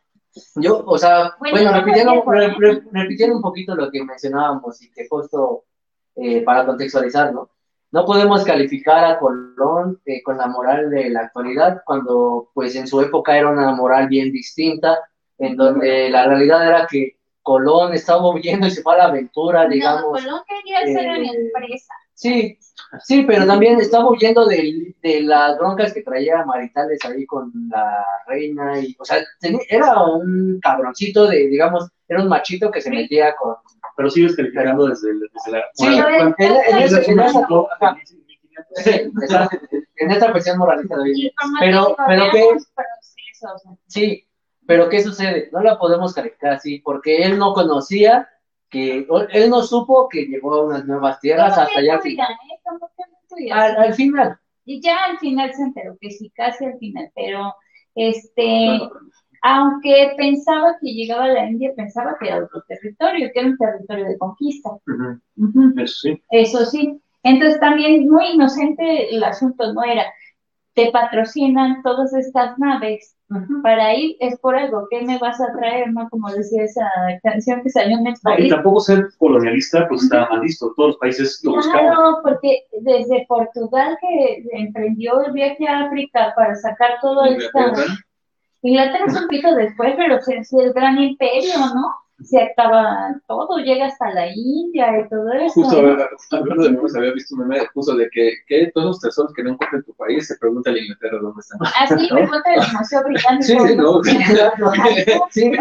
[0.57, 3.91] yo, o sea, Bueno, bueno, no repitieron, fue re- tiempo, re- repitieron un poquito lo
[3.91, 5.64] que mencionábamos y que justo
[6.16, 7.51] eh, para contextualizar, ¿no?
[7.91, 12.87] No podemos calificar a Colón eh, con la moral de la actualidad cuando, pues, en
[12.87, 14.99] su época era una moral bien distinta,
[15.39, 19.66] en donde la realidad era que Colón estaba huyendo y se fue a la aventura,
[19.66, 20.22] digamos.
[20.22, 21.95] No, Colón quería ser eh, una empresa.
[22.20, 22.58] Sí,
[23.04, 28.04] sí, pero también estaba huyendo de, de las broncas que traía maritales ahí con la
[28.26, 32.90] reina y, o sea, tenía- era un cabroncito de, digamos, era un machito que se
[32.90, 33.54] metía con...
[33.96, 35.62] Pero sigues calificando desde, desde la.
[35.74, 37.38] Sí, bueno, en, en- en esa- en esa-
[37.80, 38.34] ajá, 1500.
[38.74, 38.90] sí,
[39.22, 39.58] exacto,
[39.96, 42.48] en esta versión moralista de Pero- pero ¿qué?
[43.86, 44.24] Sí,
[44.66, 45.50] pero ¿qué sucede?
[45.52, 48.28] No la podemos calificar así, porque él no conocía
[48.70, 52.00] que, o- él no supo que llegó a unas nuevas tierras ¿Cómo hasta allá al
[52.00, 52.16] eh?
[53.52, 57.54] Al, al final, Y ya al final se enteró que sí, casi al final, pero
[57.94, 58.80] este,
[59.42, 63.56] aunque pensaba que llegaba a la India, pensaba que era otro territorio, que era un
[63.58, 64.70] territorio de conquista.
[65.76, 66.22] Eso sí.
[66.30, 67.00] Eso sí.
[67.22, 70.04] Entonces también muy inocente el asunto no era.
[70.74, 73.16] Te patrocinan todas estas naves
[73.62, 75.93] para ir, es por algo, ¿qué me vas a traer?
[75.93, 76.09] ¿No?
[76.09, 76.89] Como decía esa
[77.22, 80.72] canción que salió en el No, y tampoco ser colonialista, pues está mal visto.
[80.76, 81.95] Todos los países lo buscaban.
[81.95, 87.59] Claro, porque desde Portugal que emprendió el viaje a África para sacar todo esto.
[87.59, 87.95] Inglaterra.
[88.62, 91.93] Inglaterra es un poquito después, pero sí, sí, el gran imperio, ¿no?
[92.22, 95.54] Se acaba todo, llega hasta la India y todo eso.
[95.54, 95.96] Justo ¿no?
[96.32, 99.44] hablando de memes, había visto un meme justo de que, que todos los tesoros que
[99.44, 101.58] no encuentra en tu país se pregunta a la Inglaterra dónde están.
[101.78, 102.16] Así, ¿No?
[102.16, 103.42] pregunta del Museo Británico.
[103.44, 104.00] Sí, sí, no.
[105.30, 105.52] Sí,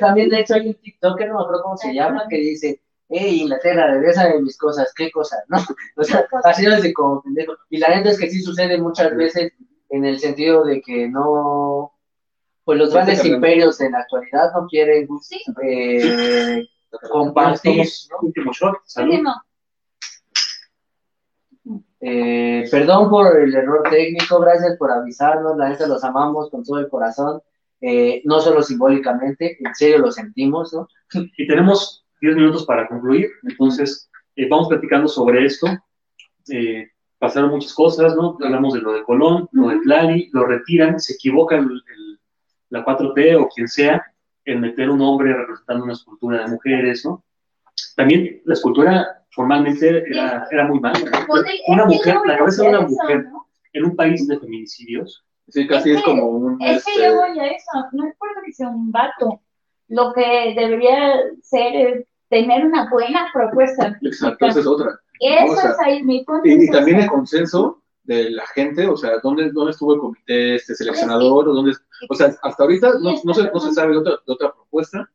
[0.00, 3.40] también de hecho hay un TikToker, no me acuerdo cómo se llama, que dice, hey,
[3.42, 5.40] Inglaterra, regresa de mis cosas, ¿qué cosas?
[5.48, 5.58] ¿No?
[5.96, 7.54] O sea, así de como pendejo.
[7.70, 9.52] Y la neta es que sí sucede muchas veces
[9.90, 11.91] en el sentido de que no,
[12.64, 16.66] pues los grandes Sí, imperios en la actualidad no quieren Sí, eh,
[17.10, 17.86] compartir,
[18.20, 18.76] último shot.
[22.00, 26.78] Eh, perdón por el error técnico, gracias por avisarnos, la neta los amamos con todo
[26.80, 27.40] el corazón,
[27.80, 30.88] eh, no solo simbólicamente, en serio lo sentimos, ¿no?
[31.38, 35.66] Y tenemos 10 minutos para concluir, entonces eh, vamos platicando sobre esto.
[36.50, 38.36] Eh, pasaron muchas cosas, ¿no?
[38.42, 42.01] Hablamos de lo de Colón, lo de Tlali, lo retiran, se equivoca el- el-
[42.72, 44.02] la 4T o quien sea
[44.44, 47.22] en meter un hombre representando una escultura de mujeres, ¿no?
[47.96, 50.98] También la escultura formalmente era, era muy mala.
[51.26, 53.26] Pues, Una es mujer, la cabeza de una mujer
[53.74, 55.24] en un país de feminicidios.
[55.48, 56.62] Sí, casi Es es que- como un.
[56.62, 59.40] Es que este, yo voy a eso, no importa que sea un vato.
[59.88, 64.98] Lo que debería ser es tener una buena propuesta Exacto, esa es otra.
[65.20, 66.48] Eso o sea, es ahí mi punto.
[66.48, 70.00] Y, y es también el consenso de la gente, o sea, ¿dónde, dónde estuvo el
[70.00, 71.48] comité este seleccionador?
[71.48, 71.72] O, dónde,
[72.08, 75.08] o sea, hasta ahorita no, no, se, no se sabe de otra, de otra propuesta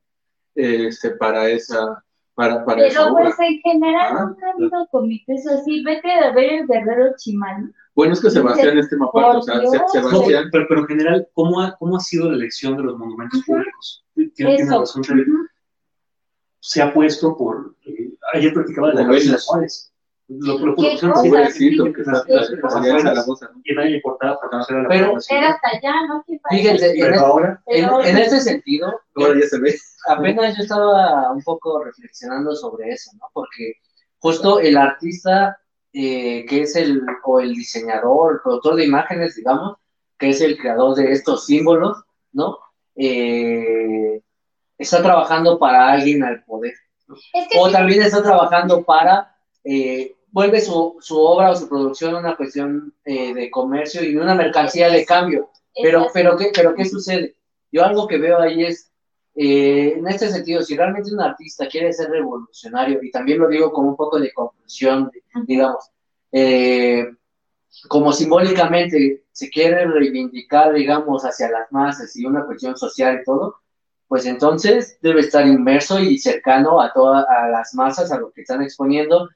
[0.55, 2.03] este, para esa
[2.33, 3.23] para, para Pero esa obra.
[3.25, 5.83] pues en general Ah, nunca ha habido comités así.
[5.83, 7.73] Vete a ver el Guerrero Chimal.
[7.95, 9.73] Bueno, es que Sebastián es tema aparte, o sea, Dios.
[9.73, 12.95] No, Sebastián, pero, pero en general, ¿cómo ha, ¿cómo ha sido la elección de los
[12.97, 14.05] monumentos públicos?
[14.13, 15.03] Tiene, tiene razón.
[16.59, 17.75] Se ha puesto por.
[17.85, 19.91] eh, ayer practicaba de la cabeza de Juárez.
[20.29, 21.19] Lo, lo, ¿Qué lo pusieron cosa?
[21.21, 22.25] así, pobrecito, sí, que las-
[22.75, 22.79] a
[23.75, 25.13] nadie importaba porque no era la Pero-.
[25.29, 26.25] Era hasta allá, ¿no?
[26.49, 29.75] Fíjense, en, ahora, en, Pero- en ese sentido, Ahora ya se ve.
[30.09, 33.27] apenas yo estaba un poco reflexionando sobre eso, ¿no?
[33.33, 33.75] Porque
[34.19, 35.57] justo el artista
[35.93, 39.77] eh, que es el, o el diseñador, el productor de imágenes, digamos,
[40.19, 42.57] que es el creador de estos símbolos, ¿no?
[42.95, 44.21] Eh,
[44.77, 46.73] está trabajando para alguien al poder.
[47.33, 51.67] Es que O sí, también está trabajando para, eh, vuelve su, su obra o su
[51.67, 55.49] producción una cuestión eh, de comercio y una mercancía de cambio.
[55.81, 57.35] Pero, pero, ¿qué, pero ¿qué sucede?
[57.71, 58.91] Yo algo que veo ahí es,
[59.35, 63.71] eh, en este sentido, si realmente un artista quiere ser revolucionario, y también lo digo
[63.71, 65.11] como un poco de conclusión,
[65.45, 65.91] digamos,
[66.31, 67.05] eh,
[67.87, 73.57] como simbólicamente se quiere reivindicar, digamos, hacia las masas y una cuestión social y todo,
[74.07, 78.41] pues entonces debe estar inmerso y cercano a todas a las masas, a lo que
[78.41, 79.29] están exponiendo,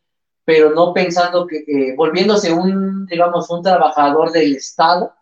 [0.51, 5.13] pero no pensando que, eh, volviéndose un, digamos, un trabajador del Estado,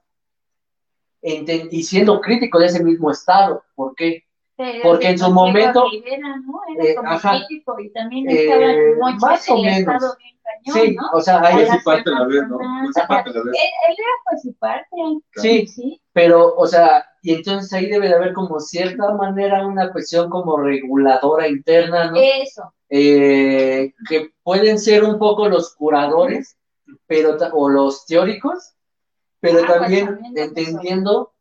[1.21, 3.61] enten- y siendo crítico de ese mismo Estado.
[3.75, 4.23] ¿Por qué?
[4.57, 6.59] Pero porque en su momento- Rivera, ¿no?
[6.75, 7.37] Era eh, como ajá.
[7.47, 9.79] crítico y también Eh, estaba en Mocha más o del menos.
[9.79, 11.03] Estado bien cañón, Sí, ¿no?
[11.13, 12.57] o sea, ahí es- su parte a la vez, ¿no?
[12.57, 13.53] Fue su parte a la vez.
[13.53, 14.95] Él, él era pues su parte.
[15.35, 15.67] Sí.
[15.67, 16.01] sí.
[16.11, 20.57] pero, o sea, y entonces ahí debe de haber como cierta manera una cuestión como
[20.57, 22.17] reguladora interna, ¿no?
[22.19, 22.73] Eso.
[22.89, 26.57] Eh, que pueden ser un poco los curadores,
[27.05, 28.73] pero o los teóricos,
[29.39, 31.33] pero Ah, pues también entendiendo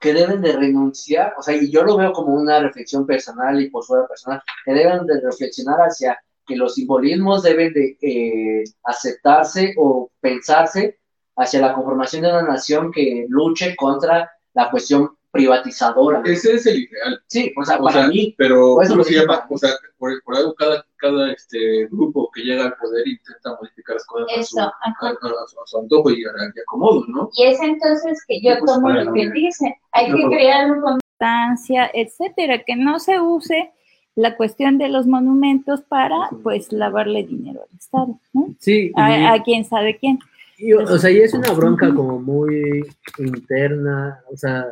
[0.00, 3.70] que deben de renunciar, o sea, y yo lo veo como una reflexión personal y
[3.70, 10.10] postura personal, que deben de reflexionar hacia que los simbolismos deben de eh, aceptarse o
[10.20, 10.98] pensarse
[11.36, 16.22] hacia la conformación de una nación que luche contra la cuestión privatizadora.
[16.24, 17.20] Ese es el ideal.
[17.26, 19.46] Sí, o sea, O para sea, mí, pero por eso ¿cómo lo se llama?
[19.50, 23.94] O sea, por, por algo cada, cada este grupo que llega al poder intenta modificar
[23.96, 25.06] las cosas a su, Eso, a, ajá.
[25.08, 26.30] a- a su- a su antojo y, a,
[26.62, 27.30] acomodo, ¿no?
[27.36, 29.76] Y es entonces que yo pues, tomo lo que dice.
[29.92, 30.82] Hay No, que crear una
[31.18, 33.70] constancia, etcétera, que no se use
[34.14, 38.54] la cuestión de los monumentos para, pues, lavarle dinero al Estado, ¿no?
[38.58, 40.18] sí, y- A, a quién sabe quién.
[40.58, 42.82] Y, o sea, y es una bronca como muy
[43.18, 44.64] interna, o sea,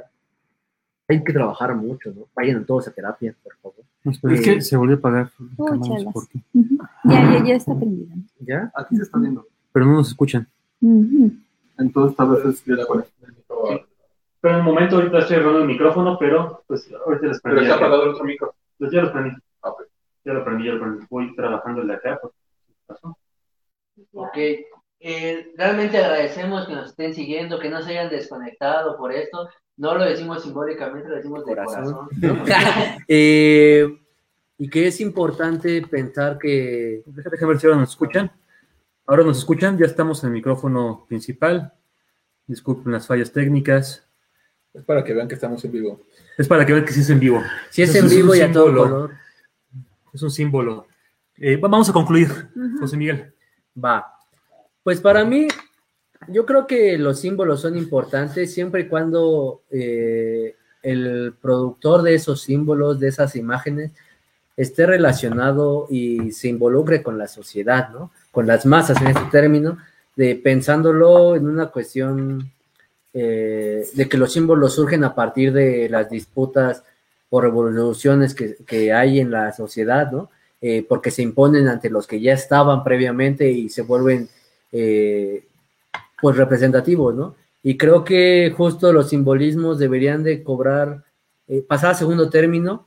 [1.08, 2.26] hay que trabajar mucho, ¿no?
[2.34, 4.32] Vayan todos a terapia, por favor.
[4.34, 5.30] es que se volvió a apagar.
[5.56, 6.04] Úchalas.
[6.04, 6.78] Ujú.
[7.04, 8.14] Ya, ya, ya está prendida.
[8.40, 8.72] ¿Ya?
[8.74, 9.46] Aquí se está viendo.
[9.72, 10.46] Pero no nos escuchan.
[11.78, 13.34] Entonces, tal vez es la conexión.
[14.40, 17.62] Pero en el momento ahorita estoy agarrando el micrófono, pero pues ahorita les Pero prendí.
[17.70, 17.86] está acá.
[17.86, 18.54] apagado el otro micro.
[18.78, 19.30] Pues ya lo prendí.
[19.62, 19.82] Ah, ok.
[20.24, 21.06] Ya lo prendí, ya lo prendí.
[21.08, 22.18] Voy trabajando de acá.
[22.22, 23.16] ¿qué pasó?
[24.12, 24.36] Ok.
[25.00, 29.48] Eh, realmente agradecemos que nos estén siguiendo, que no se hayan desconectado por esto.
[29.76, 32.08] No lo decimos simbólicamente, lo decimos de corazón.
[33.08, 33.98] Eh,
[34.58, 38.30] y que es importante pensar que Deja- Déjame ver si ahora nos escuchan.
[39.06, 41.72] Ahora nos escuchan, ya estamos en el micrófono principal.
[42.46, 44.06] Disculpen las fallas técnicas.
[44.72, 46.00] Es para que vean que estamos en vivo.
[46.38, 47.42] Es para que vean que sí es en vivo.
[47.70, 48.82] si es en es vivo y a todo símbolo.
[48.84, 49.10] color,
[50.12, 50.86] Es un símbolo.
[51.36, 52.28] Eh, va- vamos a concluir.
[52.80, 53.32] José Miguel.
[53.82, 54.06] va.
[54.82, 55.48] Pues para mí,
[56.28, 62.42] yo creo que los símbolos son importantes siempre y cuando eh, el productor de esos
[62.42, 63.92] símbolos, de esas imágenes,
[64.56, 68.10] esté relacionado y se involucre con la sociedad, ¿no?
[68.30, 69.78] Con las masas en este término,
[70.16, 72.52] de pensándolo en una cuestión
[73.12, 76.84] eh, de que los símbolos surgen a partir de las disputas
[77.30, 80.30] o revoluciones que, que hay en la sociedad, ¿no?
[80.66, 84.30] Eh, porque se imponen ante los que ya estaban previamente y se vuelven,
[84.72, 85.44] eh,
[86.24, 87.34] pues, representativos, ¿no?
[87.62, 91.04] Y creo que justo los simbolismos deberían de cobrar,
[91.46, 92.86] eh, pasar a segundo término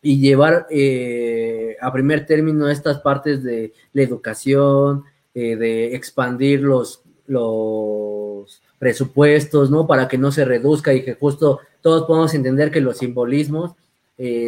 [0.00, 5.04] y llevar eh, a primer término estas partes de la educación,
[5.34, 9.86] eh, de expandir los, los presupuestos, ¿no?
[9.86, 13.72] Para que no se reduzca y que justo todos podamos entender que los simbolismos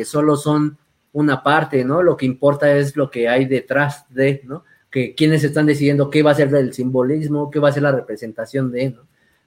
[0.07, 0.79] solo son
[1.13, 2.03] una parte, ¿no?
[2.03, 4.65] Lo que importa es lo que hay detrás de, ¿no?
[4.93, 7.91] Que quienes están decidiendo qué va a ser el simbolismo, qué va a ser la
[7.93, 9.01] representación de, ¿no?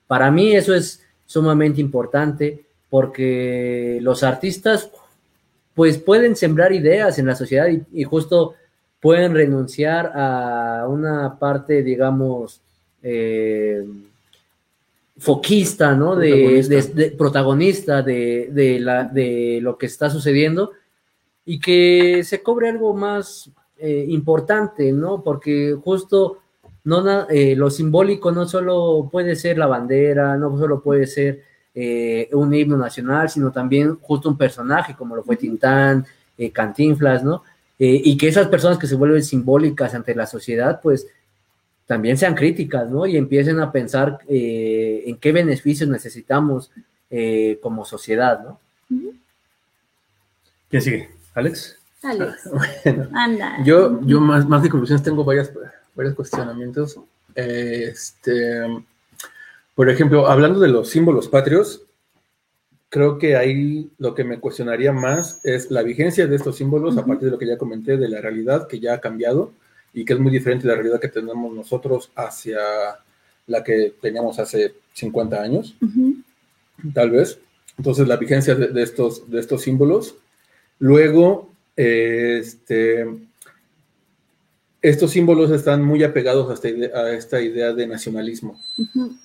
[0.08, 4.90] Para mí eso es sumamente importante porque los artistas
[5.74, 8.56] pues pueden sembrar ideas en la sociedad y, y justo
[9.00, 12.62] pueden renunciar a una parte, digamos,
[13.04, 13.86] eh,
[15.18, 16.16] foquista, ¿no?
[16.16, 16.76] De, Protagonista.
[16.76, 20.72] de- de- protagonista de, de la, de lo que está sucediendo
[21.46, 25.22] y que se cobre algo más eh, importante, ¿no?
[25.22, 26.40] Porque justo
[26.86, 31.44] no eh, lo simbólico no solo puede ser la bandera, no solo puede ser
[31.74, 36.06] eh, un himno nacional, sino también justo un personaje como lo fue Tintán,
[36.54, 37.44] Cantinflas, ¿no?
[37.78, 41.08] Y que esas personas que se vuelven simbólicas ante la sociedad, pues
[41.86, 43.06] también sean críticas, ¿no?
[43.06, 46.72] Y empiecen a pensar en qué beneficios necesitamos
[47.62, 48.60] como sociedad, ¿no?
[50.70, 51.10] ¿Quién sigue?
[51.34, 51.75] ¿Alex?
[52.06, 52.50] Alex,
[52.86, 53.58] Bueno, anda.
[53.64, 55.52] yo, yo más, más que conclusiones tengo varias,
[55.96, 57.00] varios cuestionamientos.
[57.34, 58.62] Este,
[59.74, 61.82] por ejemplo, hablando de los símbolos patrios,
[62.90, 67.02] creo que ahí lo que me cuestionaría más es la vigencia de estos símbolos, a
[67.02, 67.10] Ujú.
[67.10, 69.52] partir de lo que ya comenté, de la realidad que ya ha cambiado
[69.94, 72.60] y que es muy diferente de la realidad que tenemos nosotros hacia
[73.48, 76.16] la que teníamos hace 50 años Ujú,
[76.94, 77.38] tal vez.
[77.78, 80.16] Entonces, la vigencia de, de estos, de estos símbolos.
[80.80, 83.06] Luego, este,
[84.82, 88.60] estos símbolos están muy apegados a esta, ide- a esta idea de nacionalismo,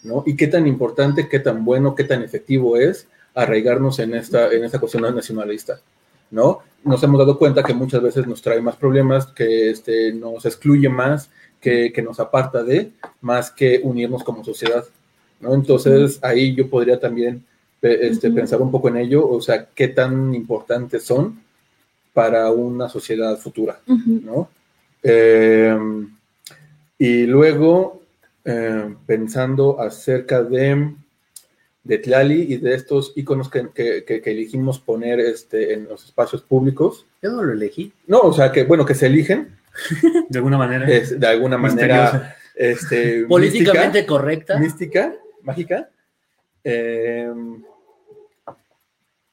[0.03, 0.23] ¿no?
[0.27, 4.65] Y qué tan importante, qué tan bueno, qué tan efectivo es arraigarnos en esta, en
[4.65, 5.81] esta cuestión nacionalista,
[6.31, 6.61] ¿no?
[6.83, 10.89] Nos hemos dado cuenta que muchas veces nos trae más problemas, que este, nos excluye
[10.89, 11.29] más,
[11.61, 12.91] que, que nos aparta de,
[13.21, 14.85] más que unirnos como sociedad,
[15.41, 15.53] ¿no?
[15.55, 17.45] Entonces, ahí yo podría también
[17.83, 21.39] este, pensar un poco en ello, o sea, qué tan importantes son
[22.13, 23.81] para una sociedad futura.
[23.87, 24.49] ¿no?
[25.03, 25.77] Eh,
[26.99, 28.03] y luego,
[28.45, 30.93] eh, pensando acerca de,
[31.85, 36.05] de Tlali y de estos iconos que, que- que- que elegimos poner este, en los
[36.05, 37.93] espacios públicos, Yo no lo elegí.
[38.07, 39.57] no, o sea, que bueno, que se eligen
[40.29, 40.87] De alguna manera.
[40.91, 44.59] es, de alguna manera este, Políticamente mística, correcta.
[44.59, 45.89] mística, mágica,
[46.65, 47.33] eh,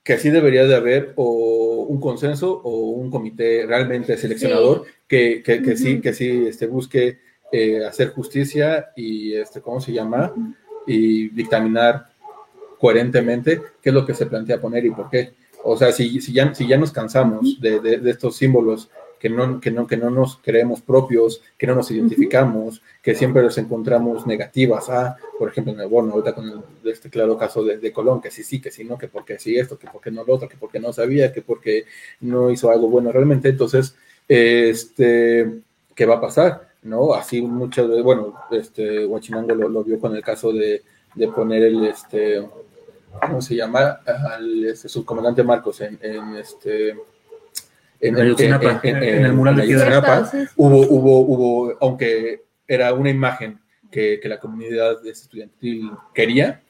[0.07, 5.61] que así debería de haber o un consenso o un comité realmente seleccionador que, que,
[5.61, 7.19] que sí, que sí este, busque
[7.51, 10.33] eh, hacer justicia y, este, ¿cómo se llama?
[10.87, 12.05] Y dictaminar
[12.79, 15.33] coherentemente qué es lo que se plantea poner y por qué.
[15.63, 18.89] O sea, si, si, ya, si ya nos cansamos de, de- de estos símbolos
[19.19, 23.41] que no, que, no, que no nos creemos propios, que no nos identificamos, que siempre
[23.43, 27.63] los encontramos negativas, ah, por ejemplo, en el bueno, ahorita con el- este claro caso
[27.63, 30.11] de, de Colón, que sí, sí, que sí, no, que porque sí esto, que porque
[30.11, 31.85] no lo otro, que porque no sabía, que porque
[32.21, 33.95] no hizo algo bueno realmente, entonces,
[34.27, 35.61] este,
[35.95, 36.67] ¿qué va a pasar?
[36.83, 37.13] ¿No?
[37.13, 40.83] Así muchas veces, bueno, este, Huachinango lo, lo vio con el caso de,
[41.15, 42.47] de poner el, este,
[43.21, 43.99] ¿cómo se llama?
[44.05, 46.95] Al este, subcomandante Marcos en, en este...
[47.99, 49.63] En el mural de.
[49.63, 50.25] Ayotzinapa.
[50.25, 50.37] Sí.
[50.55, 53.59] Hubo, hubo, hubo, aunque era una imagen
[53.91, 56.61] que, que la comunidad estudiantil quería,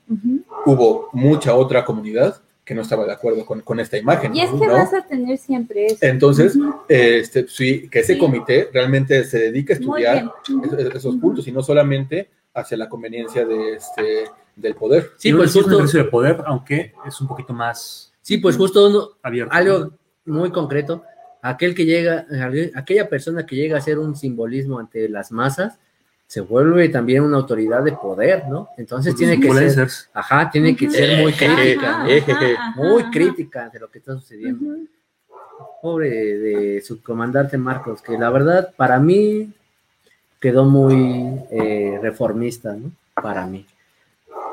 [0.65, 4.35] hubo mucha otra comunidad que no estaba de acuerdo con, con esta imagen.
[4.35, 4.73] Y es que ¿no?
[4.73, 5.97] vas a tener siempre eso.
[6.01, 6.57] Entonces,
[6.89, 8.19] este, sí, que ese Sí.
[8.19, 10.31] comité realmente se dedique a estudiar
[10.93, 14.25] esos puntos y no solamente hacia la conveniencia de este,
[14.55, 15.11] del poder.
[15.17, 18.57] Sí, pues es un justo, ejercicio de poder, aunque es un poquito más sí, pues
[18.57, 19.53] justo uno- abierto.
[19.55, 19.91] algo
[20.25, 21.03] muy concreto.
[21.49, 22.25] Aquel que llega,
[22.75, 25.77] aquella persona que llega a ser un simbolismo ante las masas,
[26.27, 28.69] se vuelve también una autoridad de poder, ¿no?
[28.77, 33.11] Entonces tiene que ser, ajá, tiene que ser muy crítica, ajá, muy ajá.
[33.11, 34.75] crítica de lo que está sucediendo.
[35.81, 39.53] Pobre de subcomandante Marcos, que la verdad para mí
[40.39, 42.91] quedó muy eh, reformista, ¿no?
[43.15, 43.65] Para mí.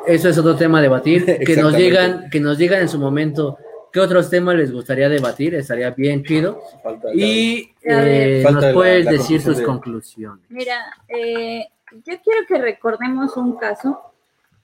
[0.06, 1.24] Eso es otro tema a debatir.
[1.44, 3.58] Que nos digan, que nos digan en su momento
[3.94, 6.60] qué otros temas les gustaría debatir, estaría bien chido.
[6.82, 10.44] Falta la- Y eh, Falta nos puedes la decir tus de- conclusiones.
[10.48, 11.68] Mira, eh,
[12.04, 14.00] yo quiero que recordemos un caso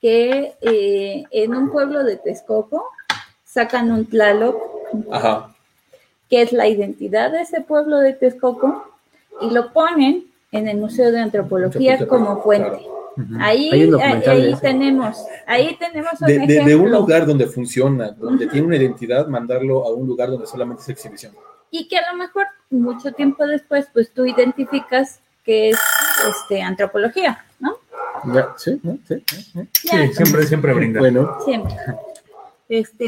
[0.00, 2.84] que eh, en un pueblo de Texcoco
[3.44, 4.56] sacan un Tlaloc,
[5.12, 5.54] Ajá.
[6.28, 8.84] que es la identidad de ese pueblo de Texcoco,
[9.40, 12.68] y lo ponen en el Museo de Antropología como fuente.
[12.78, 12.99] claro.
[13.40, 16.82] Ahí, un ahí, tenemos, ahí tenemos un De, de- de ejemplo.
[16.82, 20.88] un lugar donde funciona, donde tiene una identidad, mandarlo a un lugar donde solamente es
[20.90, 21.32] exhibición.
[21.70, 25.78] y que a lo mejor mucho tiempo después, pues tú identificas que es
[26.28, 27.76] este, antropología, ¿no?
[28.34, 28.98] Ya, sí, ¿no?
[29.08, 29.60] sí, sí, sí.
[29.84, 31.00] Ya, Sí, siempre, siempre brinda.
[31.00, 31.74] Bueno, Siempre.
[32.68, 33.06] Este,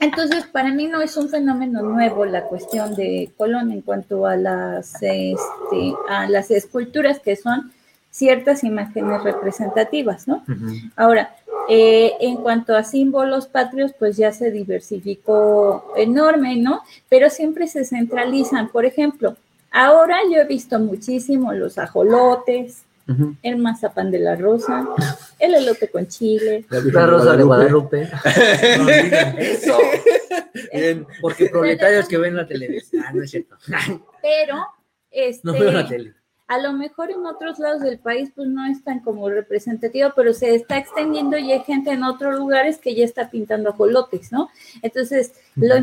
[0.00, 4.34] entonces, para mí no es un fenómeno nuevo la cuestión de Colón en cuanto a
[4.36, 7.72] las, este, a las esculturas que son
[8.12, 10.44] ciertas imágenes representativas, ¿no?
[10.94, 11.34] Ahora,
[11.68, 16.82] eh, en cuanto a símbolos patrios, pues ya se diversificó enorme, ¿no?
[17.08, 18.68] Pero siempre se centralizan.
[18.68, 19.36] Por ejemplo,
[19.70, 22.84] ahora yo he visto muchísimo los ajolotes,
[23.42, 24.86] el mazapán de la rosa,
[25.38, 26.66] el elote con chile.
[26.68, 28.08] La, rosa de Guadalupe.
[29.38, 29.78] Eso.
[30.72, 31.06] Bien.
[31.20, 33.04] Porque proletarios que ven la televisión.
[33.06, 33.56] Ah, no es cierto.
[34.22, 34.66] Pero,
[35.10, 35.40] este.
[35.44, 36.21] No veo la tele
[36.52, 40.34] a lo mejor en otros lados del país pues no es tan como representativo, pero
[40.34, 44.50] se está extendiendo y hay gente en otros lugares que ya está pintando ajolotes, ¿no?
[44.82, 45.74] Entonces, lo,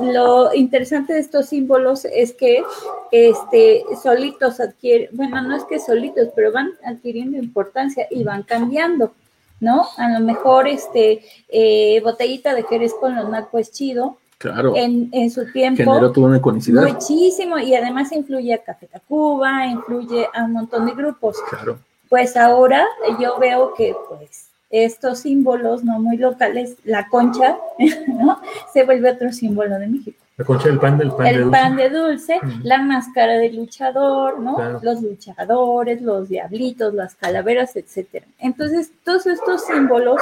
[0.00, 2.62] lo interesante de estos símbolos es que
[3.10, 9.12] este, solitos adquieren, bueno, no es que solitos, pero van adquiriendo importancia y van cambiando.
[9.58, 9.86] ¿No?
[9.96, 14.74] A lo mejor este eh, botellita de Jerez con los nacos es chido, Claro.
[14.74, 15.84] En, en, su tiempo.
[15.84, 16.82] Generó toda una iconicidad.
[16.82, 21.36] Muchísimo, y además influye a Café Tacuba, influye a un montón de grupos.
[21.48, 21.78] Claro.
[22.08, 22.84] Pues ahora
[23.20, 27.56] yo veo que, pues, estos símbolos no muy locales, la concha,
[28.08, 28.40] ¿no?
[28.72, 30.18] Se vuelve otro símbolo de México.
[30.36, 31.60] La concha del pan, del pan el de dulce.
[31.60, 34.56] pan de dulce, la máscara del luchador, ¿no?
[34.56, 34.80] Claro.
[34.82, 38.26] Los luchadores, los diablitos, las calaveras, etcétera.
[38.40, 40.20] Entonces, todos estos símbolos,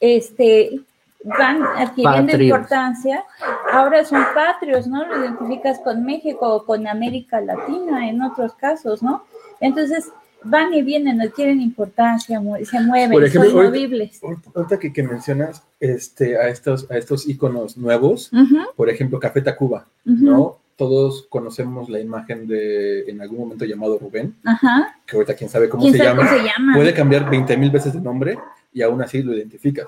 [0.00, 0.80] este,
[1.24, 2.58] van adquiriendo patrios.
[2.58, 3.24] importancia.
[3.72, 5.04] Ahora son patrios, ¿no?
[5.06, 9.24] Lo identificas con México o con América Latina en otros casos, ¿no?
[9.60, 10.10] Entonces
[10.44, 14.22] van y vienen, adquieren importancia, se mueven, Por ejemplo, son movibles.
[14.22, 18.66] Ahorita, ahorita que, que, mencionas este, a, estos, a estos íconos nuevos, uh -huh.
[18.76, 20.20] por ejemplo, Café Tacuba, uh -huh.
[20.20, 20.58] ¿no?
[20.76, 24.86] Todos conocemos la imagen de, en algún momento llamado Rubén, uh -huh.
[25.04, 26.28] que ahorita quién sabe cómo, ¿Quién se, sabe llama.
[26.28, 26.74] cómo se llama.
[26.76, 28.38] Puede cambiar 20 mil veces de nombre
[28.72, 29.86] y aún así lo identificas.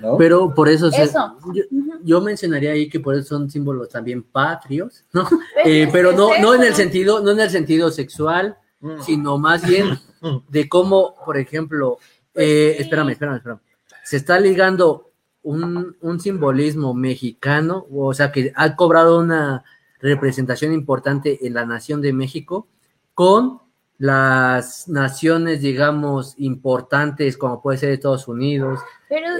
[0.00, 0.16] ¿No?
[0.16, 1.62] Pero por eso, yo,
[2.04, 5.26] yo, mencionaría ahí que por eso son símbolos también patrios, ¿no?
[5.54, 9.00] Pero, Eh, pero no, no en el sentido, no en el sentido sexual, Mm.
[9.02, 9.98] sino más bien
[10.48, 11.98] de cómo, por ejemplo,
[12.34, 12.82] eh, sí.
[12.82, 13.60] espérame, espérame, espérame,
[14.04, 15.10] se está ligando
[15.42, 19.64] un, un simbolismo mexicano, o sea, que ha cobrado una
[20.00, 22.68] representación importante en la nación de México
[23.14, 23.60] con
[23.98, 28.80] las naciones, digamos, importantes, como puede ser Estados Unidos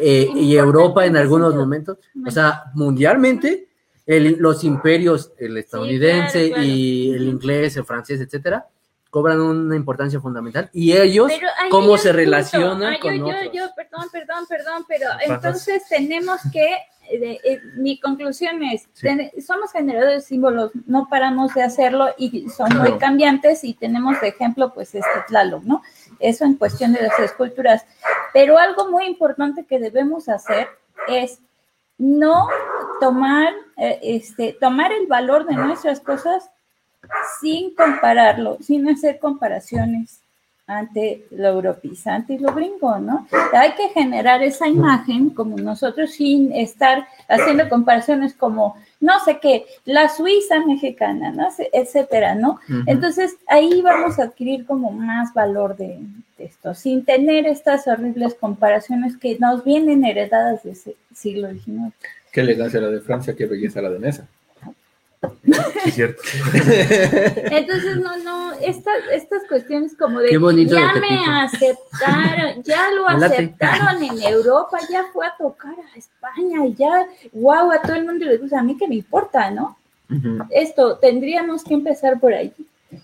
[0.01, 3.69] eh, y Europa en algunos momentos, o sea, mundialmente,
[4.07, 6.69] el- los imperios, el estadounidense claro, claro.
[6.69, 8.67] y el inglés, el francés, etcétera,
[9.11, 10.69] cobran una importancia fundamental.
[10.73, 11.33] Y ellos,
[11.71, 13.53] cómo se relacionan Ah, con yo, yo, otros.
[13.53, 16.67] yo, perdón, perdón, perdón, pero entonces tenemos que,
[17.11, 19.07] eh, eh, mi conclusión es, Sí.
[19.07, 22.91] ten- somos generadores de símbolos, no paramos de hacerlo y son Claro.
[22.91, 25.83] muy cambiantes y tenemos de ejemplo pues este Tlaloc, ¿no?
[26.21, 27.85] Eso en cuestión de las esculturas.
[28.33, 30.69] Pero algo muy importante que debemos hacer
[31.09, 31.41] es
[31.99, 32.47] no
[33.01, 36.51] tomar, eh, este, tomar el valor de nuestras cosas
[37.41, 40.21] sin compararlo, sin hacer comparaciones
[40.67, 43.27] ante lo europeizante y lo gringo, ¿no?
[43.53, 49.67] Hay que generar esa imagen como nosotros sin estar haciendo comparaciones como, no sé qué,
[49.85, 51.51] la Suiza mexicana, ¿no?
[51.53, 52.59] sé, etcétera, ¿no?
[52.87, 56.01] Entonces ahí vamos a adquirir como más valor de,
[56.37, 61.95] de esto, sin tener estas horribles comparaciones que nos vienen heredadas de ese siglo XIX.
[62.33, 64.27] Qué elegancia la de Francia, qué belleza la danesa.
[65.85, 66.23] Sí, cierto.
[66.55, 72.91] Entonces, no, no, estas, estas cuestiones como de Qué bonito ya de me aceptaron, ya
[72.91, 78.05] lo aceptaron en Europa, ya fue a tocar a España, ya, wow, a todo el
[78.05, 79.77] mundo le gusta, a mí que me importa, ¿no?
[80.51, 82.53] Esto, tendríamos que empezar por ahí.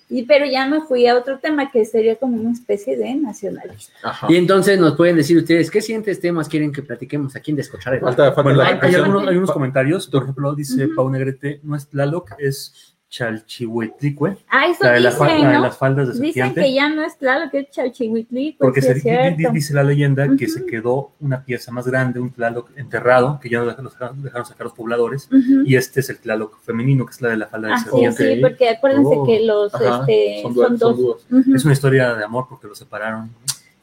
[0.09, 3.95] Y, pero ya me fui a otro tema que sería como una especie de nacionalismo.
[4.03, 4.27] Ajá.
[4.31, 7.95] Y entonces nos pueden decir ustedes qué siguientes temas quieren que platiquemos aquí en Descochar
[7.95, 10.07] el Falta, falta Bueno, la hay, hay algunos, hay unos comentarios.
[10.07, 10.95] Por ejemplo, dice Ujú.
[10.95, 15.55] Pau Negrete, no es Tlaloc, es Chalchihuetlicue, Ah, eso la de, la dicen, la de
[15.57, 15.61] ¿no?
[15.61, 16.61] las faldas de Dicen serpiente.
[16.63, 19.85] que ya no es claro que es Chalchihuitli, pues Porque sí se, es dice la
[19.85, 24.23] leyenda que se quedó una pieza más grande, un Tlaloc enterrado, que ya no dejaron,
[24.23, 25.29] dejaron sacar los pobladores,
[25.67, 27.85] y este es el Tlaloc femenino, que es la de la falda de Ah, sí,
[27.85, 28.35] serpiente.
[28.37, 31.27] sí, porque acuérdense Oh, que los Ajá, este, son son, dos.
[31.55, 33.31] Es una historia de amor porque los separaron.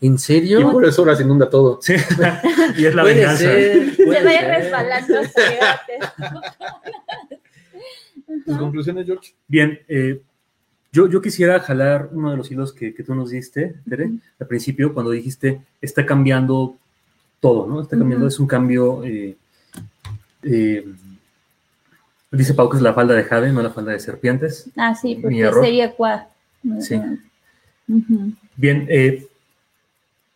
[0.01, 0.71] ¿En Y serio?
[0.71, 1.77] por eso ahora se inunda todo.
[1.83, 1.93] Sí,
[2.77, 3.37] y es la Puede venganza.
[3.43, 4.47] ser, Se ser.
[4.47, 5.15] resbalando.
[8.45, 9.33] ¿Tus conclusiones, George?
[9.47, 10.21] Bien, eh,
[10.91, 14.47] yo, yo quisiera jalar uno de los hilos que, que tú nos diste, Tere, al
[14.47, 16.75] principio, cuando dijiste, está cambiando
[17.39, 17.81] todo, ¿no?
[17.81, 19.37] Está cambiando, es un cambio, eh,
[20.43, 20.85] eh,
[22.31, 24.69] dice Pau que es la falda de Jade, no la falda de serpientes.
[24.75, 25.63] Ah, sí, Mi porque error.
[25.63, 26.27] sería cuá.
[26.79, 26.99] Sí.
[28.55, 29.27] Bien, eh,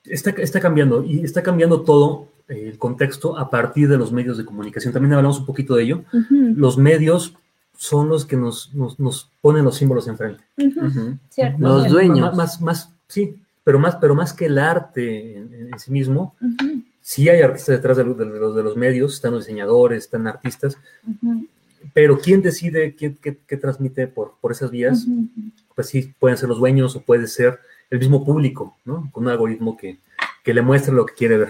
[0.06, 4.38] está, está cambiando y está cambiando todo eh, el contexto a partir de los medios
[4.38, 4.94] de comunicación.
[4.94, 6.04] También hablamos un poquito de ello.
[6.30, 7.36] Los medios
[7.78, 10.44] son los que nos, nos, nos ponen los símbolos enfrente.
[10.58, 10.86] Ujú.
[10.86, 11.18] Ujú.
[11.30, 11.58] Cierto.
[11.60, 12.20] Los dueños.
[12.36, 16.36] Más, más, más- sí, pero más, pero más que el arte en, en sí mismo,
[16.42, 16.82] Ujú.
[17.02, 20.28] sí hay artistas detrás de, lo- de los, de los medios, están los diseñadores, están
[20.28, 20.78] artistas,
[21.08, 21.48] Ujú.
[21.94, 25.06] pero ¿quién decide qué, qué- qué transmite por, por esas vías?
[25.06, 25.28] Ujú.
[25.76, 27.60] Pues sí, pueden ser los dueños o puede ser
[27.90, 29.10] el mismo público, ¿no?
[29.12, 30.00] Con un algoritmo que,
[30.44, 31.50] que le muestra lo que quiere ver.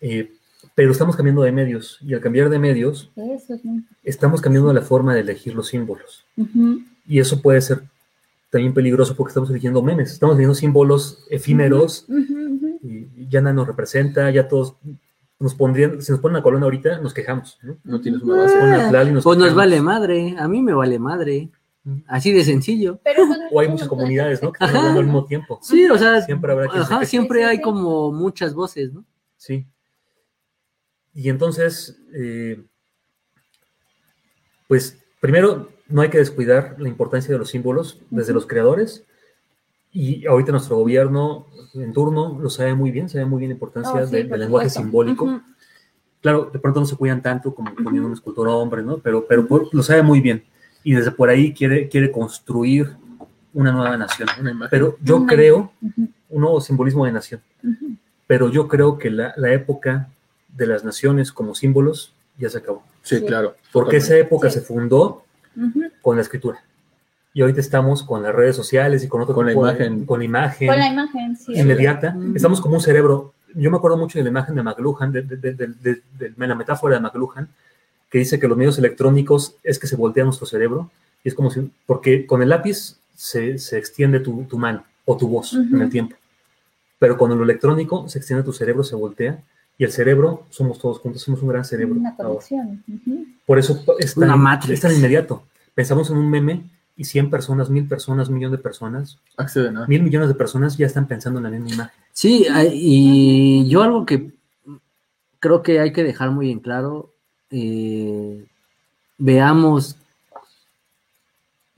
[0.00, 0.32] Eh,
[0.78, 4.72] pero estamos cambiando de medios y al cambiar de medios, Eso es muy- estamos cambiando
[4.72, 6.24] la forma de elegir los símbolos.
[7.04, 7.82] Y eso puede ser
[8.48, 14.30] también peligroso porque estamos eligiendo memes, estamos eligiendo símbolos efímeros y ya nada nos representa,
[14.30, 14.76] ya todos
[15.40, 17.76] nos pondrían, si nos ponen una colona ahorita, nos quejamos, ¿no?
[17.82, 19.08] No tienes una base.
[19.08, 21.48] Y nos Pues nos vale madre, a mí me vale madre.
[22.06, 23.00] Así de sencillo.
[23.02, 24.52] Pero O hay muchas comunidades, ¿no?
[24.52, 25.58] Que están hablando al mismo tiempo.
[25.60, 29.04] Sí, o sea, Siempre habrá ajá, siempre hay como muchas voces, ¿no?
[29.36, 29.66] Sí.
[31.14, 32.62] Y entonces, eh,
[34.68, 39.04] pues primero no hay que descuidar la importancia de los símbolos desde los creadores.
[39.92, 43.94] Y ahorita nuestro gobierno en turno lo sabe muy bien, sabe muy bien la importancia
[44.02, 45.40] Oh, sí, de- por del lenguaje simbólico.
[46.20, 48.98] Claro, de pronto no se cuidan tanto como poniendo una escultura hombre, ¿no?
[48.98, 50.44] Pero, pero por- lo sabe muy bien.
[50.84, 52.90] Y desde por ahí quiere, quiere construir
[53.54, 54.28] una nueva nación.
[54.40, 54.68] Una imagen.
[54.70, 55.72] Pero yo creo,
[56.28, 57.40] un nuevo simbolismo de nación.
[58.26, 60.10] Pero yo creo que la, la época
[60.48, 62.82] de las naciones como símbolos ya se acabó.
[63.02, 63.24] sí, Sí.
[63.26, 63.54] claro.
[63.72, 64.58] Porque esa época Sí.
[64.60, 65.24] se fundó
[66.02, 66.62] con la escritura.
[67.34, 70.06] Y ahorita estamos con las redes sociales y con otro Con la tipo imagen.
[70.06, 71.52] con la imagen Con la imagen, sí.
[71.54, 72.16] inmediata.
[72.34, 73.34] Estamos como un cerebro.
[73.54, 75.66] Yo me acuerdo mucho de la imagen de McLuhan, de, de- de- de-
[76.18, 77.48] de- de la metáfora de McLuhan,
[78.10, 80.90] que dice que los medios electrónicos es que se voltea nuestro cerebro.
[81.24, 85.16] Y es como si, porque con el lápiz se, se extiende tu, tu mano o
[85.16, 86.16] tu voz en el tiempo.
[86.98, 89.38] Pero con lo electrónico se extiende tu cerebro, se voltea.
[89.78, 91.94] Y el cerebro somos todos juntos, somos un gran cerebro.
[91.94, 92.82] Una conexión.
[93.46, 94.74] Por eso es tan, Matrix.
[94.74, 95.44] es tan inmediato.
[95.74, 96.64] Pensamos en un meme
[96.96, 99.86] y 100 personas, 1000 personas, un millón de personas, Acceden a.
[99.86, 102.04] mil millones de personas ya están pensando en la misma imagen.
[102.12, 104.32] Sí, y yo algo que
[105.38, 107.14] creo que hay que dejar muy en claro,
[107.50, 108.46] eh,
[109.16, 109.96] veamos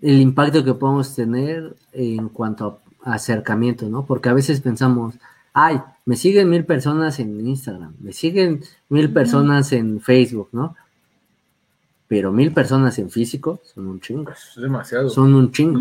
[0.00, 4.06] el impacto que podemos tener en cuanto a acercamiento, ¿no?
[4.06, 5.14] Porque a veces pensamos,
[5.52, 10.76] ay, me siguen mil personas en Instagram, me siguen mil personas en Facebook, ¿no?
[12.08, 15.08] Pero mil personas en físico son un chingo, Es demasiado.
[15.08, 15.80] son un chingo.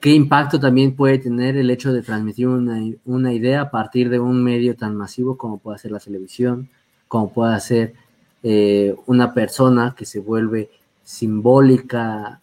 [0.00, 4.18] ¿Qué impacto también puede tener el hecho de transmitir una, una idea a partir de
[4.18, 6.68] un medio tan masivo como puede ser la televisión,
[7.06, 7.94] como puede ser
[8.42, 10.70] eh, una persona que se vuelve
[11.04, 12.40] simbólica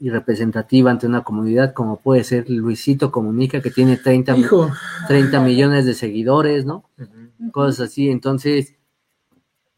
[0.00, 4.70] y representativa ante una comunidad, como puede ser Luisito Comunica, que tiene 30, mi- Hijo,
[5.08, 6.84] 30 millones de seguidores, ¿no?
[7.52, 8.08] Cosas así.
[8.10, 8.74] Entonces,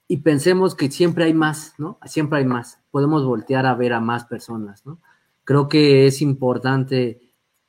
[0.08, 1.98] y pensemos que siempre hay más, ¿no?
[2.04, 2.80] Siempre hay más.
[2.90, 4.98] Podemos voltear a ver a más personas, ¿no?
[5.44, 7.20] Creo que es importante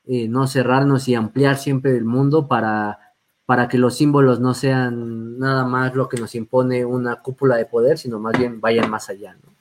[0.05, 2.99] eh, no cerrarnos y ampliar siempre el mundo para,
[3.45, 7.65] para que los símbolos no sean nada más lo que nos impone una cúpula de
[7.65, 9.51] poder, sino más bien vayan más allá, ¿no?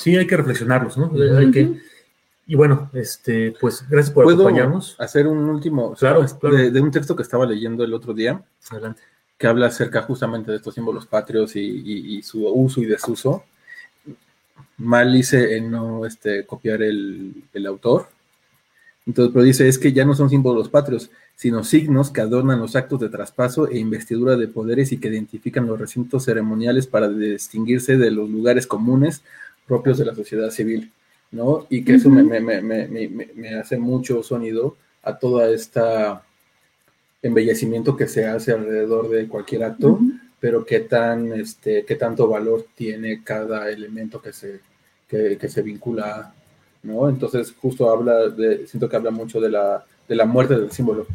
[0.00, 1.10] Sí, hay que reflexionarlos, ¿no?
[1.36, 1.78] Hay que-
[2.46, 4.96] y bueno, este, pues gracias por ¿puedo acompañarnos.
[4.98, 5.92] hacer un último?
[5.94, 6.24] Claro.
[6.50, 9.02] De, de un texto que estaba leyendo el otro día, Adelante.
[9.36, 13.44] que habla acerca justamente de estos símbolos patrios y, y- y su uso y desuso.
[14.78, 18.08] Mal hice en no este, copiar el, el autor.
[19.06, 22.74] Entonces, pero dice, es que ya no son símbolos patrios, sino signos que adornan los
[22.74, 27.96] actos de traspaso e investidura de poderes y que identifican los recintos ceremoniales para distinguirse
[27.96, 29.22] de los lugares comunes
[29.70, 30.90] propios de la sociedad civil,
[31.30, 31.66] ¿no?
[31.70, 36.22] Y que eso me, me- me- me- me- me hace mucho sonido a toda esta
[37.22, 40.00] embellecimiento que se hace alrededor de cualquier acto,
[40.40, 44.60] pero qué tan, este, qué tanto valor tiene cada elemento que se,
[45.08, 46.32] que, que se vincula,
[46.82, 47.08] ¿no?
[47.08, 51.06] Entonces justo habla de, siento que habla mucho de la, de la muerte del símbolo.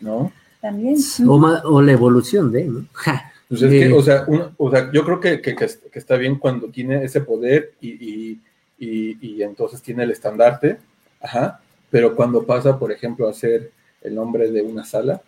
[0.00, 0.32] ¿no?
[0.60, 0.96] También.
[1.28, 2.86] O, la evolución de, ¿no?
[3.58, 5.98] Pues es que, o sea, un- o sea, yo creo que, que- que es- que
[5.98, 8.40] está bien cuando tiene ese poder y, y-
[8.78, 10.78] y- y entonces tiene el estandarte,
[11.20, 11.60] ajá,
[11.90, 13.70] pero cuando pasa, por ejemplo, a ser
[14.00, 15.20] el nombre de una sala,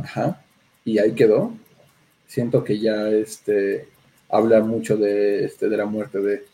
[0.00, 0.40] ajá,
[0.84, 1.52] y ahí quedó,
[2.26, 3.86] siento que ya este,
[4.30, 6.44] habla mucho de, este, de la muerte de...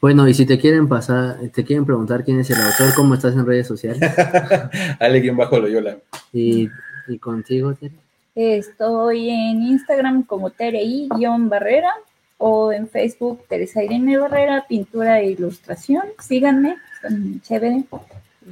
[0.00, 3.34] Bueno, y si te quieren pasar, te quieren preguntar quién es el autor, cómo estás
[3.34, 4.00] en redes sociales.
[5.00, 5.98] Alguien bajo Loyola.
[6.32, 6.68] Y,
[7.08, 7.94] y contigo, Tere.
[8.36, 11.90] Estoy en Instagram como Terei-Barrera
[12.38, 16.02] o en Facebook Teresa Irene Barrera, pintura e ilustración.
[16.20, 17.84] Síganme, son chévere.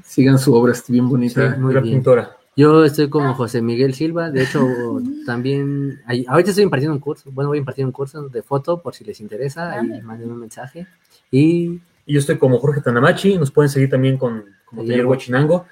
[0.02, 1.54] Sigan su obra, es bien bonita.
[1.54, 1.60] Sí.
[1.60, 1.96] Muy la bien.
[1.96, 2.36] pintora.
[2.56, 4.66] Yo estoy como José Miguel Silva, de hecho
[5.26, 8.80] también, ahí- ahorita estoy impartiendo un curso, bueno, voy a impartir un curso de foto
[8.80, 10.86] por si les interesa, ahí manden un mensaje.
[11.30, 15.04] Y Y yo estoy como Jorge Tanamachi, nos pueden seguir también con como taller.
[15.06, 15.66] Huachinango.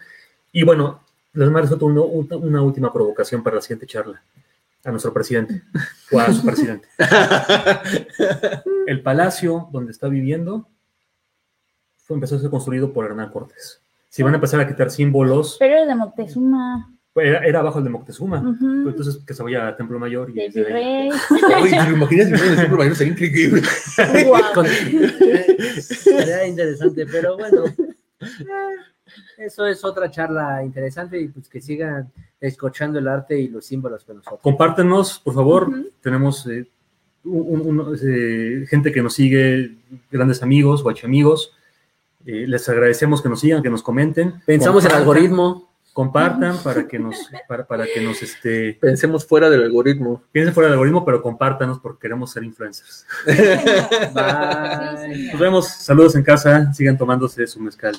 [0.52, 1.00] Y bueno,
[1.34, 1.78] les mando
[2.40, 4.22] una, última provocación para la siguiente charla
[4.84, 5.62] a nuestro presidente
[6.10, 6.88] o a su presidente.
[8.86, 10.68] El palacio donde está viviendo
[11.98, 13.80] fue, empezó a ser construido por Hernán Cortés.
[14.08, 17.84] si van a empezar a quitar símbolos, Pero es de Moctezuma, era, era abajo el
[17.84, 18.40] de Moctezuma.
[18.40, 21.62] ujú, Entonces que se vaya a Templo Mayor y del desde ahí- virrey.
[21.62, 22.94] Oye, ¿te lo imaginas si el Super Mario?
[22.96, 23.62] Sería increíble.
[24.54, 27.64] Con- eh, Sería interesante, pero bueno,
[29.38, 32.10] eso es otra charla interesante y pues que sigan
[32.40, 34.40] escuchando el arte y los símbolos con nosotros.
[34.42, 35.70] Compártenos, por favor.
[36.00, 36.66] Tenemos eh,
[37.24, 39.76] un- un- eh, gente que nos sigue,
[40.10, 41.52] grandes amigos, guachamigos.
[42.26, 44.34] Eh, les agradecemos que nos sigan, que nos comenten.
[44.46, 45.68] Pensamos en el Compartan, algoritmo.
[45.92, 47.16] Compartan para que nos,
[47.46, 50.22] para, para que nos este, Pensemos fuera del algoritmo.
[50.32, 53.04] piensen fuera del algoritmo, pero compártanos porque queremos ser influencers.
[54.14, 55.30] Bye.
[55.32, 55.68] Nos vemos.
[55.68, 56.72] Saludos en casa.
[56.72, 57.94] Sigan tomándose su mezcal.